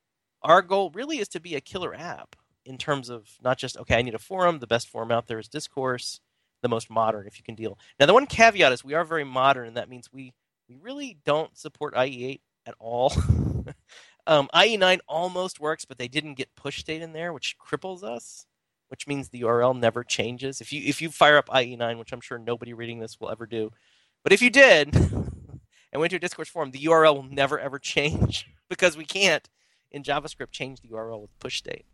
our 0.43 0.63
goal 0.63 0.91
really 0.95 1.19
is 1.19 1.29
to 1.29 1.41
be 1.41 1.55
a 1.55 1.61
killer 1.61 1.95
app 1.95 2.37
in 2.65 2.79
terms 2.79 3.09
of 3.11 3.29
not 3.43 3.59
just 3.59 3.77
okay, 3.79 3.99
I 3.99 4.03
need 4.03 4.15
a 4.15 4.19
forum. 4.19 4.61
The 4.61 4.67
best 4.67 4.89
forum 4.89 5.11
out 5.11 5.27
there 5.27 5.39
is 5.39 5.49
Discourse, 5.49 6.21
the 6.63 6.69
most 6.69 6.89
modern 6.89 7.27
if 7.27 7.39
you 7.39 7.45
can 7.45 7.55
deal. 7.57 7.79
Now 7.99 8.07
the 8.07 8.15
one 8.15 8.27
caveat 8.27 8.73
is 8.73 8.85
we 8.85 8.95
are 8.95 9.05
very 9.05 9.25
modern, 9.25 9.67
and 9.69 9.77
that 9.77 9.89
means 9.89 10.13
we 10.13 10.35
we 10.69 10.77
really 10.77 11.19
don't 11.25 11.57
support 11.59 11.95
IE8 11.95 12.41
at 12.67 12.75
all. 12.79 13.13
um, 14.27 14.49
IE9 14.55 15.01
almost 15.09 15.61
works, 15.61 15.85
but 15.85 15.99
they 15.99 16.09
didn't 16.09 16.35
get 16.35 16.55
push 16.57 16.79
state 16.79 17.03
in 17.03 17.13
there, 17.13 17.33
which 17.33 17.57
cripples 17.59 18.03
us. 18.03 18.47
Which 18.89 19.07
means 19.07 19.29
the 19.29 19.43
URL 19.43 19.79
never 19.79 20.03
changes. 20.03 20.61
If 20.61 20.73
you 20.73 20.83
if 20.85 21.01
you 21.01 21.11
fire 21.11 21.37
up 21.37 21.49
IE9, 21.49 21.97
which 21.97 22.13
I'm 22.13 22.21
sure 22.21 22.39
nobody 22.39 22.73
reading 22.73 22.99
this 22.99 23.21
will 23.21 23.31
ever 23.31 23.47
do, 23.47 23.71
but 24.25 24.33
if 24.33 24.43
you 24.43 24.51
did 24.51 24.93
and 25.93 26.01
went 26.01 26.11
to 26.11 26.17
a 26.17 26.19
Discourse 26.19 26.49
forum, 26.49 26.73
the 26.73 26.87
URL 26.87 27.15
will 27.15 27.23
never 27.23 27.57
ever 27.61 27.79
change 27.95 28.49
because 28.69 28.97
we 28.97 29.05
can't 29.05 29.49
in 29.93 30.03
JavaScript 30.03 30.51
change 30.51 30.81
the 30.81 30.89
URL 30.89 31.21
with 31.21 31.39
push 31.39 31.59
state. 31.59 31.85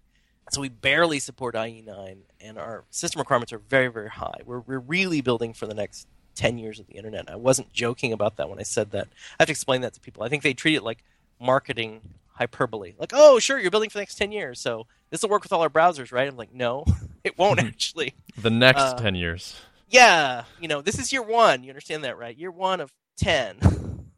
So 0.53 0.61
we 0.61 0.69
barely 0.69 1.19
support 1.19 1.55
IE9, 1.55 2.19
and 2.41 2.59
our 2.59 2.85
system 2.91 3.19
requirements 3.19 3.53
are 3.53 3.59
very, 3.59 3.89
very 3.89 4.11
high. 4.11 4.41
We're, 4.45 4.61
we're 4.61 4.79
really 4.79 5.21
building 5.21 5.53
for 5.53 5.67
the 5.67 5.75
next 5.75 6.07
10 6.37 6.59
years 6.59 6.79
of 6.79 6.87
the 6.87 6.95
internet. 6.95 7.29
I 7.29 7.35
wasn't 7.37 7.73
joking 7.73 8.13
about 8.13 8.37
that 8.37 8.49
when 8.49 8.61
I 8.61 8.63
said 8.63 8.93
that. 8.93 9.09
I 9.09 9.43
have 9.43 9.47
to 9.49 9.53
explain 9.53 9.81
that 9.81 9.95
to 9.95 10.01
people. 10.01 10.23
I 10.23 10.29
think 10.29 10.45
they 10.45 10.55
treat 10.55 10.77
it 10.77 10.85
like 10.85 11.03
marketing 11.41 12.01
hyperbole. 12.29 12.95
Like, 12.99 13.13
oh, 13.15 13.39
sure, 13.39 13.59
you're 13.59 13.71
building 13.71 13.91
for 13.91 13.99
the 13.99 14.03
next 14.03 14.17
10 14.17 14.33
years, 14.33 14.61
so 14.61 14.87
this 15.11 15.23
will 15.23 15.31
work 15.31 15.43
with 15.43 15.53
all 15.53 15.63
our 15.63 15.71
browsers, 15.71 16.13
right? 16.13 16.29
I'm 16.29 16.37
like, 16.37 16.53
no, 16.53 16.85
it 17.25 17.39
won't 17.39 17.61
actually. 17.65 18.15
The 18.39 18.51
next 18.51 18.81
Uh, 18.81 18.95
10 18.95 19.15
years. 19.15 19.61
Yeah, 19.89 20.45
you 20.61 20.69
know, 20.69 20.83
this 20.83 20.99
is 20.99 21.13
year 21.13 21.23
one. 21.23 21.63
You 21.63 21.71
understand 21.71 22.05
that, 22.05 22.19
right? 22.19 22.37
Year 22.37 22.51
one 22.51 22.81
of 22.81 22.93
10. 23.19 24.09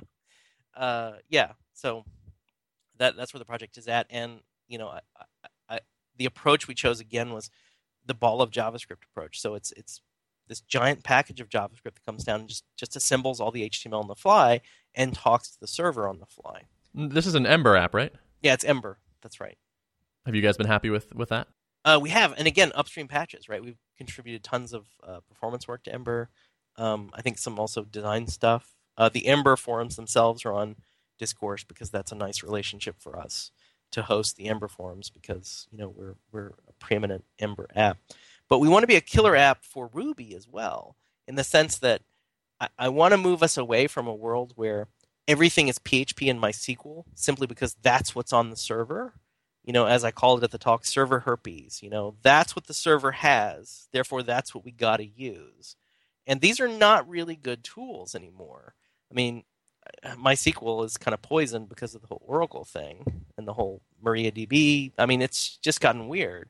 uh, 0.76 1.12
yeah, 1.28 1.52
so 1.74 2.04
that 2.98 3.16
that's 3.16 3.34
where 3.34 3.40
the 3.40 3.44
project 3.44 3.76
is 3.76 3.88
at. 3.88 4.06
And, 4.08 4.40
you 4.68 4.78
know, 4.78 4.88
I, 4.88 5.00
I, 5.18 5.48
I, 5.68 5.80
the 6.16 6.26
approach 6.26 6.68
we 6.68 6.74
chose 6.74 7.00
again 7.00 7.32
was 7.32 7.50
the 8.06 8.14
ball 8.14 8.40
of 8.40 8.50
JavaScript 8.50 9.04
approach. 9.10 9.40
So 9.40 9.54
it's 9.54 9.72
it's 9.72 10.00
this 10.48 10.60
giant 10.60 11.02
package 11.04 11.40
of 11.40 11.48
JavaScript 11.48 11.94
that 11.94 12.04
comes 12.04 12.24
down 12.24 12.40
and 12.40 12.48
just, 12.48 12.64
just 12.76 12.96
assembles 12.96 13.40
all 13.40 13.50
the 13.50 13.68
HTML 13.68 14.02
on 14.02 14.08
the 14.08 14.14
fly 14.14 14.60
and 14.94 15.14
talks 15.14 15.50
to 15.50 15.60
the 15.60 15.66
server 15.66 16.08
on 16.08 16.18
the 16.18 16.26
fly. 16.26 16.62
This 16.94 17.26
is 17.26 17.34
an 17.34 17.46
Ember 17.46 17.76
app, 17.76 17.94
right? 17.94 18.12
Yeah, 18.42 18.54
it's 18.54 18.64
Ember. 18.64 18.98
That's 19.22 19.40
right. 19.40 19.58
Have 20.24 20.34
you 20.34 20.42
guys 20.42 20.56
been 20.56 20.66
happy 20.66 20.90
with, 20.90 21.14
with 21.14 21.28
that? 21.28 21.48
Uh, 21.84 21.98
we 22.00 22.10
have, 22.10 22.34
and 22.36 22.48
again, 22.48 22.72
upstream 22.74 23.06
patches, 23.06 23.48
right? 23.48 23.64
We've 23.64 23.78
contributed 23.96 24.42
tons 24.42 24.72
of 24.72 24.86
uh, 25.06 25.20
performance 25.28 25.68
work 25.68 25.84
to 25.84 25.92
Ember. 25.92 26.30
Um, 26.76 27.10
I 27.14 27.22
think 27.22 27.38
some 27.38 27.58
also 27.58 27.84
design 27.84 28.26
stuff. 28.26 28.74
Uh, 28.98 29.08
the 29.08 29.26
Ember 29.26 29.56
forums 29.56 29.96
themselves 29.96 30.44
are 30.44 30.52
on 30.52 30.76
Discourse 31.18 31.64
because 31.64 31.90
that's 31.90 32.12
a 32.12 32.16
nice 32.16 32.42
relationship 32.42 32.96
for 32.98 33.18
us 33.18 33.50
to 33.92 34.02
host 34.02 34.36
the 34.36 34.48
Ember 34.48 34.68
forums 34.68 35.10
because 35.10 35.66
you 35.70 35.78
know 35.78 35.88
we're 35.88 36.14
we're 36.32 36.52
a 36.68 36.72
preeminent 36.78 37.24
Ember 37.38 37.68
app. 37.74 37.98
But 38.48 38.58
we 38.58 38.68
want 38.68 38.82
to 38.82 38.88
be 38.88 38.96
a 38.96 39.00
killer 39.00 39.36
app 39.36 39.64
for 39.64 39.90
Ruby 39.92 40.34
as 40.34 40.48
well, 40.48 40.96
in 41.26 41.34
the 41.34 41.44
sense 41.44 41.78
that 41.78 42.02
I, 42.60 42.68
I 42.78 42.88
want 42.88 43.12
to 43.12 43.18
move 43.18 43.42
us 43.42 43.56
away 43.56 43.86
from 43.86 44.06
a 44.06 44.14
world 44.14 44.52
where 44.56 44.88
everything 45.26 45.68
is 45.68 45.78
PHP 45.78 46.30
and 46.30 46.40
MySQL 46.40 47.04
simply 47.14 47.46
because 47.46 47.76
that's 47.82 48.14
what's 48.14 48.32
on 48.32 48.50
the 48.50 48.56
server 48.56 49.14
you 49.66 49.72
know, 49.72 49.86
as 49.86 50.04
I 50.04 50.12
called 50.12 50.40
it 50.40 50.44
at 50.44 50.50
the 50.52 50.58
talk, 50.58 50.86
server 50.86 51.20
herpes. 51.20 51.82
You 51.82 51.90
know, 51.90 52.14
that's 52.22 52.54
what 52.56 52.68
the 52.68 52.74
server 52.74 53.12
has. 53.12 53.88
Therefore, 53.92 54.22
that's 54.22 54.54
what 54.54 54.64
we 54.64 54.70
got 54.70 54.98
to 54.98 55.04
use. 55.04 55.76
And 56.26 56.40
these 56.40 56.60
are 56.60 56.68
not 56.68 57.08
really 57.08 57.34
good 57.36 57.64
tools 57.64 58.14
anymore. 58.14 58.74
I 59.10 59.14
mean, 59.14 59.42
uh, 60.04 60.14
MySQL 60.14 60.84
is 60.84 60.96
kind 60.96 61.14
of 61.14 61.20
poisoned 61.20 61.68
because 61.68 61.94
of 61.94 62.00
the 62.00 62.06
whole 62.06 62.22
Oracle 62.24 62.64
thing 62.64 63.24
and 63.36 63.46
the 63.46 63.52
whole 63.52 63.82
MariaDB. 64.04 64.92
I 64.98 65.06
mean, 65.06 65.20
it's 65.20 65.56
just 65.56 65.80
gotten 65.80 66.08
weird. 66.08 66.48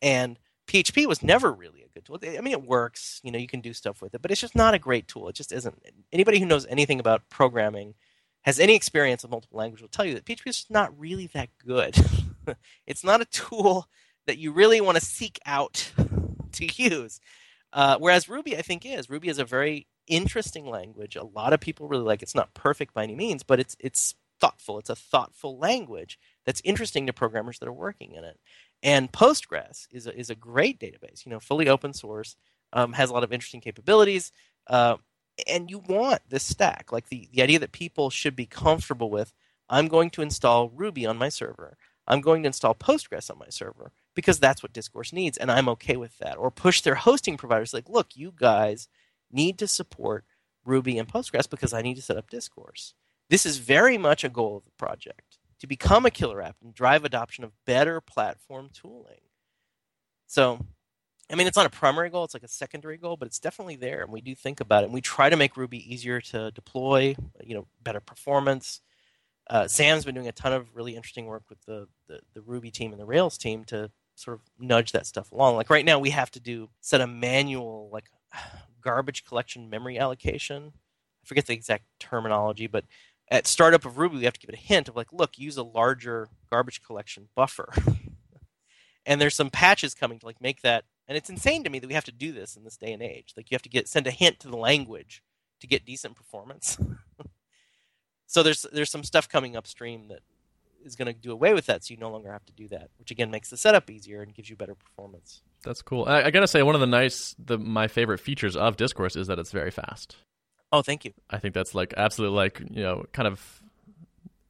And 0.00 0.38
PHP 0.72 1.06
was 1.06 1.22
never 1.22 1.52
really 1.52 1.82
a 1.82 1.88
good 1.88 2.06
tool. 2.06 2.18
I 2.22 2.40
mean, 2.40 2.52
it 2.52 2.66
works. 2.66 3.20
You 3.22 3.30
know, 3.30 3.38
you 3.38 3.46
can 3.46 3.60
do 3.60 3.74
stuff 3.74 4.00
with 4.00 4.14
it, 4.14 4.22
but 4.22 4.30
it's 4.30 4.40
just 4.40 4.56
not 4.56 4.72
a 4.72 4.78
great 4.78 5.06
tool. 5.06 5.28
It 5.28 5.34
just 5.34 5.52
isn't. 5.52 5.78
Anybody 6.12 6.38
who 6.38 6.46
knows 6.46 6.64
anything 6.66 6.98
about 6.98 7.28
programming 7.28 7.94
has 8.42 8.58
any 8.58 8.74
experience 8.74 9.22
with 9.22 9.30
multiple 9.30 9.58
languages 9.58 9.82
will 9.82 9.88
tell 9.88 10.06
you 10.06 10.14
that 10.14 10.24
PHP 10.24 10.46
is 10.46 10.66
not 10.70 10.98
really 10.98 11.26
that 11.34 11.50
good. 11.64 11.94
it's 12.86 13.04
not 13.04 13.20
a 13.20 13.26
tool 13.26 13.86
that 14.26 14.38
you 14.38 14.50
really 14.52 14.80
want 14.80 14.96
to 14.96 15.04
seek 15.04 15.38
out 15.44 15.92
to 16.52 16.82
use. 16.82 17.20
Uh, 17.74 17.98
whereas 17.98 18.28
Ruby, 18.28 18.56
I 18.56 18.62
think, 18.62 18.86
is. 18.86 19.10
Ruby 19.10 19.28
is 19.28 19.38
a 19.38 19.44
very 19.44 19.86
interesting 20.06 20.66
language. 20.66 21.16
A 21.16 21.24
lot 21.24 21.52
of 21.52 21.60
people 21.60 21.86
really 21.86 22.04
like. 22.04 22.22
it. 22.22 22.24
It's 22.24 22.34
not 22.34 22.54
perfect 22.54 22.94
by 22.94 23.02
any 23.02 23.14
means, 23.14 23.42
but 23.42 23.60
it's 23.60 23.76
it's 23.78 24.14
thoughtful. 24.40 24.78
It's 24.78 24.90
a 24.90 24.96
thoughtful 24.96 25.58
language 25.58 26.18
that's 26.46 26.62
interesting 26.64 27.06
to 27.06 27.12
programmers 27.12 27.58
that 27.58 27.68
are 27.68 27.72
working 27.72 28.14
in 28.14 28.24
it. 28.24 28.40
And 28.82 29.12
Postgres 29.12 29.86
is 29.90 30.06
a, 30.06 30.18
is 30.18 30.30
a 30.30 30.34
great 30.34 30.80
database. 30.80 31.24
You 31.24 31.30
know, 31.30 31.40
fully 31.40 31.68
open 31.68 31.92
source, 31.92 32.36
um, 32.72 32.94
has 32.94 33.10
a 33.10 33.12
lot 33.12 33.24
of 33.24 33.32
interesting 33.32 33.60
capabilities. 33.60 34.32
Uh, 34.66 34.96
and 35.46 35.70
you 35.70 35.78
want 35.78 36.20
this 36.28 36.44
stack 36.44 36.92
like 36.92 37.08
the, 37.08 37.28
the 37.32 37.42
idea 37.42 37.58
that 37.58 37.72
people 37.72 38.10
should 38.10 38.36
be 38.36 38.46
comfortable 38.46 39.10
with 39.10 39.32
i'm 39.68 39.88
going 39.88 40.10
to 40.10 40.22
install 40.22 40.68
ruby 40.70 41.06
on 41.06 41.16
my 41.16 41.28
server 41.28 41.76
i'm 42.06 42.20
going 42.20 42.42
to 42.42 42.46
install 42.46 42.74
postgres 42.74 43.30
on 43.30 43.38
my 43.38 43.48
server 43.48 43.92
because 44.14 44.38
that's 44.38 44.62
what 44.62 44.72
discourse 44.72 45.12
needs 45.12 45.38
and 45.38 45.50
i'm 45.50 45.68
okay 45.68 45.96
with 45.96 46.18
that 46.18 46.36
or 46.36 46.50
push 46.50 46.80
their 46.80 46.96
hosting 46.96 47.36
providers 47.36 47.72
like 47.72 47.88
look 47.88 48.08
you 48.14 48.32
guys 48.34 48.88
need 49.30 49.58
to 49.58 49.66
support 49.66 50.24
ruby 50.64 50.98
and 50.98 51.08
postgres 51.08 51.48
because 51.48 51.72
i 51.72 51.82
need 51.82 51.96
to 51.96 52.02
set 52.02 52.16
up 52.16 52.30
discourse 52.30 52.94
this 53.30 53.46
is 53.46 53.58
very 53.58 53.96
much 53.96 54.24
a 54.24 54.28
goal 54.28 54.58
of 54.58 54.64
the 54.64 54.70
project 54.72 55.38
to 55.62 55.66
become 55.66 56.04
a 56.04 56.10
killer 56.10 56.42
app 56.42 56.56
and 56.62 56.74
drive 56.74 57.04
adoption 57.04 57.44
of 57.44 57.52
better 57.64 58.00
platform 58.00 58.68
tooling 58.72 59.22
so 60.26 60.58
I 61.30 61.34
mean, 61.34 61.46
it's 61.46 61.56
not 61.56 61.66
a 61.66 61.70
primary 61.70 62.10
goal; 62.10 62.24
it's 62.24 62.34
like 62.34 62.42
a 62.42 62.48
secondary 62.48 62.98
goal, 62.98 63.16
but 63.16 63.26
it's 63.26 63.38
definitely 63.38 63.76
there, 63.76 64.02
and 64.02 64.12
we 64.12 64.20
do 64.20 64.34
think 64.34 64.60
about 64.60 64.82
it. 64.82 64.86
And 64.86 64.94
we 64.94 65.00
try 65.00 65.30
to 65.30 65.36
make 65.36 65.56
Ruby 65.56 65.92
easier 65.92 66.20
to 66.20 66.50
deploy. 66.50 67.14
You 67.42 67.54
know, 67.54 67.66
better 67.82 68.00
performance. 68.00 68.82
Uh, 69.48 69.66
Sam's 69.66 70.04
been 70.04 70.14
doing 70.14 70.28
a 70.28 70.32
ton 70.32 70.52
of 70.52 70.74
really 70.76 70.94
interesting 70.94 71.26
work 71.26 71.44
with 71.48 71.60
the, 71.66 71.88
the 72.06 72.20
the 72.34 72.42
Ruby 72.42 72.70
team 72.70 72.92
and 72.92 73.00
the 73.00 73.06
Rails 73.06 73.38
team 73.38 73.64
to 73.66 73.90
sort 74.14 74.38
of 74.38 74.42
nudge 74.58 74.92
that 74.92 75.06
stuff 75.06 75.32
along. 75.32 75.56
Like 75.56 75.70
right 75.70 75.84
now, 75.84 75.98
we 75.98 76.10
have 76.10 76.30
to 76.32 76.40
do 76.40 76.68
set 76.80 77.00
a 77.00 77.06
manual 77.06 77.88
like 77.92 78.10
garbage 78.82 79.24
collection 79.24 79.70
memory 79.70 79.98
allocation. 79.98 80.72
I 80.74 81.26
forget 81.26 81.46
the 81.46 81.54
exact 81.54 81.84
terminology, 81.98 82.66
but 82.66 82.84
at 83.30 83.46
startup 83.46 83.84
of 83.84 83.98
Ruby, 83.98 84.18
we 84.18 84.24
have 84.24 84.34
to 84.34 84.40
give 84.40 84.50
it 84.50 84.58
a 84.58 84.62
hint 84.62 84.88
of 84.88 84.96
like, 84.96 85.12
look, 85.12 85.38
use 85.38 85.56
a 85.56 85.62
larger 85.62 86.28
garbage 86.50 86.82
collection 86.82 87.28
buffer. 87.34 87.72
and 89.06 89.20
there's 89.20 89.34
some 89.34 89.50
patches 89.50 89.94
coming 89.94 90.18
to 90.18 90.26
like 90.26 90.40
make 90.40 90.62
that 90.62 90.84
and 91.08 91.16
it's 91.16 91.30
insane 91.30 91.64
to 91.64 91.70
me 91.70 91.78
that 91.78 91.86
we 91.86 91.94
have 91.94 92.04
to 92.04 92.12
do 92.12 92.32
this 92.32 92.56
in 92.56 92.64
this 92.64 92.76
day 92.76 92.92
and 92.92 93.02
age. 93.02 93.34
Like 93.36 93.50
you 93.50 93.54
have 93.54 93.62
to 93.62 93.68
get 93.68 93.88
send 93.88 94.06
a 94.06 94.10
hint 94.10 94.40
to 94.40 94.48
the 94.48 94.56
language 94.56 95.22
to 95.60 95.66
get 95.66 95.84
decent 95.84 96.16
performance. 96.16 96.78
so 98.26 98.42
there's 98.42 98.66
there's 98.72 98.90
some 98.90 99.04
stuff 99.04 99.28
coming 99.28 99.56
upstream 99.56 100.08
that 100.08 100.20
is 100.84 100.96
going 100.96 101.06
to 101.06 101.12
do 101.12 101.30
away 101.30 101.54
with 101.54 101.66
that, 101.66 101.84
so 101.84 101.92
you 101.92 102.00
no 102.00 102.10
longer 102.10 102.32
have 102.32 102.44
to 102.46 102.52
do 102.52 102.66
that, 102.68 102.88
which 102.98 103.10
again 103.10 103.30
makes 103.30 103.50
the 103.50 103.56
setup 103.56 103.90
easier 103.90 104.22
and 104.22 104.34
gives 104.34 104.48
you 104.48 104.56
better 104.56 104.74
performance. 104.74 105.42
That's 105.62 105.82
cool. 105.82 106.06
I, 106.06 106.22
I 106.22 106.30
gotta 106.30 106.48
say, 106.48 106.62
one 106.62 106.74
of 106.74 106.80
the 106.80 106.86
nice, 106.86 107.36
the 107.38 107.58
my 107.58 107.88
favorite 107.88 108.18
features 108.18 108.56
of 108.56 108.76
Discourse 108.76 109.14
is 109.14 109.26
that 109.26 109.38
it's 109.38 109.52
very 109.52 109.70
fast. 109.70 110.16
Oh, 110.72 110.82
thank 110.82 111.04
you. 111.04 111.12
I 111.30 111.38
think 111.38 111.54
that's 111.54 111.74
like 111.74 111.94
absolutely 111.96 112.36
like 112.36 112.60
you 112.70 112.82
know 112.82 113.04
kind 113.12 113.28
of 113.28 113.62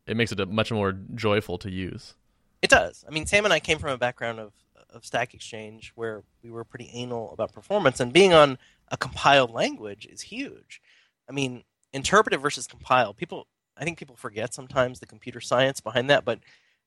it 0.06 0.16
makes 0.16 0.32
it 0.32 0.40
a 0.40 0.46
much 0.46 0.70
more 0.72 0.92
joyful 1.14 1.58
to 1.58 1.70
use. 1.70 2.14
It 2.62 2.70
does. 2.70 3.04
I 3.06 3.10
mean, 3.10 3.26
Sam 3.26 3.44
and 3.44 3.52
I 3.52 3.60
came 3.60 3.78
from 3.78 3.90
a 3.90 3.98
background 3.98 4.38
of 4.38 4.52
of 4.90 5.04
Stack 5.04 5.34
Exchange 5.34 5.92
where 5.94 6.22
we 6.42 6.50
were 6.50 6.64
pretty 6.64 6.90
anal 6.92 7.32
about 7.32 7.52
performance, 7.52 7.98
and 7.98 8.12
being 8.12 8.32
on 8.32 8.58
a 8.88 8.96
compiled 8.96 9.50
language 9.50 10.06
is 10.06 10.20
huge. 10.22 10.80
I 11.28 11.32
mean, 11.32 11.64
interpretive 11.92 12.42
versus 12.42 12.66
compiled. 12.66 13.16
People, 13.16 13.46
I 13.76 13.84
think 13.84 13.98
people 13.98 14.16
forget 14.16 14.54
sometimes 14.54 15.00
the 15.00 15.06
computer 15.06 15.40
science 15.40 15.80
behind 15.80 16.10
that, 16.10 16.24
but 16.24 16.40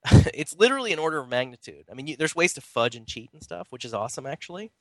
it's 0.33 0.55
literally 0.55 0.93
an 0.93 0.99
order 0.99 1.17
of 1.17 1.27
magnitude. 1.27 1.85
I 1.91 1.95
mean, 1.95 2.07
you, 2.07 2.15
there's 2.15 2.35
ways 2.35 2.53
to 2.53 2.61
fudge 2.61 2.95
and 2.95 3.07
cheat 3.07 3.31
and 3.33 3.43
stuff, 3.43 3.67
which 3.71 3.85
is 3.85 3.93
awesome 3.93 4.25
actually. 4.25 4.71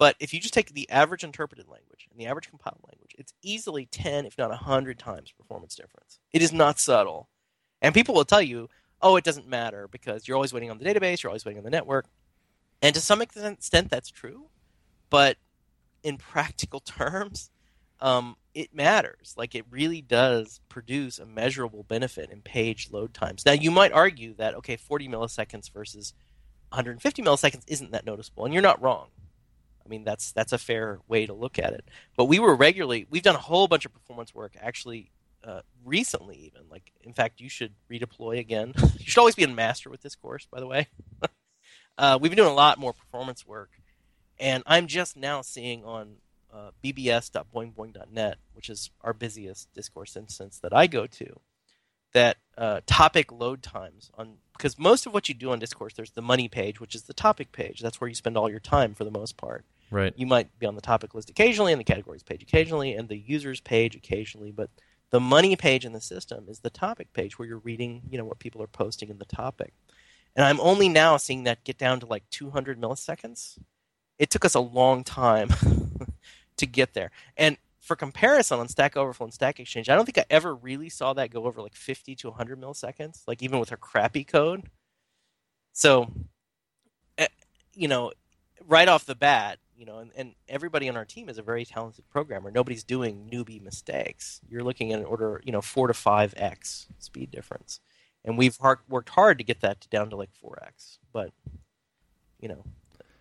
But 0.00 0.16
if 0.18 0.32
you 0.32 0.40
just 0.40 0.54
take 0.54 0.72
the 0.72 0.88
average 0.88 1.24
interpreted 1.24 1.68
language 1.68 2.08
and 2.10 2.18
the 2.18 2.24
average 2.24 2.48
compiled 2.48 2.80
language, 2.88 3.14
it's 3.18 3.34
easily 3.42 3.84
10, 3.84 4.24
if 4.24 4.38
not 4.38 4.48
100 4.48 4.98
times 4.98 5.30
performance 5.30 5.74
difference. 5.74 6.18
It 6.32 6.40
is 6.40 6.54
not 6.54 6.80
subtle. 6.80 7.28
And 7.82 7.94
people 7.94 8.14
will 8.14 8.24
tell 8.24 8.40
you, 8.40 8.70
oh, 9.02 9.16
it 9.16 9.24
doesn't 9.24 9.46
matter 9.46 9.88
because 9.88 10.26
you're 10.26 10.36
always 10.38 10.54
waiting 10.54 10.70
on 10.70 10.78
the 10.78 10.86
database, 10.86 11.22
you're 11.22 11.28
always 11.28 11.44
waiting 11.44 11.58
on 11.58 11.64
the 11.64 11.70
network. 11.70 12.06
And 12.80 12.94
to 12.94 13.00
some 13.02 13.20
extent, 13.20 13.90
that's 13.90 14.10
true. 14.10 14.46
But 15.10 15.36
in 16.02 16.16
practical 16.16 16.80
terms, 16.84 17.50
um, 18.00 18.36
it 18.54 18.74
matters. 18.74 19.34
Like 19.36 19.54
it 19.54 19.66
really 19.70 20.00
does 20.00 20.62
produce 20.70 21.18
a 21.18 21.26
measurable 21.26 21.82
benefit 21.82 22.30
in 22.30 22.40
page 22.40 22.88
load 22.90 23.12
times. 23.12 23.44
Now, 23.44 23.52
you 23.52 23.70
might 23.70 23.92
argue 23.92 24.32
that, 24.36 24.54
okay, 24.54 24.76
40 24.76 25.08
milliseconds 25.08 25.70
versus 25.70 26.14
150 26.70 27.22
milliseconds 27.22 27.64
isn't 27.66 27.92
that 27.92 28.06
noticeable. 28.06 28.46
And 28.46 28.54
you're 28.54 28.62
not 28.62 28.80
wrong. 28.80 29.08
I 29.84 29.88
mean, 29.88 30.04
that's 30.04 30.32
that's 30.32 30.52
a 30.52 30.58
fair 30.58 31.00
way 31.08 31.26
to 31.26 31.34
look 31.34 31.58
at 31.58 31.72
it. 31.72 31.84
But 32.16 32.26
we 32.26 32.38
were 32.38 32.54
regularly, 32.54 33.06
we've 33.10 33.22
done 33.22 33.34
a 33.34 33.40
whole 33.40 33.68
bunch 33.68 33.84
of 33.84 33.92
performance 33.92 34.34
work 34.34 34.56
actually 34.60 35.10
uh, 35.44 35.60
recently, 35.84 36.36
even. 36.36 36.68
Like, 36.70 36.92
in 37.02 37.12
fact, 37.12 37.40
you 37.40 37.48
should 37.48 37.72
redeploy 37.90 38.38
again. 38.38 38.74
you 38.98 39.06
should 39.06 39.18
always 39.18 39.34
be 39.34 39.42
in 39.42 39.54
master 39.54 39.90
with 39.90 40.02
Discourse, 40.02 40.46
by 40.50 40.60
the 40.60 40.66
way. 40.66 40.88
uh, 41.98 42.18
we've 42.20 42.30
been 42.30 42.36
doing 42.36 42.50
a 42.50 42.54
lot 42.54 42.78
more 42.78 42.92
performance 42.92 43.46
work, 43.46 43.70
and 44.38 44.62
I'm 44.66 44.86
just 44.86 45.16
now 45.16 45.42
seeing 45.42 45.84
on 45.84 46.16
uh, 46.52 46.70
bbs.boingboing.net, 46.82 48.38
which 48.54 48.68
is 48.68 48.90
our 49.02 49.12
busiest 49.12 49.72
discourse 49.72 50.16
instance 50.16 50.58
that 50.58 50.74
I 50.74 50.86
go 50.86 51.06
to, 51.06 51.40
that 52.12 52.36
uh, 52.58 52.80
topic 52.86 53.32
load 53.32 53.62
times 53.62 54.10
on 54.14 54.38
because 54.60 54.78
most 54.78 55.06
of 55.06 55.14
what 55.14 55.26
you 55.26 55.34
do 55.34 55.52
on 55.52 55.58
discourse, 55.58 55.94
there's 55.94 56.10
the 56.10 56.20
money 56.20 56.46
page, 56.46 56.80
which 56.80 56.94
is 56.94 57.04
the 57.04 57.14
topic 57.14 57.50
page. 57.50 57.80
That's 57.80 57.98
where 57.98 58.08
you 58.08 58.14
spend 58.14 58.36
all 58.36 58.50
your 58.50 58.60
time 58.60 58.92
for 58.92 59.04
the 59.04 59.10
most 59.10 59.38
part. 59.38 59.64
Right. 59.90 60.12
You 60.16 60.26
might 60.26 60.58
be 60.58 60.66
on 60.66 60.74
the 60.74 60.82
topic 60.82 61.14
list 61.14 61.30
occasionally, 61.30 61.72
and 61.72 61.80
the 61.80 61.84
categories 61.84 62.22
page 62.22 62.42
occasionally, 62.42 62.92
and 62.92 63.08
the 63.08 63.16
users 63.16 63.60
page 63.60 63.96
occasionally, 63.96 64.52
but 64.52 64.68
the 65.08 65.18
money 65.18 65.56
page 65.56 65.86
in 65.86 65.94
the 65.94 66.00
system 66.00 66.44
is 66.46 66.58
the 66.58 66.68
topic 66.68 67.10
page 67.14 67.38
where 67.38 67.48
you're 67.48 67.58
reading, 67.58 68.02
you 68.10 68.18
know, 68.18 68.26
what 68.26 68.38
people 68.38 68.62
are 68.62 68.66
posting 68.66 69.08
in 69.08 69.16
the 69.16 69.24
topic. 69.24 69.72
And 70.36 70.44
I'm 70.44 70.60
only 70.60 70.90
now 70.90 71.16
seeing 71.16 71.44
that 71.44 71.64
get 71.64 71.78
down 71.78 71.98
to 72.00 72.06
like 72.06 72.28
200 72.28 72.78
milliseconds. 72.78 73.58
It 74.18 74.28
took 74.28 74.44
us 74.44 74.54
a 74.54 74.60
long 74.60 75.04
time 75.04 75.48
to 76.58 76.66
get 76.66 76.92
there. 76.92 77.12
And 77.34 77.56
for 77.80 77.96
comparison 77.96 78.60
on 78.60 78.68
Stack 78.68 78.96
Overflow 78.96 79.26
and 79.26 79.34
Stack 79.34 79.58
Exchange, 79.58 79.88
I 79.88 79.96
don't 79.96 80.04
think 80.04 80.18
I 80.18 80.24
ever 80.30 80.54
really 80.54 80.88
saw 80.88 81.12
that 81.14 81.30
go 81.30 81.44
over 81.44 81.62
like 81.62 81.74
50 81.74 82.14
to 82.16 82.28
100 82.28 82.60
milliseconds, 82.60 83.22
like 83.26 83.42
even 83.42 83.58
with 83.58 83.72
our 83.72 83.78
crappy 83.78 84.24
code. 84.24 84.64
So, 85.72 86.12
eh, 87.16 87.28
you 87.74 87.88
know, 87.88 88.12
right 88.66 88.88
off 88.88 89.06
the 89.06 89.14
bat, 89.14 89.58
you 89.76 89.86
know, 89.86 89.98
and, 89.98 90.10
and 90.14 90.34
everybody 90.46 90.88
on 90.90 90.96
our 90.96 91.06
team 91.06 91.30
is 91.30 91.38
a 91.38 91.42
very 91.42 91.64
talented 91.64 92.04
programmer. 92.10 92.50
Nobody's 92.50 92.84
doing 92.84 93.30
newbie 93.32 93.62
mistakes. 93.62 94.42
You're 94.46 94.62
looking 94.62 94.92
at 94.92 95.00
an 95.00 95.06
order, 95.06 95.40
you 95.42 95.52
know, 95.52 95.62
four 95.62 95.86
to 95.86 95.94
five 95.94 96.34
x 96.36 96.86
speed 96.98 97.30
difference, 97.30 97.80
and 98.24 98.36
we've 98.36 98.58
hard, 98.58 98.80
worked 98.88 99.08
hard 99.10 99.38
to 99.38 99.44
get 99.44 99.62
that 99.62 99.86
down 99.90 100.10
to 100.10 100.16
like 100.16 100.34
four 100.34 100.58
x. 100.62 100.98
But 101.14 101.32
you 102.38 102.48
know, 102.48 102.62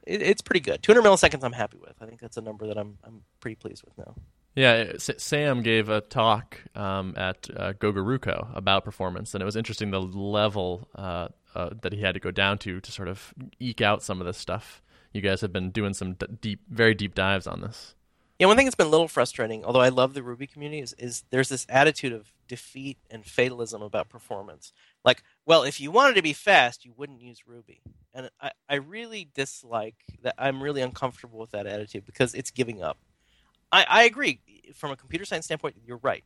it, 0.06 0.22
it's 0.22 0.42
pretty 0.42 0.60
good. 0.60 0.84
200 0.84 1.08
milliseconds, 1.08 1.44
I'm 1.44 1.54
happy 1.54 1.78
with. 1.78 1.96
I 2.02 2.06
think 2.06 2.20
that's 2.20 2.38
a 2.38 2.42
number 2.42 2.68
that 2.68 2.78
I'm 2.78 2.98
I'm 3.06 3.22
pretty 3.40 3.56
pleased 3.56 3.84
with 3.86 3.98
now. 3.98 4.16
Yeah, 4.60 4.94
Sam 4.98 5.62
gave 5.62 5.88
a 5.88 6.02
talk 6.02 6.58
um, 6.76 7.14
at 7.16 7.50
uh, 7.56 7.74
GoGaRuCo 7.74 8.56
about 8.58 8.84
performance, 8.84 9.34
and 9.34 9.42
it 9.42 9.46
was 9.46 9.56
interesting 9.56 9.92
the 9.92 10.02
level 10.02 10.90
uh, 10.96 11.30
uh, 11.56 11.70
that 11.82 11.94
he 11.94 12.02
had 12.02 12.16
to 12.16 12.20
go 12.20 12.32
down 12.32 12.58
to 12.60 12.82
to 12.82 12.92
sort 12.92 13.08
of 13.08 13.34
eke 13.60 13.82
out 13.82 14.04
some 14.04 14.20
of 14.20 14.28
this 14.28 14.38
stuff 14.38 14.82
you 15.14 15.22
guys 15.22 15.42
have 15.42 15.54
been 15.54 15.72
doing 15.72 15.94
some 15.94 16.14
d- 16.14 16.28
deep, 16.42 16.62
very 16.70 16.94
deep 16.94 17.16
dives 17.16 17.48
on 17.48 17.62
this. 17.62 17.96
Yeah, 18.38 18.48
one 18.48 18.56
thing 18.56 18.66
that's 18.66 18.76
been 18.76 18.88
a 18.88 18.92
little 18.92 19.10
frustrating, 19.10 19.66
although 19.66 19.82
I 19.82 19.90
love 19.90 20.14
the 20.14 20.24
Ruby 20.24 20.48
community, 20.48 20.82
is, 20.82 20.94
is 20.98 21.24
there's 21.30 21.50
this 21.50 21.66
attitude 21.68 22.14
of 22.14 22.32
defeat 22.48 22.98
and 23.10 23.26
fatalism 23.26 23.82
about 23.82 24.08
performance. 24.08 24.72
Like, 25.04 25.24
well, 25.46 25.64
if 25.64 25.82
you 25.82 25.92
wanted 25.92 26.16
to 26.16 26.22
be 26.22 26.32
fast, 26.32 26.86
you 26.86 26.94
wouldn't 26.96 27.22
use 27.22 27.48
Ruby. 27.48 27.82
And 28.14 28.30
I, 28.40 28.52
I 28.70 28.76
really 28.76 29.30
dislike 29.34 29.98
that. 30.22 30.36
I'm 30.38 30.64
really 30.64 30.82
uncomfortable 30.82 31.40
with 31.40 31.52
that 31.52 31.68
attitude 31.68 32.06
because 32.06 32.34
it's 32.34 32.52
giving 32.52 32.82
up. 32.82 32.98
I, 33.72 33.86
I 33.88 34.04
agree. 34.04 34.42
From 34.74 34.92
a 34.92 34.96
computer 34.96 35.26
science 35.26 35.46
standpoint, 35.46 35.76
you're 35.86 36.00
right. 36.02 36.24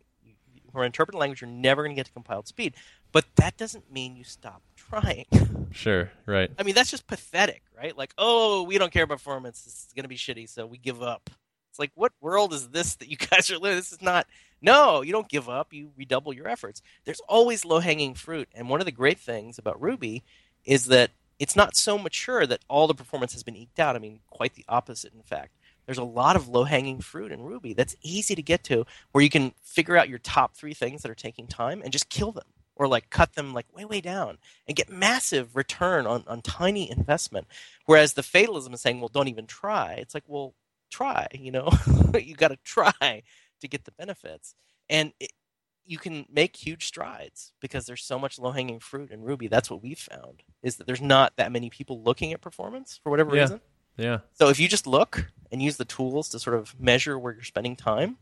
From 0.72 0.82
an 0.82 0.88
interpreted 0.88 1.20
language, 1.20 1.42
you're 1.42 1.50
never 1.50 1.84
going 1.84 1.96
to 1.96 2.00
get 2.00 2.08
to 2.08 2.12
compiled 2.12 2.48
speed. 2.48 2.74
But 3.12 3.26
that 3.36 3.58
doesn't 3.58 3.92
mean 3.92 4.16
you 4.16 4.24
stop 4.24 4.62
trying. 4.76 5.26
Sure, 5.74 6.12
right. 6.28 6.52
I 6.60 6.62
mean, 6.62 6.76
that's 6.76 6.92
just 6.92 7.08
pathetic, 7.08 7.64
right? 7.76 7.98
Like, 7.98 8.14
oh, 8.20 8.62
we 8.62 8.78
don't 8.78 8.94
care 8.94 9.06
about 9.06 9.18
performance. 9.18 9.64
It's 9.66 9.92
going 9.96 10.04
to 10.04 10.08
be 10.08 10.18
shitty, 10.18 10.48
so 10.48 10.68
we 10.68 10.78
give 10.78 11.02
up. 11.02 11.32
It's 11.72 11.80
like, 11.80 11.92
what 11.96 12.12
world 12.22 12.54
is 12.54 12.70
this 12.70 12.94
that 12.98 13.10
you 13.10 13.18
guys 13.32 13.50
are 13.50 13.58
living? 13.58 13.78
This 13.78 13.92
is 13.92 14.02
not. 14.02 14.28
No, 14.62 15.02
you 15.02 15.12
don't 15.12 15.28
give 15.28 15.50
up. 15.50 15.74
You 15.74 15.90
redouble 15.98 16.32
your 16.32 16.48
efforts. 16.48 16.84
There's 17.06 17.22
always 17.28 17.66
low 17.66 17.80
hanging 17.80 18.14
fruit. 18.14 18.48
And 18.54 18.70
one 18.70 18.82
of 18.82 18.86
the 18.86 18.92
great 18.92 19.20
things 19.20 19.58
about 19.58 19.82
Ruby 19.82 20.24
is 20.64 20.86
that 20.86 21.10
it's 21.40 21.56
not 21.56 21.76
so 21.76 21.98
mature 21.98 22.46
that 22.46 22.64
all 22.70 22.86
the 22.86 22.94
performance 22.94 23.34
has 23.34 23.42
been 23.42 23.56
eked 23.56 23.80
out. 23.80 23.96
I 23.96 24.00
mean, 24.00 24.20
quite 24.30 24.54
the 24.54 24.66
opposite, 24.70 25.14
in 25.14 25.24
fact. 25.24 25.58
There's 25.86 25.98
a 25.98 26.04
lot 26.04 26.36
of 26.36 26.48
low 26.48 26.63
hanging 26.63 27.02
fruit 27.02 27.32
in 27.32 27.41
Ruby 27.41 27.74
that's 27.74 27.96
easy 28.02 28.36
to 28.36 28.41
get 28.41 28.63
to 28.65 28.86
where 29.12 29.24
you 29.24 29.30
can 29.30 29.54
figure 29.62 29.98
out 29.98 30.10
your 30.10 30.19
top 30.19 30.56
three 30.56 30.74
things 30.74 31.02
that 31.02 31.12
are 31.12 31.15
taking 31.15 31.48
time 31.48 31.82
and 31.82 31.91
just 31.91 32.10
kill 32.10 32.32
them 32.32 32.46
or 32.76 32.88
like 32.88 33.10
cut 33.10 33.34
them 33.34 33.54
like 33.54 33.65
way 33.76 33.86
way 33.86 34.02
down 34.02 34.38
and 34.67 34.76
get 34.76 34.89
massive 34.89 35.56
return 35.56 36.08
on, 36.08 36.24
on 36.28 36.41
tiny 36.41 36.89
investment. 36.89 37.48
Whereas 37.86 38.13
the 38.13 38.24
fatalism 38.24 38.74
is 38.74 38.82
saying 38.82 39.00
well 39.00 39.10
don't 39.10 39.28
even 39.28 39.46
try. 39.46 39.93
It's 39.93 40.13
like 40.13 40.24
well 40.28 40.56
try 40.91 41.28
you 41.34 41.52
know? 41.52 41.69
You 42.13 42.36
got 42.36 42.50
to 42.50 42.58
try 42.63 43.24
to 43.62 43.67
get 43.67 43.86
the 43.86 43.91
benefits. 43.91 44.54
And 44.88 45.13
it, 45.19 45.32
you 45.86 45.98
can 45.98 46.26
make 46.32 46.56
huge 46.56 46.86
strides 46.86 47.52
because 47.60 47.86
there's 47.86 48.04
so 48.04 48.17
much 48.17 48.39
low 48.39 48.52
hanging 48.52 48.80
fruit 48.80 49.12
in 49.12 49.22
ruby. 49.24 49.48
That's 49.48 49.69
what 49.69 49.82
we've 49.82 50.00
found 50.00 50.43
is 50.62 50.78
that 50.78 50.88
there's 50.88 51.02
not 51.02 51.34
that 51.38 51.52
many 51.52 51.69
people 51.69 52.02
looking 52.02 52.34
at 52.34 52.41
performance 52.41 53.00
for 53.04 53.10
whatever 53.10 53.36
yeah. 53.36 53.41
reason 53.41 53.62
yeah 53.98 54.20
so 54.34 54.50
if 54.50 54.60
you 54.60 54.68
just 54.68 54.88
look 54.88 55.32
and 55.52 55.62
use 55.62 55.78
the 55.78 55.86
tools 55.86 56.30
to 56.30 56.40
sort 56.40 56.56
of 56.56 56.80
measure 56.80 57.18
where 57.18 57.34
you're 57.34 57.44
spending 57.44 57.76
time 57.76 58.18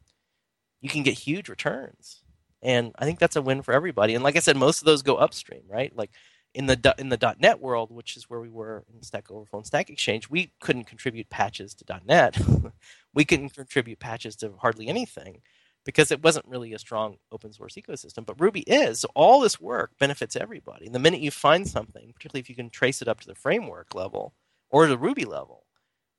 you 0.82 0.90
can 0.90 1.04
get 1.04 1.14
huge 1.14 1.50
returns 1.50 2.22
and 2.62 2.92
I 2.98 3.06
think 3.06 3.20
that's 3.20 3.36
a 3.36 3.42
win 3.42 3.62
for 3.62 3.74
everybody. 3.74 4.14
And 4.14 4.24
like 4.24 4.36
I 4.36 4.40
said, 4.40 4.56
most 4.56 4.80
of 4.80 4.86
those 4.86 5.02
go 5.02 5.16
upstream, 5.16 5.64
right? 5.68 5.96
Like 5.96 6.12
in 6.54 6.68
the 6.68 6.96
in 6.98 7.10
the 7.10 7.36
.NET 7.40 7.60
world, 7.60 7.92
which 7.92 8.16
is 8.18 8.30
where 8.30 8.40
we 8.40 8.50
were 8.50 8.84
in 8.94 9.02
Stack 9.02 9.32
Overflow 9.32 9.60
and 9.60 9.66
Stack 9.66 9.90
Exchange, 9.90 10.30
we 10.30 10.54
couldn't 10.60 10.84
contribute 10.84 11.30
patches 11.30 11.74
to 11.76 12.02
.NET. 12.06 12.40
we 13.14 13.26
couldn't 13.26 13.50
contribute 13.50 14.00
patches 14.00 14.36
to 14.38 14.54
hardly 14.60 14.88
anything 14.88 15.42
because 15.86 16.12
it 16.12 16.24
wasn't 16.24 16.46
really 16.48 16.74
a 16.74 16.80
strong 16.80 17.18
open 17.32 17.52
source 17.52 17.76
ecosystem. 17.76 18.26
But 18.26 18.40
Ruby 18.40 18.62
is. 18.62 19.00
So 19.00 19.10
all 19.16 19.40
this 19.40 19.60
work 19.60 19.92
benefits 20.00 20.36
everybody. 20.36 20.86
And 20.86 20.94
the 20.94 21.00
minute 21.00 21.22
you 21.22 21.32
find 21.32 21.68
something, 21.68 22.14
particularly 22.14 22.42
if 22.42 22.50
you 22.50 22.56
can 22.56 22.70
trace 22.70 23.02
it 23.02 23.08
up 23.08 23.22
to 23.22 23.28
the 23.28 23.34
framework 23.34 23.96
level 23.96 24.34
or 24.72 24.88
the 24.88 24.98
Ruby 24.98 25.26
level, 25.26 25.66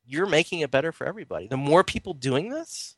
you're 0.05 0.27
making 0.27 0.59
it 0.59 0.71
better 0.71 0.91
for 0.91 1.05
everybody. 1.05 1.47
The 1.47 1.57
more 1.57 1.83
people 1.83 2.13
doing 2.13 2.49
this, 2.49 2.95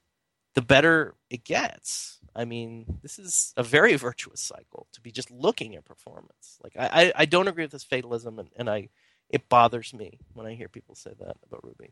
the 0.53 0.61
better 0.61 1.15
it 1.29 1.43
gets. 1.43 2.19
I 2.35 2.45
mean, 2.45 2.99
this 3.01 3.17
is 3.17 3.53
a 3.55 3.63
very 3.63 3.95
virtuous 3.95 4.41
cycle 4.41 4.87
to 4.93 5.01
be 5.01 5.11
just 5.11 5.31
looking 5.31 5.75
at 5.75 5.85
performance. 5.85 6.59
Like 6.63 6.73
I, 6.77 7.03
I, 7.03 7.13
I 7.15 7.25
don't 7.25 7.47
agree 7.47 7.63
with 7.63 7.71
this 7.71 7.83
fatalism, 7.83 8.39
and, 8.39 8.49
and 8.55 8.69
I, 8.69 8.89
it 9.29 9.49
bothers 9.49 9.93
me 9.93 10.19
when 10.33 10.45
I 10.45 10.53
hear 10.53 10.67
people 10.67 10.95
say 10.95 11.13
that 11.19 11.37
about 11.45 11.63
Ruby. 11.63 11.91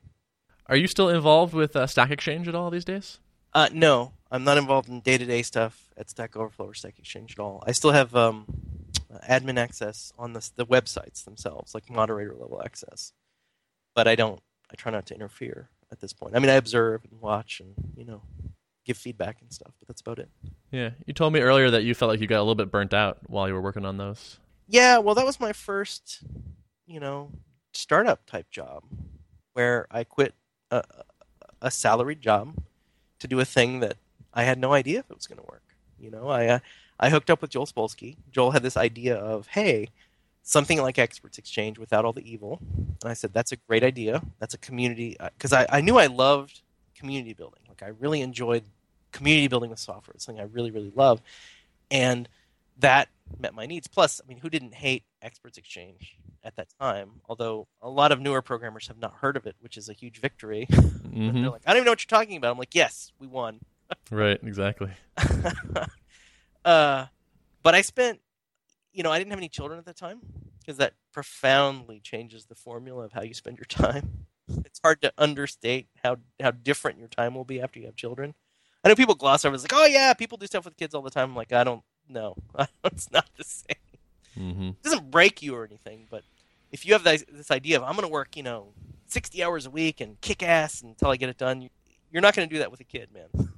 Are 0.68 0.76
you 0.76 0.88
still 0.88 1.10
involved 1.10 1.54
with 1.54 1.76
uh, 1.76 1.88
Stack 1.88 2.12
Exchange 2.12 2.48
at 2.48 2.56
all 2.56 2.70
these 2.70 2.86
days? 2.86 3.20
Uh, 3.54 3.70
no, 3.72 4.14
I'm 4.32 4.44
not 4.44 4.58
involved 4.58 4.90
in 4.90 5.02
day-to-day 5.02 5.44
stuff 5.44 5.90
at 5.96 6.10
Stack 6.10 6.36
Overflow 6.36 6.68
or 6.68 6.74
Stack 6.74 6.98
Exchange 6.98 7.34
at 7.34 7.40
all. 7.40 7.64
I 7.68 7.72
still 7.74 7.92
have 7.92 8.16
um, 8.16 8.46
admin 9.30 9.60
access 9.60 10.12
on 10.18 10.34
the, 10.34 10.50
the 10.56 10.66
websites 10.66 11.24
themselves, 11.24 11.76
like 11.76 11.90
moderator 11.90 12.34
level 12.34 12.62
access, 12.64 13.14
but 13.96 14.08
I 14.08 14.16
don't. 14.16 14.40
I 14.72 14.76
try 14.76 14.92
not 14.92 15.06
to 15.08 15.16
interfere 15.16 15.70
at 15.92 16.00
this 16.00 16.14
point. 16.14 16.36
I 16.36 16.40
mean, 16.40 16.50
I 16.50 16.56
observe 16.56 17.02
and 17.10 17.22
watch, 17.22 17.60
and 17.60 17.74
you 17.96 18.06
know, 18.06 18.22
give 18.86 18.98
feedback 18.98 19.42
and 19.42 19.52
stuff, 19.52 19.74
but 19.80 19.88
that's 19.88 20.02
about 20.02 20.20
it. 20.20 20.30
Yeah, 20.72 20.92
you 21.06 21.14
told 21.14 21.34
me 21.34 21.40
earlier 21.40 21.70
that 21.70 21.84
you 21.84 21.94
felt 21.94 22.10
like 22.10 22.20
you 22.20 22.28
got 22.28 22.40
a 22.40 22.46
little 22.46 22.56
bit 22.56 22.72
burnt 22.72 22.94
out 22.94 23.20
while 23.28 23.48
you 23.48 23.54
were 23.54 23.62
working 23.62 23.86
on 23.86 23.98
those. 23.98 24.40
Yeah, 24.68 24.98
well, 24.98 25.16
that 25.16 25.26
was 25.26 25.40
my 25.40 25.54
first, 25.54 26.24
you 26.88 27.00
know, 27.00 27.32
startup 27.74 28.26
type 28.26 28.50
job 28.50 28.84
where 29.54 29.88
I 29.92 30.04
quit 30.04 30.34
a, 30.72 30.84
a 31.62 31.70
salaried 31.70 32.22
job 32.22 32.56
to 33.20 33.28
do 33.28 33.40
a 33.40 33.46
thing 33.46 33.80
that 33.82 33.98
I 34.34 34.44
had 34.44 34.58
no 34.58 34.74
idea 34.74 35.00
if 35.00 35.12
it 35.12 35.16
was 35.16 35.28
going 35.28 35.40
to 35.40 35.46
work. 35.50 35.64
You 36.00 36.10
know, 36.12 36.30
I 36.30 36.48
uh, 36.48 36.60
I 37.00 37.10
hooked 37.10 37.30
up 37.30 37.42
with 37.42 37.52
Joel 37.52 37.66
Spolsky. 37.66 38.18
Joel 38.32 38.52
had 38.52 38.64
this 38.64 38.78
idea 38.78 39.16
of, 39.16 39.48
hey, 39.48 39.90
something 40.44 40.82
like 40.82 41.00
Experts 41.00 41.38
Exchange 41.38 41.80
without 41.80 42.06
all 42.06 42.14
the 42.14 42.30
evil, 42.30 42.60
and 43.02 43.12
I 43.12 43.14
said 43.14 43.34
that's 43.34 43.52
a 43.52 43.58
great 43.68 43.84
idea. 43.84 44.22
That's 44.40 44.54
a 44.54 44.60
community 44.60 45.18
because 45.38 45.54
uh, 45.54 45.66
I, 45.70 45.78
I 45.80 45.82
knew 45.82 45.98
I 45.98 46.08
loved 46.08 46.62
community 46.96 47.34
building. 47.34 47.62
Like 47.68 47.82
I 47.82 47.88
really 48.00 48.22
enjoyed 48.22 48.64
community 49.12 49.48
building 49.48 49.70
with 49.70 49.80
software. 49.80 50.14
It's 50.16 50.26
something 50.26 50.42
I 50.42 50.48
really, 50.48 50.72
really 50.72 50.92
love. 50.96 51.22
And 51.90 52.28
that 52.80 53.08
met 53.40 53.54
my 53.54 53.66
needs. 53.66 53.88
Plus, 53.88 54.20
I 54.24 54.28
mean, 54.28 54.38
who 54.40 54.50
didn't 54.50 54.74
hate 54.74 55.04
Experts 55.22 55.58
Exchange 55.58 56.18
at 56.44 56.56
that 56.58 56.68
time? 56.80 57.22
Although 57.30 57.68
a 57.82 57.90
lot 57.90 58.12
of 58.12 58.20
newer 58.20 58.42
programmers 58.42 58.88
have 58.88 58.98
not 58.98 59.14
heard 59.22 59.38
of 59.38 59.46
it, 59.46 59.56
which 59.62 59.78
is 59.78 59.88
a 59.90 59.94
huge 59.94 60.20
victory. 60.20 60.68
Mm-hmm. 61.14 61.44
They're 61.44 61.52
like, 61.52 61.62
I 61.68 61.70
don't 61.70 61.78
even 61.78 61.86
know 61.86 61.92
what 61.92 62.04
you're 62.04 62.20
talking 62.20 62.38
about. 62.38 62.54
I'm 62.54 62.58
like, 62.58 62.74
yes, 62.74 63.12
we 63.20 63.28
won. 63.28 63.60
right, 64.10 64.40
exactly. 64.42 64.90
uh, 66.66 67.06
but 67.62 67.76
I 67.76 67.82
spent, 67.84 68.20
you 68.94 69.04
know, 69.04 69.12
I 69.12 69.18
didn't 69.18 69.32
have 69.32 69.40
any 69.40 69.50
children 69.50 69.80
at 69.80 69.86
the 69.86 69.94
time 69.94 70.22
because 70.60 70.78
that 70.78 70.94
profoundly 71.12 72.00
changes 72.00 72.46
the 72.46 72.56
formula 72.56 73.04
of 73.04 73.14
how 73.14 73.22
you 73.22 73.34
spend 73.34 73.58
your 73.58 73.66
time. 73.66 74.26
It's 74.66 74.80
hard 74.84 75.02
to 75.02 75.14
understate 75.18 75.88
how 76.04 76.18
how 76.42 76.52
different 76.52 77.00
your 77.00 77.08
time 77.08 77.36
will 77.36 77.46
be 77.46 77.62
after 77.62 77.80
you 77.80 77.86
have 77.86 77.96
children. 77.96 78.34
I 78.84 78.90
know 78.90 78.96
people 78.96 79.16
gloss 79.16 79.46
over. 79.46 79.56
It's 79.56 79.64
like, 79.64 79.74
oh 79.74 79.86
yeah, 79.86 80.14
people 80.14 80.38
do 80.38 80.46
stuff 80.46 80.66
with 80.66 80.78
kids 80.78 80.94
all 80.94 81.02
the 81.02 81.10
time. 81.10 81.30
I'm 81.30 81.36
like, 81.36 81.54
I 81.54 81.64
don't 81.64 81.84
know. 82.10 82.36
it's 82.84 83.12
not 83.12 83.30
the 83.38 83.44
same. 83.44 83.76
Mm-hmm. 84.38 84.68
It 84.70 84.84
doesn't 84.84 85.12
break 85.12 85.42
you 85.42 85.56
or 85.56 85.64
anything, 85.64 86.08
but 86.10 86.24
if 86.72 86.86
you 86.86 86.94
have 86.94 87.04
this, 87.04 87.24
this 87.32 87.52
idea 87.52 87.78
of 87.78 87.84
I'm 87.84 87.94
going 87.94 88.08
to 88.08 88.12
work, 88.12 88.36
you 88.36 88.44
know, 88.44 88.74
60 89.06 89.44
hours 89.44 89.66
a 89.66 89.70
week 89.70 90.02
and 90.02 90.20
kick 90.22 90.44
ass 90.44 90.82
until 90.82 91.10
I 91.10 91.18
get 91.18 91.30
it 91.30 91.38
done, 91.38 91.70
you're 92.12 92.22
not 92.22 92.36
going 92.36 92.48
to 92.48 92.54
do 92.54 92.60
that 92.60 92.72
with 92.72 92.80
a 92.80 92.84
kid, 92.84 93.10
man. 93.14 93.53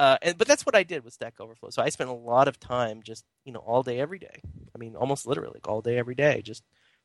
Uh, 0.00 0.16
and 0.22 0.38
but 0.38 0.48
that's 0.48 0.64
what 0.64 0.74
I 0.74 0.82
did 0.82 1.04
with 1.04 1.12
Stack 1.12 1.34
Overflow. 1.40 1.68
So 1.68 1.82
I 1.82 1.90
spent 1.90 2.08
a 2.08 2.14
lot 2.14 2.48
of 2.48 2.58
time 2.58 3.02
just, 3.02 3.26
you 3.44 3.52
know, 3.52 3.60
all 3.60 3.82
day, 3.82 4.00
every 4.00 4.18
day. 4.18 4.40
I 4.74 4.78
mean, 4.78 4.96
almost 4.96 5.26
literally, 5.26 5.52
like 5.56 5.68
all 5.68 5.82
day, 5.82 5.98
every 5.98 6.14
day, 6.14 6.40
just 6.42 6.64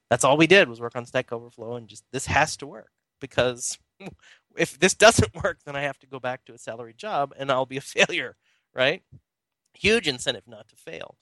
That's 0.09 0.23
all 0.23 0.37
we 0.37 0.47
did 0.47 0.69
was 0.69 0.79
work 0.79 0.95
on 0.95 1.05
Stack 1.05 1.33
Overflow 1.33 1.75
and 1.75 1.89
just 1.89 2.05
this 2.13 2.27
has 2.27 2.55
to 2.57 2.67
work 2.67 2.91
because 3.19 3.77
if 4.57 4.79
this 4.79 4.93
doesn't 4.95 5.35
work, 5.43 5.59
then 5.65 5.75
I 5.75 5.81
have 5.81 5.99
to 5.99 6.07
go 6.07 6.21
back 6.21 6.45
to 6.45 6.53
a 6.53 6.57
salary 6.57 6.93
job 6.95 7.33
and 7.37 7.51
I'll 7.51 7.65
be 7.65 7.77
a 7.77 7.81
failure, 7.97 8.37
right? 8.73 9.03
Huge 9.73 10.07
incentive 10.07 10.47
not 10.47 10.69
to 10.69 10.77
fail. 10.77 11.17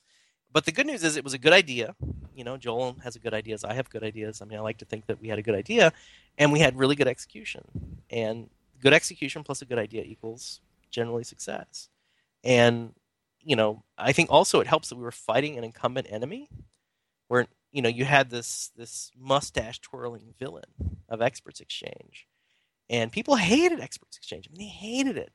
But 0.51 0.65
the 0.65 0.73
good 0.73 0.87
news 0.87 1.03
is 1.03 1.17
it 1.17 1.23
was 1.23 1.33
a 1.33 1.39
good 1.39 1.53
idea. 1.53 1.95
You 2.35 2.43
know, 2.43 2.57
Joel 2.57 2.97
has 3.03 3.15
a 3.15 3.19
good 3.19 3.33
ideas. 3.33 3.63
I 3.63 3.73
have 3.73 3.89
good 3.89 4.03
ideas. 4.03 4.41
I 4.41 4.45
mean, 4.45 4.59
I 4.59 4.61
like 4.61 4.77
to 4.79 4.85
think 4.85 5.07
that 5.07 5.19
we 5.21 5.29
had 5.29 5.39
a 5.39 5.43
good 5.43 5.55
idea, 5.55 5.93
and 6.37 6.51
we 6.53 6.59
had 6.59 6.77
really 6.77 6.95
good 6.95 7.07
execution. 7.07 7.63
And 8.11 8.49
good 8.81 8.93
execution 8.93 9.43
plus 9.43 9.63
a 9.63 9.65
good 9.65 9.79
idea 9.79 10.03
equals 10.03 10.61
generally 10.93 11.23
success. 11.23 11.89
And 12.43 12.93
you 13.41 13.55
know, 13.57 13.83
I 13.97 14.13
think 14.13 14.29
also 14.31 14.61
it 14.61 14.67
helps 14.67 14.89
that 14.89 14.95
we 14.95 15.03
were 15.03 15.11
fighting 15.11 15.57
an 15.57 15.63
incumbent 15.65 16.07
enemy, 16.09 16.49
where 17.27 17.47
you 17.71 17.81
know 17.81 17.89
you 17.89 18.05
had 18.05 18.29
this 18.29 18.71
this 18.77 19.11
mustache 19.17 19.79
twirling 19.81 20.33
villain 20.39 21.01
of 21.09 21.21
Experts 21.21 21.59
Exchange, 21.59 22.27
and 22.89 23.11
people 23.11 23.35
hated 23.35 23.81
Experts 23.81 24.17
Exchange. 24.17 24.47
I 24.47 24.51
mean, 24.51 24.67
they 24.67 24.71
hated 24.71 25.17
it. 25.17 25.33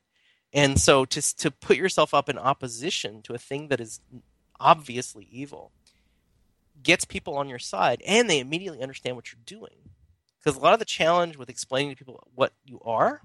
And 0.53 0.81
so 0.81 1.05
to 1.05 1.37
to 1.37 1.51
put 1.51 1.77
yourself 1.77 2.15
up 2.15 2.29
in 2.29 2.39
opposition 2.39 3.23
to 3.23 3.35
a 3.35 3.39
thing 3.39 3.69
that 3.69 3.81
is 3.81 4.01
obviously 4.59 5.29
evil 5.31 5.73
gets 6.83 7.05
people 7.05 7.37
on 7.37 7.49
your 7.49 7.59
side 7.59 8.03
and 8.07 8.31
they 8.31 8.39
immediately 8.39 8.81
understand 8.81 9.17
what 9.17 9.33
you're 9.33 9.41
doing. 9.45 9.91
Because 10.39 10.57
a 10.57 10.61
lot 10.61 10.73
of 10.73 10.79
the 10.79 10.85
challenge 10.85 11.37
with 11.37 11.51
explaining 11.51 11.91
to 11.91 11.97
people 11.97 12.27
what 12.35 12.53
you 12.65 12.81
are 12.85 13.21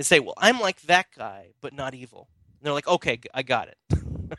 is 0.00 0.06
say, 0.06 0.18
well, 0.18 0.34
I'm 0.38 0.60
like 0.60 0.80
that 0.82 1.06
guy, 1.16 1.48
but 1.60 1.74
not 1.74 1.94
evil. 1.94 2.28
And 2.58 2.66
they're 2.66 2.72
like, 2.72 2.88
okay, 2.88 3.20
I 3.34 3.42
got 3.42 3.68
it. 3.68 3.78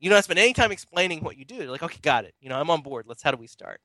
you 0.00 0.10
don't 0.10 0.22
spend 0.22 0.38
any 0.38 0.52
time 0.52 0.72
explaining 0.72 1.20
what 1.22 1.38
you 1.38 1.44
do. 1.44 1.58
They're 1.58 1.70
like, 1.70 1.82
okay, 1.82 2.00
got 2.02 2.24
it. 2.24 2.34
You 2.40 2.48
know, 2.48 2.58
I'm 2.58 2.70
on 2.70 2.82
board. 2.82 3.06
Let's, 3.06 3.22
how 3.22 3.30
do 3.30 3.36
we 3.36 3.46
start? 3.46 3.80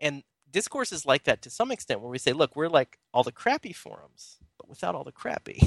And 0.00 0.22
discourse 0.50 0.92
is 0.92 1.06
like 1.06 1.24
that 1.24 1.42
to 1.42 1.50
some 1.50 1.72
extent 1.72 2.00
where 2.00 2.10
we 2.10 2.18
say, 2.18 2.32
look, 2.32 2.54
we're 2.54 2.68
like 2.68 2.98
all 3.12 3.22
the 3.22 3.32
crappy 3.32 3.72
forums, 3.72 4.36
but 4.58 4.68
without 4.68 4.94
all 4.94 5.04
the 5.04 5.12
crappy. 5.12 5.60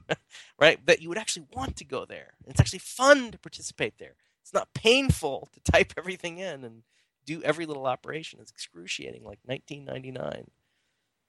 right? 0.58 0.84
That 0.86 1.00
you 1.00 1.08
would 1.08 1.18
actually 1.18 1.46
want 1.52 1.76
to 1.76 1.84
go 1.84 2.04
there. 2.04 2.34
It's 2.46 2.60
actually 2.60 2.80
fun 2.80 3.30
to 3.30 3.38
participate 3.38 3.94
there. 3.98 4.16
It's 4.42 4.52
not 4.52 4.74
painful 4.74 5.48
to 5.52 5.60
type 5.72 5.92
everything 5.96 6.38
in 6.38 6.64
and 6.64 6.82
do 7.24 7.40
every 7.42 7.66
little 7.66 7.86
operation. 7.86 8.40
It's 8.42 8.50
excruciating, 8.50 9.22
like 9.22 9.38
1999. 9.44 10.50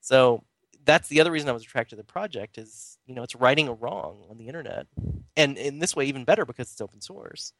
So 0.02 0.44
that's 0.86 1.08
the 1.08 1.22
other 1.22 1.32
reason 1.32 1.50
I 1.50 1.54
was 1.54 1.64
attracted 1.64 1.96
to 1.96 2.02
the 2.02 2.04
project 2.04 2.58
is 2.58 2.98
you 3.06 3.16
know 3.16 3.24
it's 3.24 3.36
righting 3.36 3.68
a 3.68 3.74
wrong 3.74 4.24
on 4.30 4.38
the 4.38 4.48
internet, 4.48 4.88
and 5.36 5.58
in 5.58 5.80
this 5.80 5.96
way 5.96 6.06
even 6.06 6.26
better 6.26 6.46
because 6.46 6.72
it's 6.72 6.82
open 6.82 7.02
source, 7.02 7.54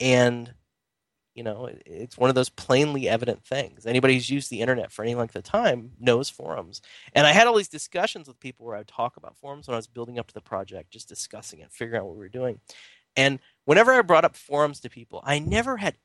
and 0.00 0.52
you 1.34 1.42
know 1.42 1.70
it's 1.86 2.18
one 2.18 2.30
of 2.30 2.34
those 2.34 2.48
plainly 2.48 3.08
evident 3.08 3.44
things. 3.44 3.86
Anybody 3.86 4.14
who's 4.14 4.30
used 4.30 4.50
the 4.50 4.60
internet 4.60 4.92
for 4.92 5.02
any 5.02 5.14
length 5.14 5.36
of 5.36 5.44
time 5.44 5.92
knows 6.00 6.28
forums, 6.30 6.80
and 7.12 7.26
I 7.26 7.32
had 7.32 7.46
all 7.46 7.56
these 7.56 7.68
discussions 7.68 8.28
with 8.28 8.40
people 8.40 8.66
where 8.66 8.76
I 8.76 8.80
would 8.80 8.88
talk 8.88 9.16
about 9.16 9.36
forums 9.36 9.66
when 9.66 9.74
I 9.74 9.78
was 9.78 9.86
building 9.86 10.18
up 10.18 10.26
to 10.28 10.34
the 10.34 10.40
project, 10.40 10.90
just 10.90 11.08
discussing 11.08 11.60
it, 11.60 11.72
figuring 11.72 12.00
out 12.00 12.06
what 12.06 12.16
we 12.16 12.20
were 12.20 12.28
doing, 12.28 12.60
and 13.16 13.40
whenever 13.64 13.92
I 13.92 14.02
brought 14.02 14.24
up 14.24 14.36
forums 14.36 14.80
to 14.80 14.90
people, 14.90 15.20
I 15.24 15.38
never 15.38 15.76
had 15.76 15.96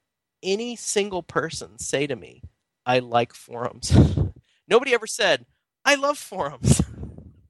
any 0.42 0.76
single 0.76 1.24
person 1.24 1.80
say 1.80 2.08
to 2.08 2.16
me, 2.16 2.42
I 2.86 3.00
like 3.00 3.34
forums. 3.34 3.96
Nobody 4.68 4.94
ever 4.94 5.08
said, 5.08 5.46
I 5.86 5.96
love 5.96 6.18
forums. 6.18 6.82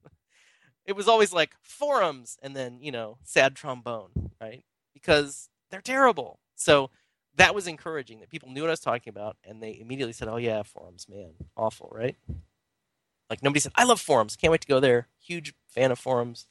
it 0.84 0.94
was 0.94 1.08
always 1.08 1.32
like 1.32 1.54
forums 1.62 2.38
and 2.42 2.54
then, 2.54 2.78
you 2.80 2.92
know, 2.92 3.18
sad 3.24 3.54
trombone, 3.54 4.30
right? 4.40 4.64
Because 4.92 5.48
they're 5.70 5.80
terrible. 5.80 6.40
So 6.56 6.90
that 7.36 7.54
was 7.54 7.66
encouraging 7.66 8.20
that 8.20 8.30
people 8.30 8.50
knew 8.50 8.62
what 8.62 8.70
I 8.70 8.72
was 8.72 8.80
talking 8.80 9.10
about 9.10 9.36
and 9.44 9.62
they 9.62 9.78
immediately 9.80 10.12
said, 10.12 10.28
Oh 10.28 10.36
yeah, 10.36 10.62
forums, 10.62 11.06
man. 11.08 11.32
Awful, 11.56 11.90
right? 11.92 12.16
Like 13.30 13.42
nobody 13.42 13.60
said, 13.60 13.72
I 13.74 13.84
love 13.84 14.00
forums. 14.00 14.36
Can't 14.36 14.52
wait 14.52 14.60
to 14.60 14.68
go 14.68 14.80
there. 14.80 15.08
Huge 15.20 15.54
fan 15.66 15.90
of 15.90 15.98
forums. 15.98 16.46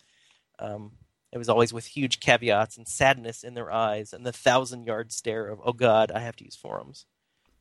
Um, 0.59 0.93
it 1.31 1.37
was 1.37 1.49
always 1.49 1.73
with 1.73 1.87
huge 1.87 2.19
caveats 2.19 2.77
and 2.77 2.87
sadness 2.87 3.43
in 3.43 3.55
their 3.55 3.71
eyes 3.71 4.13
and 4.13 4.25
the 4.25 4.31
thousand 4.31 4.85
yard 4.85 5.11
stare 5.11 5.47
of, 5.47 5.59
oh 5.63 5.73
God, 5.73 6.11
I 6.11 6.19
have 6.19 6.35
to 6.37 6.45
use 6.45 6.55
forums. 6.55 7.05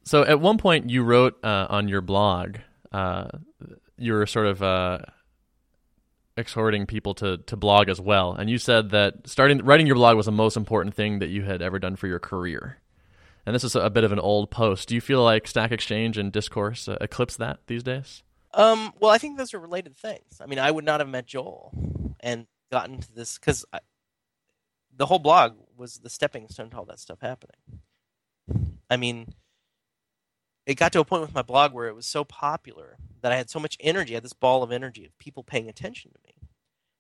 So 0.04 0.24
at 0.24 0.40
one 0.40 0.58
point 0.58 0.90
you 0.90 1.02
wrote 1.02 1.42
uh, 1.44 1.66
on 1.70 1.88
your 1.88 2.00
blog, 2.00 2.56
uh, 2.90 3.28
you 4.02 4.14
were 4.14 4.26
sort 4.26 4.46
of 4.46 4.62
uh, 4.62 4.98
exhorting 6.36 6.86
people 6.86 7.14
to, 7.14 7.38
to 7.38 7.56
blog 7.56 7.88
as 7.88 8.00
well. 8.00 8.32
And 8.32 8.50
you 8.50 8.58
said 8.58 8.90
that 8.90 9.26
starting 9.28 9.58
writing 9.58 9.86
your 9.86 9.96
blog 9.96 10.16
was 10.16 10.26
the 10.26 10.32
most 10.32 10.56
important 10.56 10.94
thing 10.94 11.20
that 11.20 11.28
you 11.28 11.42
had 11.42 11.62
ever 11.62 11.78
done 11.78 11.96
for 11.96 12.06
your 12.06 12.18
career. 12.18 12.78
And 13.44 13.54
this 13.54 13.64
is 13.64 13.74
a 13.74 13.90
bit 13.90 14.04
of 14.04 14.12
an 14.12 14.20
old 14.20 14.50
post. 14.50 14.88
Do 14.88 14.94
you 14.94 15.00
feel 15.00 15.22
like 15.22 15.48
Stack 15.48 15.72
Exchange 15.72 16.16
and 16.16 16.32
Discourse 16.32 16.88
uh, 16.88 16.96
eclipse 17.00 17.36
that 17.36 17.60
these 17.66 17.82
days? 17.82 18.22
Um, 18.54 18.92
well, 19.00 19.10
I 19.10 19.18
think 19.18 19.38
those 19.38 19.54
are 19.54 19.58
related 19.58 19.96
things. 19.96 20.40
I 20.40 20.46
mean, 20.46 20.58
I 20.58 20.70
would 20.70 20.84
not 20.84 21.00
have 21.00 21.08
met 21.08 21.26
Joel 21.26 21.72
and 22.20 22.46
gotten 22.70 23.00
to 23.00 23.14
this 23.14 23.38
because 23.38 23.64
the 24.94 25.06
whole 25.06 25.18
blog 25.18 25.54
was 25.76 25.98
the 25.98 26.10
stepping 26.10 26.48
stone 26.48 26.70
to 26.70 26.76
all 26.76 26.84
that 26.84 27.00
stuff 27.00 27.20
happening. 27.20 27.56
I 28.90 28.96
mean, 28.96 29.34
it 30.66 30.74
got 30.74 30.92
to 30.92 31.00
a 31.00 31.04
point 31.04 31.22
with 31.22 31.34
my 31.34 31.42
blog 31.42 31.72
where 31.72 31.88
it 31.88 31.94
was 31.94 32.06
so 32.06 32.24
popular 32.24 32.96
that 33.20 33.32
I 33.32 33.36
had 33.36 33.50
so 33.50 33.58
much 33.58 33.76
energy, 33.80 34.14
I 34.14 34.16
had 34.16 34.24
this 34.24 34.32
ball 34.32 34.62
of 34.62 34.72
energy 34.72 35.04
of 35.04 35.18
people 35.18 35.42
paying 35.42 35.68
attention 35.68 36.12
to 36.12 36.18
me. 36.24 36.48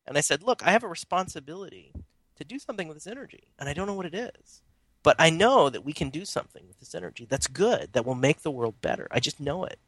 And 0.06 0.18
I 0.18 0.20
said, 0.20 0.42
look, 0.42 0.66
I 0.66 0.72
have 0.72 0.82
a 0.82 0.88
responsibility 0.88 1.92
to 2.36 2.44
do 2.44 2.58
something 2.58 2.88
with 2.88 2.96
this 2.96 3.06
energy, 3.06 3.44
and 3.58 3.68
I 3.68 3.72
don't 3.72 3.86
know 3.86 3.94
what 3.94 4.06
it 4.06 4.14
is. 4.14 4.62
But 5.02 5.16
I 5.18 5.30
know 5.30 5.68
that 5.68 5.84
we 5.84 5.92
can 5.92 6.10
do 6.10 6.24
something 6.24 6.66
with 6.66 6.78
this 6.78 6.94
energy 6.94 7.26
that's 7.28 7.46
good, 7.46 7.92
that 7.92 8.06
will 8.06 8.14
make 8.14 8.42
the 8.42 8.50
world 8.50 8.74
better. 8.80 9.08
I 9.10 9.20
just 9.20 9.40
know 9.40 9.64
it. 9.64 9.78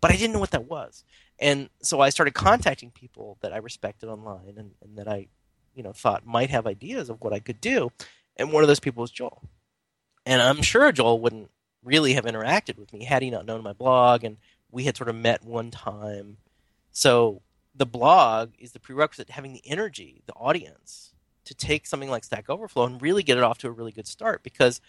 But 0.00 0.10
I 0.10 0.16
didn't 0.16 0.34
know 0.34 0.40
what 0.40 0.50
that 0.50 0.68
was. 0.68 1.04
And 1.38 1.70
so 1.82 2.00
I 2.00 2.10
started 2.10 2.34
contacting 2.34 2.90
people 2.90 3.38
that 3.40 3.52
I 3.52 3.58
respected 3.58 4.08
online 4.08 4.54
and, 4.56 4.72
and 4.82 4.98
that 4.98 5.08
I, 5.08 5.28
you 5.74 5.82
know, 5.82 5.92
thought 5.92 6.26
might 6.26 6.50
have 6.50 6.66
ideas 6.66 7.08
of 7.08 7.20
what 7.20 7.32
I 7.32 7.38
could 7.38 7.60
do. 7.60 7.90
And 8.36 8.52
one 8.52 8.62
of 8.62 8.68
those 8.68 8.80
people 8.80 9.00
was 9.00 9.10
Joel. 9.10 9.42
And 10.24 10.42
I'm 10.42 10.62
sure 10.62 10.90
Joel 10.92 11.20
wouldn't 11.20 11.50
really 11.86 12.14
have 12.14 12.24
interacted 12.24 12.76
with 12.76 12.92
me 12.92 13.04
had 13.04 13.22
he 13.22 13.30
not 13.30 13.46
known 13.46 13.62
my 13.62 13.72
blog 13.72 14.24
and 14.24 14.36
we 14.70 14.84
had 14.84 14.96
sort 14.96 15.08
of 15.08 15.14
met 15.14 15.44
one 15.44 15.70
time. 15.70 16.36
So 16.90 17.42
the 17.74 17.86
blog 17.86 18.50
is 18.58 18.72
the 18.72 18.80
prerequisite 18.80 19.28
to 19.28 19.32
having 19.32 19.52
the 19.52 19.62
energy, 19.64 20.22
the 20.26 20.34
audience, 20.34 21.14
to 21.44 21.54
take 21.54 21.86
something 21.86 22.10
like 22.10 22.24
Stack 22.24 22.50
Overflow 22.50 22.86
and 22.86 23.00
really 23.00 23.22
get 23.22 23.38
it 23.38 23.44
off 23.44 23.58
to 23.58 23.68
a 23.68 23.70
really 23.70 23.92
good 23.92 24.08
start 24.08 24.42
because 24.42 24.80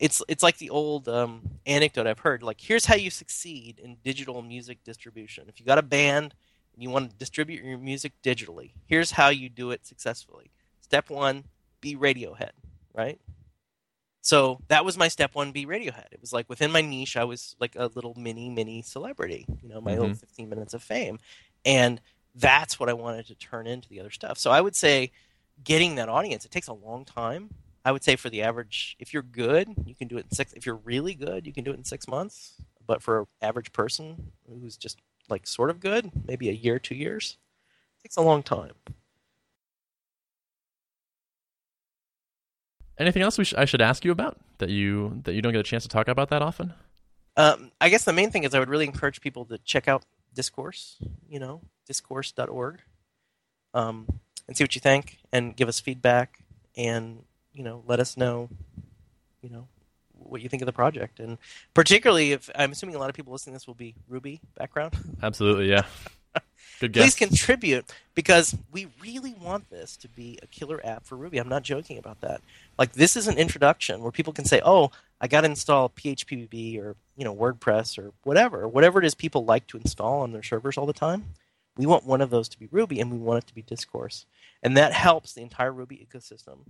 it's 0.00 0.22
it's 0.28 0.42
like 0.42 0.58
the 0.58 0.70
old 0.70 1.08
um, 1.08 1.42
anecdote 1.66 2.06
I've 2.06 2.20
heard. 2.20 2.42
Like, 2.42 2.60
here's 2.60 2.86
how 2.86 2.94
you 2.94 3.10
succeed 3.10 3.78
in 3.78 3.96
digital 4.04 4.42
music 4.42 4.78
distribution. 4.84 5.44
If 5.48 5.60
you 5.60 5.66
got 5.66 5.78
a 5.78 5.82
band 5.82 6.34
and 6.74 6.82
you 6.82 6.90
want 6.90 7.10
to 7.10 7.16
distribute 7.16 7.64
your 7.64 7.78
music 7.78 8.12
digitally, 8.22 8.72
here's 8.86 9.12
how 9.12 9.28
you 9.28 9.48
do 9.48 9.70
it 9.70 9.86
successfully. 9.86 10.50
Step 10.80 11.10
one: 11.10 11.44
be 11.80 11.96
Radiohead, 11.96 12.50
right? 12.92 13.20
So 14.24 14.58
that 14.68 14.84
was 14.84 14.98
my 14.98 15.08
step 15.08 15.34
one: 15.34 15.52
be 15.52 15.66
Radiohead. 15.66 16.06
It 16.10 16.20
was 16.20 16.32
like 16.32 16.48
within 16.48 16.72
my 16.72 16.80
niche, 16.80 17.16
I 17.16 17.24
was 17.24 17.54
like 17.60 17.76
a 17.76 17.90
little 17.94 18.14
mini 18.16 18.50
mini 18.50 18.82
celebrity. 18.82 19.46
You 19.62 19.68
know, 19.68 19.80
my 19.80 19.92
mm-hmm. 19.92 20.02
own 20.02 20.14
15 20.14 20.48
minutes 20.48 20.74
of 20.74 20.82
fame, 20.82 21.18
and 21.64 22.00
that's 22.34 22.80
what 22.80 22.88
I 22.88 22.94
wanted 22.94 23.26
to 23.26 23.36
turn 23.36 23.66
into 23.66 23.88
the 23.88 24.00
other 24.00 24.10
stuff. 24.10 24.38
So 24.38 24.50
I 24.50 24.60
would 24.60 24.74
say 24.74 25.12
getting 25.62 25.94
that 25.94 26.08
audience 26.08 26.44
it 26.44 26.50
takes 26.50 26.66
a 26.66 26.72
long 26.72 27.04
time 27.04 27.48
I 27.84 27.92
would 27.92 28.02
say 28.02 28.16
for 28.16 28.30
the 28.30 28.42
average, 28.42 28.96
if 28.98 29.12
you're 29.12 29.22
good, 29.22 29.68
you 29.84 29.94
can 29.94 30.08
do 30.08 30.16
it 30.16 30.26
in 30.30 30.34
six. 30.34 30.54
If 30.54 30.64
you're 30.64 30.76
really 30.76 31.14
good, 31.14 31.46
you 31.46 31.52
can 31.52 31.64
do 31.64 31.70
it 31.70 31.76
in 31.76 31.84
six 31.84 32.08
months. 32.08 32.54
But 32.86 33.02
for 33.02 33.20
an 33.20 33.26
average 33.42 33.72
person 33.72 34.32
who's 34.48 34.76
just 34.76 34.98
like 35.28 35.46
sort 35.46 35.70
of 35.70 35.80
good, 35.80 36.10
maybe 36.26 36.48
a 36.48 36.52
year, 36.52 36.78
two 36.78 36.94
years, 36.94 37.36
it 37.98 38.02
takes 38.02 38.16
a 38.16 38.22
long 38.22 38.42
time. 38.42 38.72
Anything 42.98 43.22
else 43.22 43.38
we 43.38 43.44
sh- 43.44 43.54
I 43.56 43.64
should 43.64 43.80
ask 43.80 44.04
you 44.04 44.12
about 44.12 44.38
that 44.58 44.70
you 44.70 45.20
that 45.24 45.34
you 45.34 45.42
don't 45.42 45.52
get 45.52 45.60
a 45.60 45.64
chance 45.64 45.82
to 45.82 45.88
talk 45.88 46.08
about 46.08 46.30
that 46.30 46.42
often? 46.42 46.74
Um, 47.36 47.72
I 47.80 47.88
guess 47.88 48.04
the 48.04 48.12
main 48.12 48.30
thing 48.30 48.44
is 48.44 48.54
I 48.54 48.60
would 48.60 48.68
really 48.68 48.84
encourage 48.84 49.20
people 49.20 49.44
to 49.46 49.58
check 49.58 49.88
out 49.88 50.04
Discourse. 50.34 50.96
You 51.28 51.40
know, 51.40 51.60
discourse.org, 51.86 52.80
um, 53.72 54.06
and 54.46 54.56
see 54.56 54.64
what 54.64 54.74
you 54.74 54.80
think, 54.80 55.18
and 55.32 55.56
give 55.56 55.68
us 55.68 55.80
feedback, 55.80 56.40
and 56.76 57.24
you 57.52 57.64
know, 57.64 57.82
let 57.86 58.00
us 58.00 58.16
know, 58.16 58.48
you 59.42 59.50
know, 59.50 59.68
what 60.12 60.40
you 60.42 60.48
think 60.48 60.62
of 60.62 60.66
the 60.66 60.72
project, 60.72 61.20
and 61.20 61.38
particularly 61.72 62.32
if 62.32 62.50
I'm 62.54 62.72
assuming 62.72 62.94
a 62.94 62.98
lot 62.98 63.08
of 63.08 63.16
people 63.16 63.32
listening 63.32 63.54
to 63.54 63.58
this 63.58 63.66
will 63.66 63.74
be 63.74 63.94
Ruby 64.08 64.40
background. 64.56 64.94
Absolutely, 65.22 65.68
yeah. 65.68 65.84
Please 66.78 67.14
contribute 67.14 67.92
because 68.14 68.56
we 68.72 68.88
really 69.00 69.34
want 69.34 69.70
this 69.70 69.96
to 69.98 70.08
be 70.08 70.38
a 70.42 70.46
killer 70.46 70.80
app 70.84 71.06
for 71.06 71.16
Ruby. 71.16 71.38
I'm 71.38 71.48
not 71.48 71.62
joking 71.62 71.98
about 71.98 72.20
that. 72.20 72.40
Like 72.78 72.92
this 72.92 73.16
is 73.16 73.28
an 73.28 73.38
introduction 73.38 74.02
where 74.02 74.12
people 74.12 74.32
can 74.32 74.44
say, 74.44 74.60
"Oh, 74.64 74.90
I 75.20 75.28
got 75.28 75.42
to 75.42 75.48
install 75.48 75.88
PHPBB 75.88 76.78
or 76.78 76.96
you 77.16 77.24
know 77.24 77.34
WordPress 77.34 77.98
or 77.98 78.12
whatever, 78.22 78.66
whatever 78.66 78.98
it 78.98 79.04
is 79.04 79.14
people 79.14 79.44
like 79.44 79.66
to 79.68 79.78
install 79.78 80.22
on 80.22 80.32
their 80.32 80.42
servers 80.42 80.76
all 80.76 80.86
the 80.86 80.92
time." 80.92 81.34
We 81.76 81.86
want 81.86 82.06
one 82.06 82.20
of 82.20 82.30
those 82.30 82.48
to 82.50 82.58
be 82.58 82.68
Ruby, 82.70 83.00
and 83.00 83.10
we 83.10 83.18
want 83.18 83.42
it 83.42 83.46
to 83.48 83.54
be 83.54 83.62
Discourse, 83.62 84.26
and 84.62 84.76
that 84.76 84.92
helps 84.92 85.32
the 85.32 85.42
entire 85.42 85.72
Ruby 85.72 86.06
ecosystem 86.06 86.66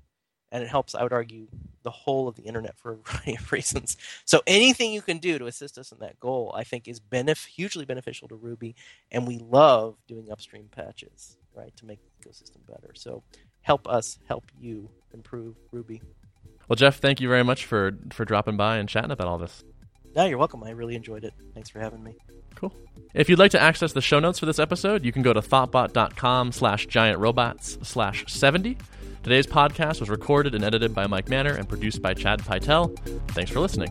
and 0.55 0.63
it 0.63 0.69
helps. 0.69 0.95
I 0.95 1.03
would 1.03 1.13
argue 1.13 1.49
the 1.83 1.91
whole 1.91 2.29
of 2.29 2.37
the 2.37 2.43
internet 2.43 2.79
for 2.79 2.93
a 2.93 2.97
variety 3.11 3.35
of 3.35 3.53
reasons. 3.53 3.97
So 4.25 4.41
anything 4.47 4.93
you 4.93 5.03
can 5.03 5.19
do 5.19 5.37
to 5.39 5.47
assist 5.47 5.77
us 5.77 5.91
in 5.91 5.99
that 5.99 6.19
goal, 6.21 6.55
I 6.57 6.63
think, 6.63 6.87
is 6.87 7.01
benef- 7.01 7.47
hugely 7.47 7.85
beneficial 7.85 8.29
to 8.29 8.37
Ruby, 8.37 8.77
and 9.11 9.27
we 9.27 9.39
love 9.39 9.97
doing 10.07 10.31
upstream 10.31 10.69
patches, 10.71 11.37
right, 11.55 11.77
to 11.77 11.85
make 11.85 11.99
the 12.01 12.29
ecosystem 12.31 12.65
better. 12.69 12.93
So 12.95 13.25
help 13.63 13.89
us 13.89 14.21
help 14.29 14.45
you 14.59 14.89
improve 15.13 15.57
Ruby. 15.73 16.01
Well, 16.69 16.77
Jeff, 16.77 16.99
thank 17.01 17.21
you 17.21 17.29
very 17.29 17.43
much 17.43 17.67
for 17.67 17.99
for 18.13 18.25
dropping 18.25 18.57
by 18.57 18.77
and 18.79 18.89
chatting 18.89 19.11
about 19.11 19.27
all 19.27 19.39
this. 19.39 19.65
No, 20.15 20.25
you're 20.25 20.39
welcome. 20.39 20.63
I 20.63 20.71
really 20.71 20.95
enjoyed 20.95 21.25
it. 21.25 21.35
Thanks 21.53 21.69
for 21.69 21.81
having 21.81 22.03
me. 22.05 22.15
Cool. 22.55 22.73
If 23.13 23.29
you'd 23.29 23.41
like 23.41 23.51
to 23.51 23.61
access 23.61 23.93
the 23.93 24.01
show 24.01 24.21
notes 24.21 24.39
for 24.39 24.47
this 24.47 24.61
episode, 24.61 25.05
you 25.05 25.11
can 25.11 25.23
go 25.23 25.33
to 25.33 25.41
thoughtbot.com 25.41 26.53
slash 26.53 26.87
giantrobots 26.87 27.85
slash 27.85 28.25
70. 28.29 28.79
Today's 29.25 29.47
podcast 29.47 30.01
was 30.01 30.11
recorded 30.11 30.55
and 30.55 30.63
edited 30.63 30.95
by 30.95 31.07
Mike 31.07 31.31
Manner 31.31 31.55
and 31.55 31.67
produced 31.67 32.03
by 32.03 32.13
Chad 32.13 32.41
Pytel. 32.41 32.95
Thanks 33.29 33.51
for 33.51 33.61
listening. 33.61 33.91